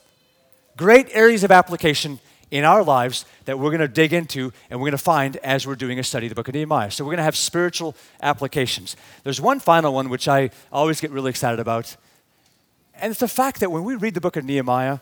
Great 0.77 1.09
areas 1.13 1.45
of 1.45 1.51
application 1.51 2.21
in 2.51 2.63
our 2.63 2.85
lives 2.85 3.25
that 3.47 3.59
we're 3.59 3.71
going 3.71 3.81
to 3.81 3.89
dig 3.89 4.13
into 4.13 4.53
and 4.69 4.79
we're 4.79 4.91
going 4.91 4.99
to 4.99 4.99
find 4.99 5.39
as 5.39 5.67
we're 5.67 5.75
doing 5.77 5.99
a 5.99 6.05
study 6.05 6.27
of 6.27 6.31
the 6.31 6.35
book 6.35 6.49
of 6.49 6.55
Nehemiah. 6.55 6.91
So 6.91 7.05
we're 7.05 7.13
going 7.13 7.25
to 7.25 7.25
have 7.25 7.39
spiritual 7.39 7.97
applications. 8.21 8.97
There's 9.25 9.41
one 9.41 9.61
final 9.61 9.95
one 9.95 10.11
which 10.11 10.29
I 10.29 10.51
always 10.71 11.01
get 11.01 11.11
really 11.11 11.31
excited 11.31 11.59
about, 11.59 11.97
and 13.01 13.11
it's 13.11 13.21
the 13.21 13.29
fact 13.29 13.61
that 13.61 13.71
when 13.71 13.85
we 13.85 13.95
read 13.95 14.13
the 14.13 14.21
book 14.21 14.37
of 14.37 14.45
Nehemiah, 14.45 14.99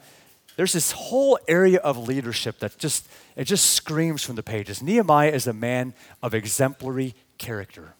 there's 0.55 0.73
this 0.73 0.93
whole 0.93 1.37
area 1.49 1.81
of 1.81 1.99
leadership 1.99 2.61
that 2.61 2.79
just 2.79 3.09
it 3.35 3.45
just 3.45 3.71
screams 3.71 4.23
from 4.23 4.37
the 4.37 4.45
pages. 4.45 4.85
Nehemiah 4.85 5.31
is 5.31 5.49
a 5.49 5.53
man 5.53 5.95
of 6.23 6.33
exemplary 6.33 7.17
character. 7.39 7.95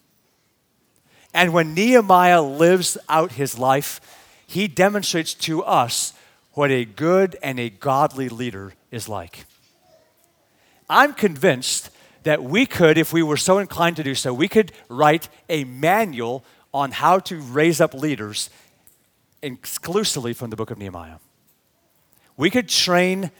And 1.33 1.53
when 1.53 1.73
Nehemiah 1.73 2.41
lives 2.41 2.97
out 3.07 3.33
his 3.33 3.57
life, 3.57 4.01
he 4.45 4.67
demonstrates 4.67 5.33
to 5.35 5.63
us 5.63 6.13
what 6.53 6.71
a 6.71 6.83
good 6.83 7.37
and 7.41 7.59
a 7.59 7.69
godly 7.69 8.27
leader 8.27 8.73
is 8.91 9.07
like. 9.07 9.45
I'm 10.89 11.13
convinced 11.13 11.89
that 12.23 12.43
we 12.43 12.65
could, 12.65 12.97
if 12.97 13.13
we 13.13 13.23
were 13.23 13.37
so 13.37 13.57
inclined 13.57 13.95
to 13.95 14.03
do 14.03 14.13
so, 14.13 14.33
we 14.33 14.47
could 14.47 14.73
write 14.89 15.29
a 15.49 15.63
manual 15.63 16.43
on 16.73 16.91
how 16.91 17.19
to 17.19 17.37
raise 17.37 17.81
up 17.81 17.93
leaders 17.93 18.49
exclusively 19.41 20.33
from 20.33 20.49
the 20.49 20.55
book 20.55 20.69
of 20.69 20.77
Nehemiah. 20.77 21.17
We 22.37 22.49
could 22.49 22.67
train 22.69 23.31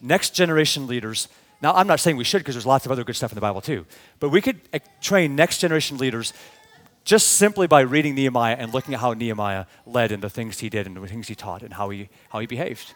next 0.00 0.34
generation 0.34 0.86
leaders. 0.86 1.28
Now, 1.60 1.74
I'm 1.74 1.86
not 1.86 2.00
saying 2.00 2.16
we 2.16 2.24
should 2.24 2.38
because 2.38 2.54
there's 2.54 2.66
lots 2.66 2.86
of 2.86 2.92
other 2.92 3.04
good 3.04 3.16
stuff 3.16 3.32
in 3.32 3.34
the 3.34 3.40
Bible 3.40 3.60
too, 3.60 3.86
but 4.20 4.28
we 4.28 4.40
could 4.40 4.60
eh, 4.72 4.78
train 5.00 5.34
next 5.34 5.58
generation 5.58 5.98
leaders 5.98 6.32
just 7.08 7.28
simply 7.38 7.66
by 7.66 7.80
reading 7.80 8.14
Nehemiah 8.14 8.54
and 8.58 8.74
looking 8.74 8.92
at 8.92 9.00
how 9.00 9.14
Nehemiah 9.14 9.64
led 9.86 10.12
and 10.12 10.22
the 10.22 10.28
things 10.28 10.60
he 10.60 10.68
did 10.68 10.86
and 10.86 10.94
the 10.94 11.06
things 11.06 11.26
he 11.26 11.34
taught 11.34 11.62
and 11.62 11.72
how 11.72 11.88
he, 11.88 12.10
how 12.28 12.38
he 12.38 12.46
behaved. 12.46 12.92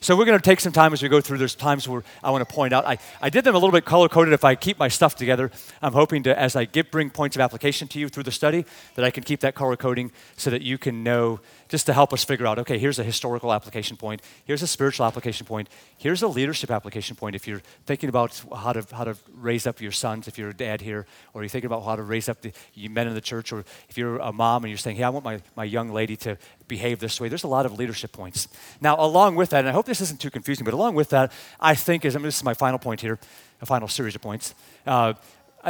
So 0.00 0.14
we're 0.14 0.26
going 0.26 0.38
to 0.38 0.44
take 0.44 0.60
some 0.60 0.74
time 0.74 0.92
as 0.92 1.02
we 1.02 1.08
go 1.08 1.22
through. 1.22 1.38
There's 1.38 1.54
times 1.54 1.88
where 1.88 2.04
I 2.22 2.30
want 2.30 2.46
to 2.46 2.54
point 2.54 2.74
out. 2.74 2.84
I, 2.84 2.98
I 3.22 3.30
did 3.30 3.44
them 3.44 3.54
a 3.54 3.58
little 3.58 3.72
bit 3.72 3.86
color 3.86 4.10
coded. 4.10 4.34
If 4.34 4.44
I 4.44 4.54
keep 4.54 4.78
my 4.78 4.88
stuff 4.88 5.16
together, 5.16 5.50
I'm 5.80 5.94
hoping 5.94 6.24
to, 6.24 6.38
as 6.38 6.56
I 6.56 6.66
bring 6.66 7.08
points 7.08 7.36
of 7.36 7.40
application 7.40 7.88
to 7.88 7.98
you 7.98 8.10
through 8.10 8.24
the 8.24 8.30
study, 8.30 8.66
that 8.96 9.04
I 9.06 9.10
can 9.10 9.24
keep 9.24 9.40
that 9.40 9.54
color 9.54 9.76
coding 9.76 10.12
so 10.36 10.50
that 10.50 10.60
you 10.60 10.76
can 10.76 11.02
know 11.02 11.40
just 11.68 11.86
to 11.86 11.92
help 11.92 12.12
us 12.12 12.24
figure 12.24 12.46
out 12.46 12.58
okay, 12.58 12.78
here's 12.78 12.98
a 12.98 13.04
historical 13.04 13.52
application 13.52 13.96
point, 13.96 14.22
here's 14.44 14.62
a 14.62 14.66
spiritual 14.66 15.06
application 15.06 15.46
point, 15.46 15.68
here's 15.98 16.22
a 16.22 16.28
leadership 16.28 16.70
application 16.70 17.16
point. 17.16 17.34
If 17.36 17.46
you're 17.46 17.62
thinking 17.86 18.08
about 18.08 18.40
how 18.54 18.72
to, 18.72 18.94
how 18.94 19.04
to 19.04 19.16
raise 19.34 19.66
up 19.66 19.80
your 19.80 19.92
sons, 19.92 20.28
if 20.28 20.38
you're 20.38 20.50
a 20.50 20.56
dad 20.56 20.80
here, 20.80 21.06
or 21.34 21.42
you're 21.42 21.48
thinking 21.48 21.66
about 21.66 21.84
how 21.84 21.96
to 21.96 22.02
raise 22.02 22.28
up 22.28 22.40
the 22.40 22.52
men 22.88 23.08
in 23.08 23.14
the 23.14 23.20
church, 23.20 23.52
or 23.52 23.64
if 23.88 23.96
you're 23.96 24.18
a 24.18 24.32
mom 24.32 24.64
and 24.64 24.70
you're 24.70 24.78
saying, 24.78 24.96
hey, 24.96 25.02
I 25.02 25.08
want 25.08 25.24
my, 25.24 25.40
my 25.56 25.64
young 25.64 25.90
lady 25.90 26.16
to 26.16 26.36
behave 26.68 26.98
this 26.98 27.20
way, 27.20 27.28
there's 27.28 27.44
a 27.44 27.48
lot 27.48 27.66
of 27.66 27.72
leadership 27.72 28.12
points. 28.12 28.48
Now, 28.80 28.96
along 28.98 29.36
with 29.36 29.50
that, 29.50 29.60
and 29.60 29.68
I 29.68 29.72
hope 29.72 29.86
this 29.86 30.00
isn't 30.00 30.20
too 30.20 30.30
confusing, 30.30 30.64
but 30.64 30.74
along 30.74 30.94
with 30.94 31.10
that, 31.10 31.32
I 31.60 31.74
think, 31.74 32.04
is, 32.04 32.14
I 32.14 32.18
mean, 32.18 32.26
this 32.26 32.36
is 32.36 32.44
my 32.44 32.54
final 32.54 32.78
point 32.78 33.00
here, 33.00 33.18
a 33.60 33.66
final 33.66 33.88
series 33.88 34.14
of 34.14 34.22
points. 34.22 34.54
Uh, 34.86 35.14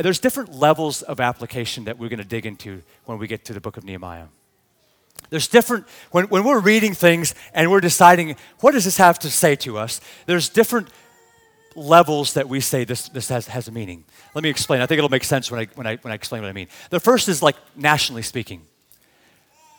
there's 0.03 0.19
different 0.19 0.53
levels 0.55 1.03
of 1.03 1.21
application 1.21 1.85
that 1.85 1.99
we're 1.99 2.11
going 2.11 2.19
to 2.19 2.25
dig 2.25 2.45
into 2.45 2.83
when 3.07 3.19
we 3.19 3.27
get 3.27 3.45
to 3.47 3.53
the 3.53 3.61
book 3.61 3.77
of 3.77 3.85
Nehemiah. 3.85 4.27
There's 5.31 5.49
different, 5.49 5.87
when, 6.13 6.27
when 6.27 6.45
we're 6.45 6.61
reading 6.61 6.95
things 6.95 7.35
and 7.53 7.71
we're 7.71 7.81
deciding, 7.81 8.37
what 8.61 8.73
does 8.73 8.85
this 8.85 8.97
have 8.99 9.19
to 9.21 9.31
say 9.31 9.57
to 9.57 9.79
us? 9.79 10.01
There's 10.27 10.49
different 10.49 10.89
levels 11.75 12.35
that 12.35 12.49
we 12.49 12.61
say 12.61 12.85
this, 12.85 13.09
this 13.09 13.29
has, 13.29 13.49
has 13.49 13.69
a 13.69 13.73
meaning. 13.73 14.05
Let 14.35 14.45
me 14.45 14.51
explain. 14.51 14.81
I 14.81 14.87
think 14.87 14.99
it'll 14.99 15.11
make 15.11 15.25
sense 15.25 15.51
when 15.51 15.61
I, 15.61 15.67
when, 15.75 15.87
I, 15.87 15.97
when 15.97 16.13
I 16.13 16.15
explain 16.15 16.43
what 16.43 16.49
I 16.49 16.53
mean. 16.53 16.69
The 16.91 17.01
first 17.01 17.29
is 17.29 17.43
like 17.43 17.57
nationally 17.75 18.23
speaking. 18.23 18.63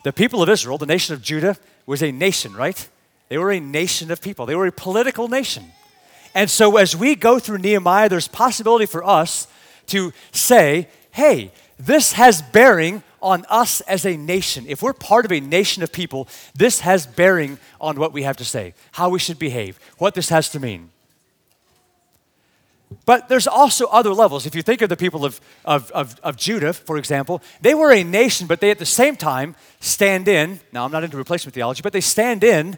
The 0.03 0.13
people 0.13 0.43
of 0.43 0.49
Israel, 0.49 0.77
the 0.77 0.85
nation 0.85 1.13
of 1.15 1.21
Judah, 1.21 1.57
was 1.85 2.03
a 2.03 2.11
nation, 2.11 2.53
right? 2.53 2.87
They 3.29 3.37
were 3.37 3.51
a 3.51 3.59
nation 3.59 4.11
of 4.11 4.21
people, 4.21 4.45
they 4.45 4.55
were 4.55 4.67
a 4.67 4.71
political 4.71 5.27
nation. 5.27 5.71
And 6.35 6.49
so 6.49 6.77
as 6.77 6.95
we 6.95 7.15
go 7.15 7.39
through 7.39 7.59
Nehemiah, 7.59 8.09
there's 8.09 8.27
possibility 8.27 8.85
for 8.85 9.03
us 9.03 9.47
to 9.87 10.13
say, 10.31 10.87
hey, 11.11 11.51
this 11.79 12.13
has 12.13 12.41
bearing 12.41 13.01
on 13.27 13.45
us 13.49 13.81
as 13.81 14.05
a 14.05 14.15
nation. 14.15 14.65
If 14.67 14.81
we're 14.81 14.93
part 14.93 15.25
of 15.25 15.31
a 15.31 15.39
nation 15.39 15.83
of 15.83 15.91
people, 15.91 16.27
this 16.55 16.79
has 16.79 17.05
bearing 17.05 17.59
on 17.79 17.99
what 17.99 18.13
we 18.13 18.23
have 18.23 18.37
to 18.37 18.45
say, 18.45 18.73
how 18.93 19.09
we 19.09 19.19
should 19.19 19.37
behave, 19.37 19.79
what 19.97 20.13
this 20.13 20.29
has 20.29 20.49
to 20.51 20.59
mean. 20.59 20.91
But 23.05 23.27
there's 23.27 23.47
also 23.47 23.87
other 23.87 24.13
levels. 24.13 24.45
If 24.45 24.55
you 24.55 24.61
think 24.61 24.81
of 24.81 24.87
the 24.87 24.95
people 24.95 25.25
of, 25.25 25.41
of, 25.65 25.91
of, 25.91 26.17
of, 26.23 26.37
Judah, 26.37 26.71
for 26.71 26.97
example, 26.97 27.41
they 27.59 27.73
were 27.73 27.91
a 27.91 28.03
nation, 28.03 28.47
but 28.47 28.61
they 28.61 28.71
at 28.71 28.79
the 28.79 28.85
same 28.85 29.17
time 29.17 29.55
stand 29.81 30.29
in. 30.29 30.61
Now, 30.71 30.85
I'm 30.85 30.91
not 30.91 31.03
into 31.03 31.17
replacement 31.17 31.53
theology, 31.53 31.81
but 31.81 31.91
they 31.91 32.01
stand 32.01 32.45
in 32.45 32.77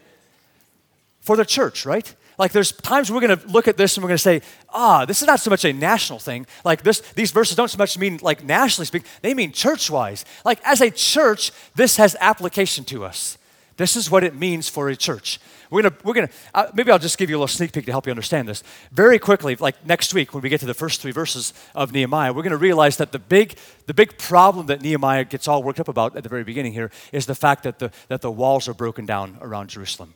for 1.20 1.36
the 1.36 1.44
church, 1.44 1.86
right? 1.86 2.12
Like 2.40 2.52
there's 2.52 2.72
times 2.72 3.12
we're 3.12 3.20
going 3.20 3.38
to 3.38 3.48
look 3.48 3.68
at 3.68 3.76
this 3.76 3.98
and 3.98 4.02
we're 4.02 4.08
going 4.08 4.16
to 4.16 4.22
say, 4.22 4.40
ah, 4.70 5.04
this 5.04 5.20
is 5.20 5.26
not 5.26 5.40
so 5.40 5.50
much 5.50 5.66
a 5.66 5.74
national 5.74 6.18
thing. 6.18 6.46
Like 6.64 6.82
this, 6.82 7.00
these 7.12 7.32
verses 7.32 7.54
don't 7.54 7.68
so 7.68 7.76
much 7.76 7.98
mean 7.98 8.18
like 8.22 8.42
nationally 8.42 8.86
speaking, 8.86 9.06
they 9.20 9.34
mean 9.34 9.52
church-wise. 9.52 10.24
Like 10.42 10.58
as 10.64 10.80
a 10.80 10.90
church, 10.90 11.52
this 11.74 11.98
has 11.98 12.16
application 12.18 12.86
to 12.86 13.04
us. 13.04 13.36
This 13.76 13.94
is 13.94 14.10
what 14.10 14.24
it 14.24 14.34
means 14.34 14.70
for 14.70 14.88
a 14.88 14.96
church. 14.96 15.38
We're 15.68 15.82
gonna, 15.82 15.96
we're 16.02 16.14
gonna. 16.14 16.30
Uh, 16.54 16.68
maybe 16.72 16.90
I'll 16.90 16.98
just 16.98 17.18
give 17.18 17.28
you 17.28 17.36
a 17.36 17.38
little 17.38 17.48
sneak 17.48 17.72
peek 17.72 17.84
to 17.84 17.92
help 17.92 18.06
you 18.06 18.10
understand 18.10 18.48
this. 18.48 18.62
Very 18.90 19.18
quickly, 19.18 19.54
like 19.56 19.86
next 19.86 20.14
week 20.14 20.32
when 20.32 20.42
we 20.42 20.48
get 20.48 20.60
to 20.60 20.66
the 20.66 20.74
first 20.74 21.02
three 21.02 21.12
verses 21.12 21.52
of 21.74 21.92
Nehemiah, 21.92 22.32
we're 22.32 22.42
gonna 22.42 22.56
realize 22.56 22.96
that 22.96 23.12
the 23.12 23.18
big, 23.18 23.56
the 23.86 23.94
big 23.94 24.16
problem 24.16 24.66
that 24.66 24.80
Nehemiah 24.80 25.24
gets 25.24 25.46
all 25.46 25.62
worked 25.62 25.78
up 25.78 25.88
about 25.88 26.16
at 26.16 26.22
the 26.22 26.28
very 26.30 26.44
beginning 26.44 26.72
here 26.72 26.90
is 27.12 27.26
the 27.26 27.34
fact 27.34 27.64
that 27.64 27.78
the 27.78 27.90
that 28.08 28.22
the 28.22 28.30
walls 28.30 28.66
are 28.66 28.74
broken 28.74 29.04
down 29.04 29.36
around 29.42 29.68
Jerusalem. 29.68 30.14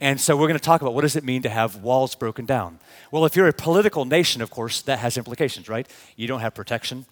And 0.00 0.20
so 0.20 0.36
we're 0.36 0.46
going 0.46 0.58
to 0.58 0.64
talk 0.64 0.80
about 0.80 0.94
what 0.94 1.02
does 1.02 1.16
it 1.16 1.24
mean 1.24 1.42
to 1.42 1.48
have 1.48 1.76
walls 1.76 2.14
broken 2.14 2.46
down. 2.46 2.78
Well, 3.10 3.24
if 3.24 3.34
you're 3.34 3.48
a 3.48 3.52
political 3.52 4.04
nation, 4.04 4.40
of 4.42 4.50
course, 4.50 4.82
that 4.82 5.00
has 5.00 5.16
implications, 5.16 5.68
right? 5.68 5.88
You 6.16 6.28
don't 6.28 6.40
have 6.40 6.54
protection, 6.54 7.04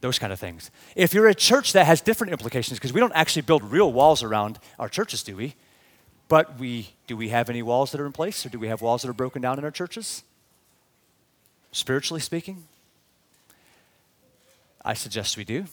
those 0.00 0.18
kind 0.18 0.32
of 0.32 0.38
things. 0.38 0.70
If 0.94 1.14
you're 1.14 1.28
a 1.28 1.34
church, 1.34 1.72
that 1.72 1.86
has 1.86 2.00
different 2.00 2.32
implications 2.32 2.78
because 2.78 2.92
we 2.92 3.00
don't 3.00 3.14
actually 3.14 3.42
build 3.42 3.64
real 3.64 3.92
walls 3.92 4.22
around 4.22 4.58
our 4.78 4.88
churches, 4.88 5.22
do 5.22 5.36
we? 5.36 5.54
But 6.28 6.58
we 6.58 6.90
do 7.06 7.16
we 7.16 7.30
have 7.30 7.48
any 7.48 7.62
walls 7.62 7.92
that 7.92 8.00
are 8.00 8.06
in 8.06 8.12
place 8.12 8.44
or 8.44 8.50
do 8.50 8.58
we 8.58 8.68
have 8.68 8.82
walls 8.82 9.02
that 9.02 9.08
are 9.08 9.14
broken 9.14 9.40
down 9.40 9.58
in 9.58 9.64
our 9.64 9.70
churches? 9.70 10.22
Spiritually 11.72 12.20
speaking? 12.20 12.64
I 14.84 14.94
suggest 14.94 15.36
we 15.36 15.44
do. 15.44 15.64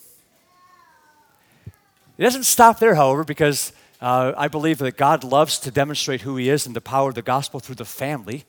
It 2.18 2.24
doesn't 2.24 2.43
stop 2.43 2.80
there, 2.80 2.95
however, 2.95 3.26
because 3.26 3.74
uh, 4.02 4.34
I 4.38 4.48
believe 4.48 4.78
that 4.80 4.98
God 4.98 5.24
loves 5.24 5.60
to 5.60 5.72
demonstrate 5.72 6.22
who 6.22 6.36
He 6.36 6.50
is 6.50 6.66
and 6.66 6.76
the 6.76 6.82
power 6.82 7.10
of 7.10 7.16
the 7.16 7.22
gospel 7.22 7.60
through 7.60 7.76
the 7.76 7.86
family. 7.86 8.46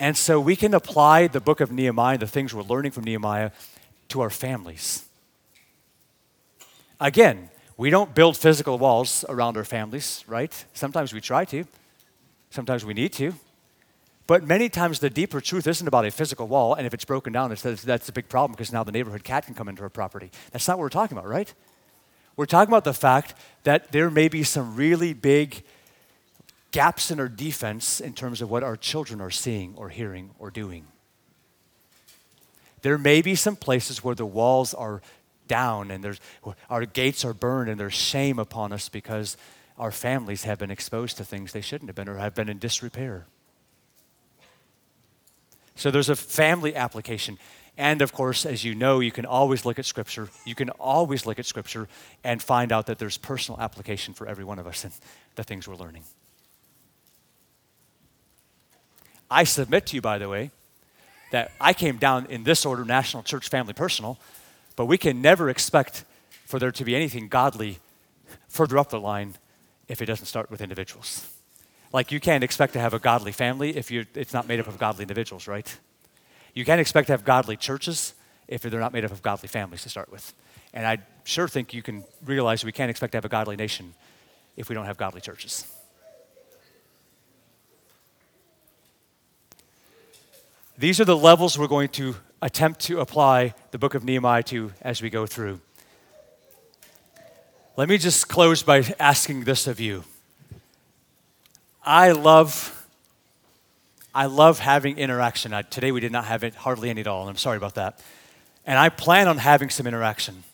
And 0.00 0.16
so 0.16 0.40
we 0.40 0.54
can 0.56 0.74
apply 0.74 1.26
the 1.26 1.40
book 1.40 1.60
of 1.60 1.72
Nehemiah, 1.72 2.18
the 2.18 2.26
things 2.26 2.54
we're 2.54 2.62
learning 2.62 2.92
from 2.92 3.04
Nehemiah, 3.04 3.50
to 4.08 4.20
our 4.20 4.30
families. 4.30 5.04
Again, 7.00 7.50
we 7.76 7.90
don't 7.90 8.14
build 8.14 8.36
physical 8.36 8.78
walls 8.78 9.24
around 9.28 9.56
our 9.56 9.64
families, 9.64 10.24
right? 10.26 10.64
Sometimes 10.72 11.12
we 11.12 11.20
try 11.20 11.44
to, 11.46 11.64
sometimes 12.50 12.84
we 12.84 12.94
need 12.94 13.12
to. 13.14 13.34
But 14.26 14.44
many 14.44 14.68
times 14.68 15.00
the 15.00 15.08
deeper 15.08 15.40
truth 15.40 15.66
isn't 15.66 15.88
about 15.88 16.04
a 16.04 16.10
physical 16.10 16.46
wall, 16.46 16.74
and 16.74 16.86
if 16.86 16.92
it's 16.92 17.04
broken 17.04 17.32
down, 17.32 17.50
it's, 17.50 17.62
that's 17.62 18.08
a 18.08 18.12
big 18.12 18.28
problem 18.28 18.52
because 18.52 18.72
now 18.72 18.84
the 18.84 18.92
neighborhood 18.92 19.24
cat 19.24 19.46
can 19.46 19.54
come 19.54 19.68
into 19.68 19.82
our 19.82 19.88
property. 19.88 20.30
That's 20.52 20.68
not 20.68 20.76
what 20.76 20.82
we're 20.82 20.90
talking 20.90 21.16
about, 21.16 21.28
right? 21.28 21.52
We're 22.38 22.46
talking 22.46 22.70
about 22.70 22.84
the 22.84 22.94
fact 22.94 23.34
that 23.64 23.90
there 23.90 24.10
may 24.10 24.28
be 24.28 24.44
some 24.44 24.76
really 24.76 25.12
big 25.12 25.64
gaps 26.70 27.10
in 27.10 27.18
our 27.18 27.28
defense 27.28 28.00
in 28.00 28.12
terms 28.12 28.40
of 28.40 28.48
what 28.48 28.62
our 28.62 28.76
children 28.76 29.20
are 29.20 29.32
seeing 29.32 29.74
or 29.76 29.88
hearing 29.88 30.30
or 30.38 30.52
doing. 30.52 30.86
There 32.82 32.96
may 32.96 33.22
be 33.22 33.34
some 33.34 33.56
places 33.56 34.04
where 34.04 34.14
the 34.14 34.24
walls 34.24 34.72
are 34.72 35.02
down 35.48 35.90
and 35.90 36.04
there's, 36.04 36.20
our 36.70 36.86
gates 36.86 37.24
are 37.24 37.34
burned 37.34 37.70
and 37.70 37.80
there's 37.80 37.94
shame 37.94 38.38
upon 38.38 38.72
us 38.72 38.88
because 38.88 39.36
our 39.76 39.90
families 39.90 40.44
have 40.44 40.60
been 40.60 40.70
exposed 40.70 41.16
to 41.16 41.24
things 41.24 41.50
they 41.50 41.60
shouldn't 41.60 41.88
have 41.88 41.96
been 41.96 42.08
or 42.08 42.18
have 42.18 42.36
been 42.36 42.48
in 42.48 42.60
disrepair. 42.60 43.26
So 45.74 45.90
there's 45.90 46.08
a 46.08 46.14
family 46.14 46.76
application. 46.76 47.36
And 47.78 48.02
of 48.02 48.12
course, 48.12 48.44
as 48.44 48.64
you 48.64 48.74
know, 48.74 48.98
you 48.98 49.12
can 49.12 49.24
always 49.24 49.64
look 49.64 49.78
at 49.78 49.86
Scripture. 49.86 50.28
You 50.44 50.56
can 50.56 50.68
always 50.70 51.24
look 51.24 51.38
at 51.38 51.46
Scripture 51.46 51.88
and 52.24 52.42
find 52.42 52.72
out 52.72 52.86
that 52.86 52.98
there's 52.98 53.16
personal 53.16 53.60
application 53.60 54.14
for 54.14 54.26
every 54.26 54.44
one 54.44 54.58
of 54.58 54.66
us 54.66 54.84
in 54.84 54.90
the 55.36 55.44
things 55.44 55.68
we're 55.68 55.76
learning. 55.76 56.02
I 59.30 59.44
submit 59.44 59.86
to 59.86 59.94
you, 59.94 60.02
by 60.02 60.18
the 60.18 60.28
way, 60.28 60.50
that 61.30 61.52
I 61.60 61.72
came 61.72 61.98
down 61.98 62.26
in 62.26 62.42
this 62.42 62.66
order 62.66 62.84
national, 62.84 63.22
church, 63.22 63.48
family, 63.48 63.74
personal, 63.74 64.18
but 64.74 64.86
we 64.86 64.98
can 64.98 65.22
never 65.22 65.48
expect 65.48 66.04
for 66.46 66.58
there 66.58 66.72
to 66.72 66.84
be 66.84 66.96
anything 66.96 67.28
godly 67.28 67.78
further 68.48 68.76
up 68.78 68.90
the 68.90 68.98
line 68.98 69.34
if 69.86 70.02
it 70.02 70.06
doesn't 70.06 70.26
start 70.26 70.50
with 70.50 70.60
individuals. 70.60 71.30
Like 71.92 72.10
you 72.10 72.18
can't 72.18 72.42
expect 72.42 72.72
to 72.72 72.80
have 72.80 72.92
a 72.92 72.98
godly 72.98 73.32
family 73.32 73.76
if 73.76 73.92
it's 73.92 74.32
not 74.32 74.48
made 74.48 74.58
up 74.58 74.66
of 74.66 74.78
godly 74.78 75.02
individuals, 75.02 75.46
right? 75.46 75.78
You 76.58 76.64
can't 76.64 76.80
expect 76.80 77.06
to 77.06 77.12
have 77.12 77.24
godly 77.24 77.56
churches 77.56 78.14
if 78.48 78.62
they're 78.62 78.80
not 78.80 78.92
made 78.92 79.04
up 79.04 79.12
of 79.12 79.22
godly 79.22 79.46
families 79.46 79.84
to 79.84 79.88
start 79.88 80.10
with. 80.10 80.34
And 80.74 80.84
I 80.84 80.98
sure 81.22 81.46
think 81.46 81.72
you 81.72 81.82
can 81.82 82.02
realize 82.24 82.64
we 82.64 82.72
can't 82.72 82.90
expect 82.90 83.12
to 83.12 83.16
have 83.16 83.24
a 83.24 83.28
godly 83.28 83.54
nation 83.54 83.94
if 84.56 84.68
we 84.68 84.74
don't 84.74 84.86
have 84.86 84.96
godly 84.96 85.20
churches. 85.20 85.72
These 90.76 90.98
are 90.98 91.04
the 91.04 91.16
levels 91.16 91.56
we're 91.56 91.68
going 91.68 91.90
to 91.90 92.16
attempt 92.42 92.80
to 92.80 92.98
apply 92.98 93.54
the 93.70 93.78
book 93.78 93.94
of 93.94 94.02
Nehemiah 94.02 94.42
to 94.42 94.72
as 94.82 95.00
we 95.00 95.10
go 95.10 95.26
through. 95.26 95.60
Let 97.76 97.88
me 97.88 97.98
just 97.98 98.26
close 98.26 98.64
by 98.64 98.82
asking 98.98 99.44
this 99.44 99.68
of 99.68 99.78
you. 99.78 100.02
I 101.84 102.10
love 102.10 102.77
I 104.14 104.26
love 104.26 104.58
having 104.58 104.98
interaction. 104.98 105.52
I, 105.52 105.62
today 105.62 105.92
we 105.92 106.00
did 106.00 106.12
not 106.12 106.24
have 106.24 106.44
it 106.44 106.54
hardly 106.54 106.90
any 106.90 107.00
at 107.02 107.06
all, 107.06 107.22
and 107.22 107.30
I'm 107.30 107.36
sorry 107.36 107.56
about 107.56 107.74
that. 107.74 108.00
And 108.66 108.78
I 108.78 108.88
plan 108.88 109.28
on 109.28 109.38
having 109.38 109.70
some 109.70 109.86
interaction. 109.86 110.44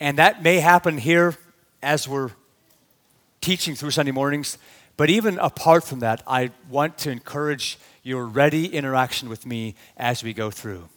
And 0.00 0.18
that 0.18 0.42
may 0.42 0.60
happen 0.60 0.98
here 0.98 1.36
as 1.82 2.08
we're 2.08 2.30
teaching 3.40 3.74
through 3.74 3.90
Sunday 3.90 4.12
mornings. 4.12 4.58
But 4.96 5.10
even 5.10 5.38
apart 5.38 5.84
from 5.84 6.00
that, 6.00 6.22
I 6.26 6.50
want 6.68 6.98
to 6.98 7.10
encourage 7.10 7.78
your 8.02 8.26
ready 8.26 8.66
interaction 8.66 9.28
with 9.28 9.46
me 9.46 9.74
as 9.96 10.22
we 10.22 10.32
go 10.32 10.50
through. 10.50 10.88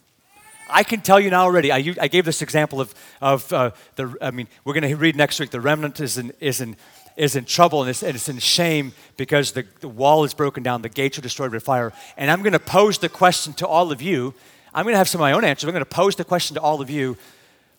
I 0.70 0.84
can 0.84 1.02
tell 1.02 1.20
you 1.20 1.30
now 1.30 1.44
already. 1.44 1.72
I, 1.72 1.94
I 2.00 2.08
gave 2.08 2.26
this 2.26 2.42
example 2.42 2.82
of, 2.82 2.94
of 3.22 3.52
uh, 3.54 3.72
the. 3.96 4.16
I 4.22 4.32
mean, 4.32 4.48
we're 4.64 4.74
going 4.74 4.90
to 4.90 4.96
read 4.96 5.16
next 5.16 5.40
week. 5.40 5.52
The 5.52 5.62
remnant 5.62 6.00
is 6.00 6.18
in, 6.18 6.32
is 6.40 6.62
in 6.62 6.78
is 7.16 7.36
in 7.36 7.46
trouble 7.46 7.82
and 7.82 7.90
it's, 7.90 8.04
and 8.04 8.16
it's 8.16 8.30
in 8.30 8.40
shame 8.40 8.94
because 9.18 9.52
the, 9.52 9.66
the 9.82 9.88
wall 9.88 10.24
is 10.24 10.34
broken 10.34 10.64
down, 10.64 10.82
the 10.82 10.90
gates 10.90 11.18
are 11.18 11.22
destroyed 11.22 11.52
by 11.52 11.60
fire. 11.60 11.94
And 12.18 12.32
I'm 12.32 12.42
going 12.42 12.54
to 12.54 12.60
pose 12.60 12.98
the 12.98 13.10
question 13.10 13.54
to 13.54 13.68
all 13.68 13.92
of 13.92 14.02
you. 14.02 14.34
I'm 14.74 14.84
going 14.84 14.94
to 14.94 14.98
have 14.98 15.10
some 15.10 15.22
of 15.22 15.24
my 15.24 15.34
own 15.34 15.44
answers. 15.44 15.68
I'm 15.68 15.74
going 15.74 15.86
to 15.86 15.90
pose 15.90 16.16
the 16.16 16.24
question 16.24 16.56
to 16.56 16.62
all 16.62 16.82
of 16.82 16.90
you 16.90 17.18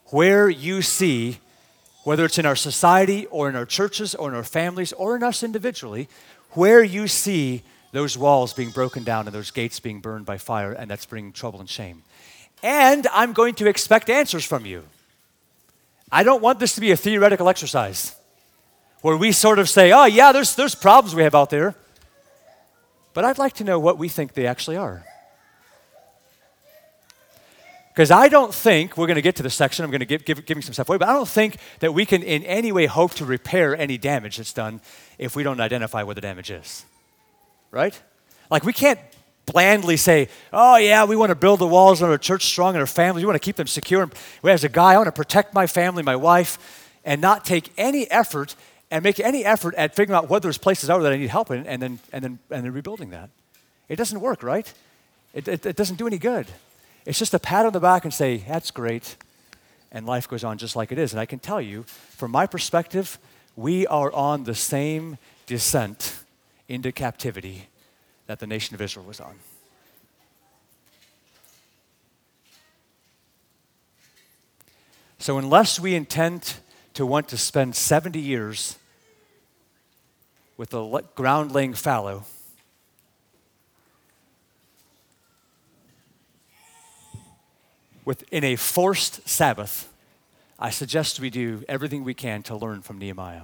where 0.06 0.48
you 0.48 0.82
see, 0.82 1.38
whether 2.04 2.24
it's 2.24 2.38
in 2.38 2.46
our 2.46 2.56
society 2.56 3.26
or 3.26 3.48
in 3.48 3.56
our 3.56 3.66
churches 3.66 4.14
or 4.14 4.28
in 4.28 4.36
our 4.36 4.44
families 4.44 4.92
or 4.92 5.16
in 5.16 5.22
us 5.22 5.42
individually, 5.42 6.08
where 6.50 6.84
you 6.84 7.08
see 7.08 7.62
those 7.90 8.16
walls 8.16 8.52
being 8.52 8.70
broken 8.70 9.02
down 9.02 9.26
and 9.26 9.34
those 9.34 9.50
gates 9.50 9.80
being 9.80 10.00
burned 10.00 10.26
by 10.26 10.36
fire, 10.36 10.72
and 10.72 10.90
that's 10.90 11.06
bringing 11.06 11.32
trouble 11.32 11.60
and 11.60 11.68
shame. 11.68 12.02
And 12.62 13.06
I'm 13.12 13.32
going 13.32 13.54
to 13.56 13.68
expect 13.68 14.10
answers 14.10 14.44
from 14.44 14.66
you. 14.66 14.84
I 16.10 16.22
don't 16.22 16.42
want 16.42 16.60
this 16.60 16.74
to 16.76 16.80
be 16.80 16.90
a 16.92 16.96
theoretical 16.96 17.48
exercise 17.48 18.14
where 19.04 19.18
we 19.18 19.32
sort 19.32 19.58
of 19.58 19.68
say, 19.68 19.92
oh, 19.92 20.06
yeah, 20.06 20.32
there's, 20.32 20.54
there's 20.54 20.74
problems 20.74 21.14
we 21.14 21.22
have 21.24 21.34
out 21.34 21.50
there. 21.50 21.74
But 23.12 23.26
I'd 23.26 23.36
like 23.36 23.52
to 23.56 23.64
know 23.64 23.78
what 23.78 23.98
we 23.98 24.08
think 24.08 24.32
they 24.32 24.46
actually 24.46 24.78
are. 24.78 25.04
Because 27.92 28.10
I 28.10 28.30
don't 28.30 28.54
think, 28.54 28.96
we're 28.96 29.06
going 29.06 29.16
to 29.16 29.22
get 29.22 29.36
to 29.36 29.42
the 29.42 29.50
section, 29.50 29.84
I'm 29.84 29.90
going 29.90 30.00
to 30.00 30.06
give, 30.06 30.24
give, 30.24 30.56
me 30.56 30.62
some 30.62 30.72
stuff 30.72 30.88
away, 30.88 30.96
but 30.96 31.06
I 31.06 31.12
don't 31.12 31.28
think 31.28 31.58
that 31.80 31.92
we 31.92 32.06
can 32.06 32.22
in 32.22 32.44
any 32.44 32.72
way 32.72 32.86
hope 32.86 33.12
to 33.16 33.26
repair 33.26 33.76
any 33.76 33.98
damage 33.98 34.38
that's 34.38 34.54
done 34.54 34.80
if 35.18 35.36
we 35.36 35.42
don't 35.42 35.60
identify 35.60 36.02
what 36.02 36.14
the 36.14 36.22
damage 36.22 36.50
is. 36.50 36.86
Right? 37.70 38.00
Like 38.50 38.64
we 38.64 38.72
can't 38.72 38.98
blandly 39.44 39.98
say, 39.98 40.30
oh, 40.50 40.76
yeah, 40.76 41.04
we 41.04 41.14
want 41.14 41.28
to 41.28 41.36
build 41.36 41.58
the 41.58 41.68
walls 41.68 42.00
on 42.00 42.08
our 42.08 42.16
church 42.16 42.46
strong 42.46 42.70
and 42.70 42.80
our 42.80 42.86
families, 42.86 43.22
we 43.22 43.26
want 43.26 43.36
to 43.36 43.44
keep 43.44 43.56
them 43.56 43.66
secure. 43.66 44.08
As 44.42 44.64
a 44.64 44.70
guy, 44.70 44.94
I 44.94 44.96
want 44.96 45.08
to 45.08 45.12
protect 45.12 45.52
my 45.52 45.66
family, 45.66 46.02
my 46.02 46.16
wife, 46.16 46.90
and 47.04 47.20
not 47.20 47.44
take 47.44 47.70
any 47.76 48.10
effort 48.10 48.56
and 48.94 49.02
make 49.02 49.18
any 49.18 49.44
effort 49.44 49.74
at 49.74 49.96
figuring 49.96 50.16
out 50.16 50.30
what 50.30 50.40
those 50.44 50.56
places 50.56 50.88
are 50.88 51.02
that 51.02 51.12
I 51.12 51.16
need 51.16 51.28
help 51.28 51.50
in 51.50 51.66
and 51.66 51.82
then, 51.82 51.98
and 52.12 52.22
then, 52.22 52.38
and 52.48 52.64
then 52.64 52.72
rebuilding 52.72 53.10
that. 53.10 53.28
It 53.88 53.96
doesn't 53.96 54.20
work, 54.20 54.44
right? 54.44 54.72
It, 55.32 55.48
it, 55.48 55.66
it 55.66 55.74
doesn't 55.74 55.96
do 55.96 56.06
any 56.06 56.16
good. 56.16 56.46
It's 57.04 57.18
just 57.18 57.34
a 57.34 57.40
pat 57.40 57.66
on 57.66 57.72
the 57.72 57.80
back 57.80 58.04
and 58.04 58.14
say, 58.14 58.44
that's 58.46 58.70
great. 58.70 59.16
And 59.90 60.06
life 60.06 60.28
goes 60.28 60.44
on 60.44 60.58
just 60.58 60.76
like 60.76 60.92
it 60.92 60.98
is. 61.00 61.12
And 61.12 61.18
I 61.18 61.26
can 61.26 61.40
tell 61.40 61.60
you, 61.60 61.82
from 62.10 62.30
my 62.30 62.46
perspective, 62.46 63.18
we 63.56 63.84
are 63.88 64.12
on 64.12 64.44
the 64.44 64.54
same 64.54 65.18
descent 65.46 66.14
into 66.68 66.92
captivity 66.92 67.66
that 68.28 68.38
the 68.38 68.46
nation 68.46 68.76
of 68.76 68.80
Israel 68.80 69.06
was 69.06 69.18
on. 69.18 69.34
So, 75.18 75.36
unless 75.36 75.80
we 75.80 75.96
intend 75.96 76.54
to 76.92 77.04
want 77.04 77.26
to 77.30 77.36
spend 77.36 77.74
70 77.74 78.20
years 78.20 78.78
with 80.56 80.70
the 80.70 81.02
ground 81.14 81.52
laying 81.52 81.74
fallow. 81.74 82.24
Within 88.04 88.44
a 88.44 88.56
forced 88.56 89.26
Sabbath, 89.28 89.92
I 90.58 90.70
suggest 90.70 91.20
we 91.20 91.30
do 91.30 91.64
everything 91.68 92.04
we 92.04 92.14
can 92.14 92.42
to 92.44 92.56
learn 92.56 92.82
from 92.82 92.98
Nehemiah 92.98 93.42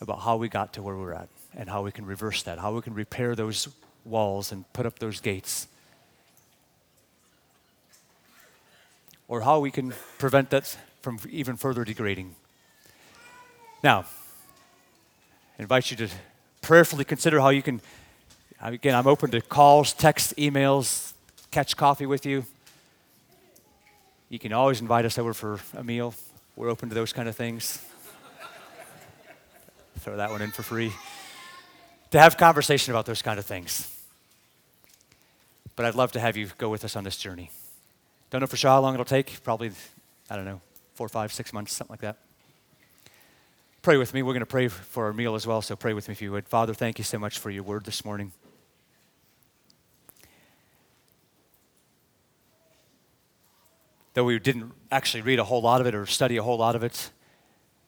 about 0.00 0.20
how 0.20 0.36
we 0.36 0.48
got 0.48 0.72
to 0.74 0.82
where 0.82 0.96
we're 0.96 1.14
at 1.14 1.28
and 1.56 1.68
how 1.68 1.82
we 1.82 1.92
can 1.92 2.06
reverse 2.06 2.42
that, 2.44 2.58
how 2.58 2.72
we 2.74 2.80
can 2.80 2.94
repair 2.94 3.34
those 3.34 3.68
walls 4.04 4.52
and 4.52 4.70
put 4.72 4.86
up 4.86 4.98
those 4.98 5.20
gates. 5.20 5.66
Or 9.28 9.40
how 9.40 9.60
we 9.60 9.70
can 9.70 9.92
prevent 10.18 10.50
that 10.50 10.76
from 11.00 11.18
even 11.30 11.56
further 11.56 11.84
degrading. 11.84 12.34
Now, 13.84 14.06
I 15.58 15.62
invite 15.62 15.90
you 15.90 15.96
to 15.98 16.08
prayerfully 16.62 17.04
consider 17.04 17.38
how 17.38 17.50
you 17.50 17.60
can. 17.60 17.82
Again, 18.62 18.94
I'm 18.94 19.06
open 19.06 19.30
to 19.32 19.42
calls, 19.42 19.92
texts, 19.92 20.32
emails, 20.38 21.12
catch 21.50 21.76
coffee 21.76 22.06
with 22.06 22.24
you. 22.24 22.46
You 24.30 24.38
can 24.38 24.54
always 24.54 24.80
invite 24.80 25.04
us 25.04 25.18
over 25.18 25.34
for 25.34 25.60
a 25.76 25.84
meal. 25.84 26.14
We're 26.56 26.70
open 26.70 26.88
to 26.88 26.94
those 26.94 27.12
kind 27.12 27.28
of 27.28 27.36
things. 27.36 27.84
Throw 29.98 30.16
that 30.16 30.30
one 30.30 30.40
in 30.40 30.50
for 30.50 30.62
free. 30.62 30.90
To 32.12 32.18
have 32.18 32.38
conversation 32.38 32.90
about 32.94 33.04
those 33.04 33.20
kind 33.20 33.38
of 33.38 33.44
things. 33.44 33.94
But 35.76 35.84
I'd 35.84 35.94
love 35.94 36.10
to 36.12 36.20
have 36.20 36.38
you 36.38 36.48
go 36.56 36.70
with 36.70 36.86
us 36.86 36.96
on 36.96 37.04
this 37.04 37.18
journey. 37.18 37.50
Don't 38.30 38.40
know 38.40 38.46
for 38.46 38.56
sure 38.56 38.70
how 38.70 38.80
long 38.80 38.94
it'll 38.94 39.04
take. 39.04 39.44
Probably, 39.44 39.72
I 40.30 40.36
don't 40.36 40.46
know, 40.46 40.62
four, 40.94 41.10
five, 41.10 41.34
six 41.34 41.52
months, 41.52 41.74
something 41.74 41.92
like 41.92 42.00
that. 42.00 42.16
Pray 43.84 43.98
with 43.98 44.14
me. 44.14 44.22
We're 44.22 44.32
going 44.32 44.40
to 44.40 44.46
pray 44.46 44.68
for 44.68 45.04
our 45.04 45.12
meal 45.12 45.34
as 45.34 45.46
well, 45.46 45.60
so 45.60 45.76
pray 45.76 45.92
with 45.92 46.08
me 46.08 46.12
if 46.12 46.22
you 46.22 46.32
would. 46.32 46.48
Father, 46.48 46.72
thank 46.72 46.96
you 46.96 47.04
so 47.04 47.18
much 47.18 47.38
for 47.38 47.50
your 47.50 47.64
word 47.64 47.84
this 47.84 48.02
morning. 48.02 48.32
Though 54.14 54.24
we 54.24 54.38
didn't 54.38 54.72
actually 54.90 55.20
read 55.20 55.38
a 55.38 55.44
whole 55.44 55.60
lot 55.60 55.82
of 55.82 55.86
it 55.86 55.94
or 55.94 56.06
study 56.06 56.38
a 56.38 56.42
whole 56.42 56.56
lot 56.56 56.74
of 56.74 56.82
it, 56.82 57.10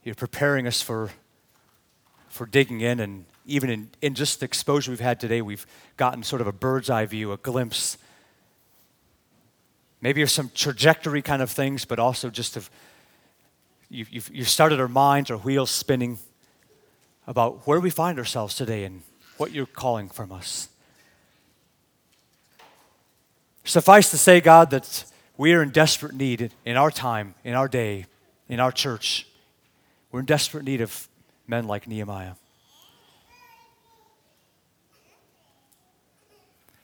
you're 0.05 0.15
preparing 0.15 0.67
us 0.67 0.83
for, 0.83 1.09
for 2.29 2.45
digging 2.45 2.83
in. 2.83 3.01
And 3.01 3.25
even 3.47 3.71
in, 3.71 3.89
in 4.03 4.15
just 4.15 4.41
the 4.41 4.45
exposure 4.45 4.91
we've 4.91 5.01
had 5.01 5.19
today, 5.19 5.41
we've 5.41 5.67
gotten 5.97 6.23
sort 6.23 6.43
of 6.43 6.47
a 6.47 6.53
bird's 6.53 6.91
eye 6.91 7.07
view, 7.07 7.33
a 7.33 7.39
glimpse. 7.39 7.97
Maybe 10.03 10.21
of 10.21 10.31
some 10.31 10.51
trajectory 10.55 11.23
kind 11.23 11.41
of 11.41 11.51
things, 11.51 11.87
but 11.87 11.99
also 11.99 12.29
just 12.29 12.55
of 12.55 12.69
you've, 13.89 14.11
you've, 14.11 14.31
you've 14.33 14.49
started 14.49 14.81
our 14.81 14.89
minds, 14.89 15.31
our 15.31 15.39
wheels 15.39 15.71
spinning 15.71 16.19
about 17.27 17.67
where 17.67 17.81
we 17.81 17.91
find 17.91 18.19
ourselves 18.19 18.55
today 18.55 18.85
and 18.85 19.03
what 19.37 19.53
you're 19.53 19.67
calling 19.67 20.09
from 20.09 20.33
us. 20.33 20.69
Suffice 23.65 24.11
to 24.11 24.17
say, 24.17 24.41
God, 24.41 24.71
that 24.71 25.05
we 25.37 25.53
are 25.53 25.63
in 25.63 25.71
desperate 25.71 26.15
need 26.15 26.53
in 26.65 26.77
our 26.77 26.91
time, 26.91 27.35
in 27.45 27.55
our 27.55 27.69
day, 27.69 28.07
in 28.49 28.61
our 28.61 28.71
church. 28.71 29.27
We're 30.13 30.21
in 30.21 30.27
desperate 30.27 30.65
need 30.65 30.81
of 30.81 31.09
men 31.49 31.67
like 31.67 31.89
Nehemiah. 31.89 32.35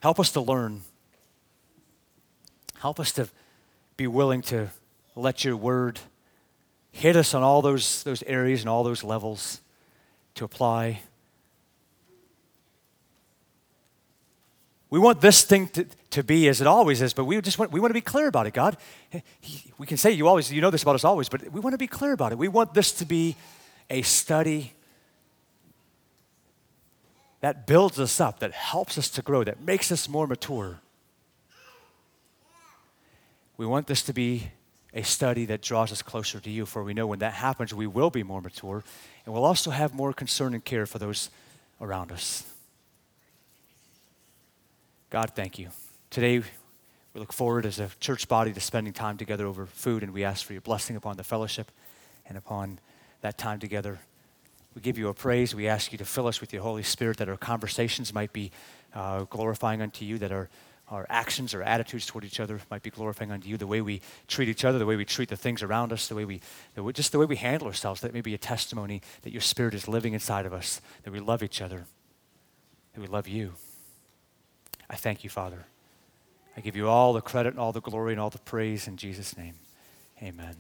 Help 0.01 0.19
us 0.19 0.33
to 0.33 0.41
learn. 0.41 0.83
Help 2.81 2.99
us 2.99 3.13
to 3.13 3.29
be 3.97 4.09
willing 4.09 4.43
to 4.43 4.69
let 5.15 5.45
your 5.45 5.57
word 5.57 6.01
hit 6.93 7.17
us 7.17 7.35
on 7.35 7.43
all 7.43 7.63
those, 7.63 8.03
those 8.05 8.23
areas 8.25 8.61
and 8.61 8.69
all 8.69 8.85
those 8.85 9.03
levels 9.03 9.61
to 10.35 10.45
apply. 10.45 11.01
We 14.91 14.99
want 14.99 15.23
this 15.23 15.43
thing 15.43 15.69
to, 15.69 15.87
to 16.11 16.23
be 16.23 16.49
as 16.49 16.61
it 16.61 16.67
always 16.67 17.01
is, 17.01 17.15
but 17.15 17.25
we 17.25 17.41
just 17.41 17.59
want, 17.59 17.73
we 17.73 17.81
want 17.81 17.91
to 17.91 17.95
be 17.95 18.03
clear 18.03 18.29
about 18.29 18.47
it, 18.47 18.53
God. 18.53 18.77
We 19.79 19.87
can 19.87 19.97
say 19.97 20.11
you 20.11 20.29
always, 20.29 20.53
you 20.53 20.61
know 20.61 20.71
this 20.71 20.83
about 20.83 20.95
us 20.95 21.05
always, 21.05 21.31
but 21.31 21.51
we 21.51 21.61
want 21.61 21.73
to 21.73 21.79
be 21.79 21.87
clear 21.87 22.13
about 22.13 22.31
it. 22.33 22.39
We 22.39 22.49
want 22.49 22.75
this 22.75 22.93
to 22.93 23.07
be 23.07 23.37
a 23.89 24.03
study 24.03 24.75
that 27.41 27.67
builds 27.67 27.99
us 27.99 28.21
up, 28.21 28.41
that 28.41 28.53
helps 28.53 28.99
us 28.99 29.09
to 29.11 29.23
grow, 29.23 29.43
that 29.43 29.63
makes 29.63 29.91
us 29.91 30.09
more 30.09 30.27
mature. 30.27 30.81
We 33.57 33.67
want 33.67 33.87
this 33.87 34.03
to 34.03 34.13
be 34.13 34.51
a 34.95 35.03
study 35.03 35.47
that 35.47 35.63
draws 35.63 35.91
us 35.91 36.03
closer 36.03 36.39
to 36.41 36.51
you, 36.51 36.67
for 36.67 36.85
we 36.85 36.95
know 36.95 37.07
when 37.07 37.21
that 37.21 37.35
happens, 37.35 37.73
we 37.73 37.87
will 37.87 38.11
be 38.11 38.23
more 38.23 38.41
mature 38.41 38.85
and 39.25 39.35
we'll 39.35 39.45
also 39.45 39.71
have 39.71 39.95
more 39.95 40.13
concern 40.13 40.55
and 40.55 40.65
care 40.65 40.87
for 40.87 40.99
those 40.99 41.31
around 41.81 42.13
us. 42.13 42.45
God, 45.11 45.33
thank 45.35 45.59
you. 45.59 45.69
Today, 46.11 46.39
we 46.39 47.21
look 47.21 47.33
forward 47.33 47.67
as 47.67 47.79
a 47.79 47.91
church 48.01 48.29
body 48.29 48.53
to 48.53 48.61
spending 48.61 48.93
time 48.93 49.19
together 49.19 49.47
over 49.47 49.67
food, 49.67 50.03
and 50.03 50.13
we 50.15 50.25
ask 50.25 50.45
for 50.45 50.55
your 50.55 50.63
blessing 50.63 50.97
upon 50.97 51.17
the 51.17 51.25
fellowship 51.25 51.71
and 52.27 52.39
upon 52.39 52.79
that 53.21 53.37
time 53.37 53.59
together. 53.59 53.99
We 54.75 54.81
give 54.81 54.97
you 54.97 55.09
a 55.09 55.15
praise. 55.15 55.55
We 55.55 55.69
ask 55.69 55.93
you 55.93 55.99
to 55.99 56.05
fill 56.07 56.27
us 56.27 56.41
with 56.41 56.53
your 56.53 56.63
Holy 56.63 56.83
Spirit 56.83 57.19
that 57.19 57.29
our 57.29 57.37
conversations 57.37 58.15
might 58.15 58.33
be 58.33 58.51
uh, 58.95 59.25
glorifying 59.25 59.83
unto 59.83 60.07
you, 60.07 60.17
that 60.19 60.33
our 60.33 60.49
our 60.89 61.07
actions, 61.09 61.55
our 61.55 61.63
attitudes 61.63 62.07
toward 62.07 62.25
each 62.25 62.41
other 62.41 62.61
might 62.71 62.83
be 62.83 62.91
glorifying 62.91 63.31
unto 63.31 63.49
you. 63.49 63.57
The 63.57 63.67
way 63.67 63.81
we 63.81 64.03
treat 64.29 64.49
each 64.49 64.65
other, 64.65 64.79
the 64.79 64.87
way 64.87 64.97
we 64.97 65.05
treat 65.05 65.29
the 65.29 65.37
things 65.37 65.63
around 65.63 65.93
us, 65.93 66.09
the 66.09 66.15
way 66.15 66.25
we, 66.25 66.41
the 66.75 66.83
way, 66.83 66.93
just 66.93 67.13
the 67.13 67.19
way 67.19 67.27
we 67.27 67.37
handle 67.37 67.67
ourselves, 67.67 68.03
that 68.03 68.13
may 68.13 68.21
be 68.21 68.35
a 68.35 68.39
testimony 68.39 69.01
that 69.23 69.33
your 69.33 69.41
Spirit 69.41 69.75
is 69.75 69.89
living 69.89 70.13
inside 70.13 70.45
of 70.45 70.53
us, 70.53 70.81
that 71.05 71.13
we 71.13 71.21
love 71.21 71.43
each 71.43 71.63
other, 71.63 71.87
that 72.95 73.01
we 73.01 73.07
love 73.07 73.27
you. 73.27 73.55
I 74.91 74.97
thank 74.97 75.25
you, 75.25 75.31
Father. 75.31 75.65
I 76.57 76.61
give 76.61 76.77
you 76.77 76.89
all 76.89 77.15
the 77.15 77.23
credit 77.23 77.51
and 77.51 77.59
all 77.59 77.73
the 77.73 77.81
glory 77.81 78.13
and 78.13 78.21
all 78.21 78.29
the 78.29 78.39
praise 78.39 78.87
in 78.87 78.99
Jesus' 78.99 79.37
name. 79.39 79.55
Amen. 80.23 80.57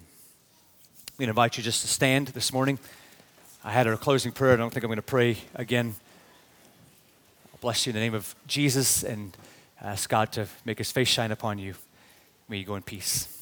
To 1.18 1.24
invite 1.24 1.58
you 1.58 1.62
just 1.62 1.82
to 1.82 1.88
stand 1.88 2.28
this 2.28 2.52
morning. 2.52 2.78
I 3.62 3.70
had 3.70 3.86
our 3.86 3.96
closing 3.96 4.32
prayer. 4.32 4.54
I 4.54 4.56
don't 4.56 4.72
think 4.72 4.82
I'm 4.82 4.88
going 4.88 4.96
to 4.96 5.02
pray 5.02 5.36
again. 5.54 5.94
I'll 7.52 7.58
bless 7.60 7.86
you 7.86 7.90
in 7.90 7.94
the 7.94 8.00
name 8.00 8.14
of 8.14 8.34
Jesus 8.46 9.04
and 9.04 9.36
ask 9.82 10.08
God 10.08 10.32
to 10.32 10.46
make 10.64 10.78
his 10.78 10.92
face 10.92 11.08
shine 11.08 11.32
upon 11.32 11.58
you. 11.58 11.74
May 12.48 12.58
you 12.58 12.64
go 12.64 12.76
in 12.76 12.82
peace. 12.82 13.41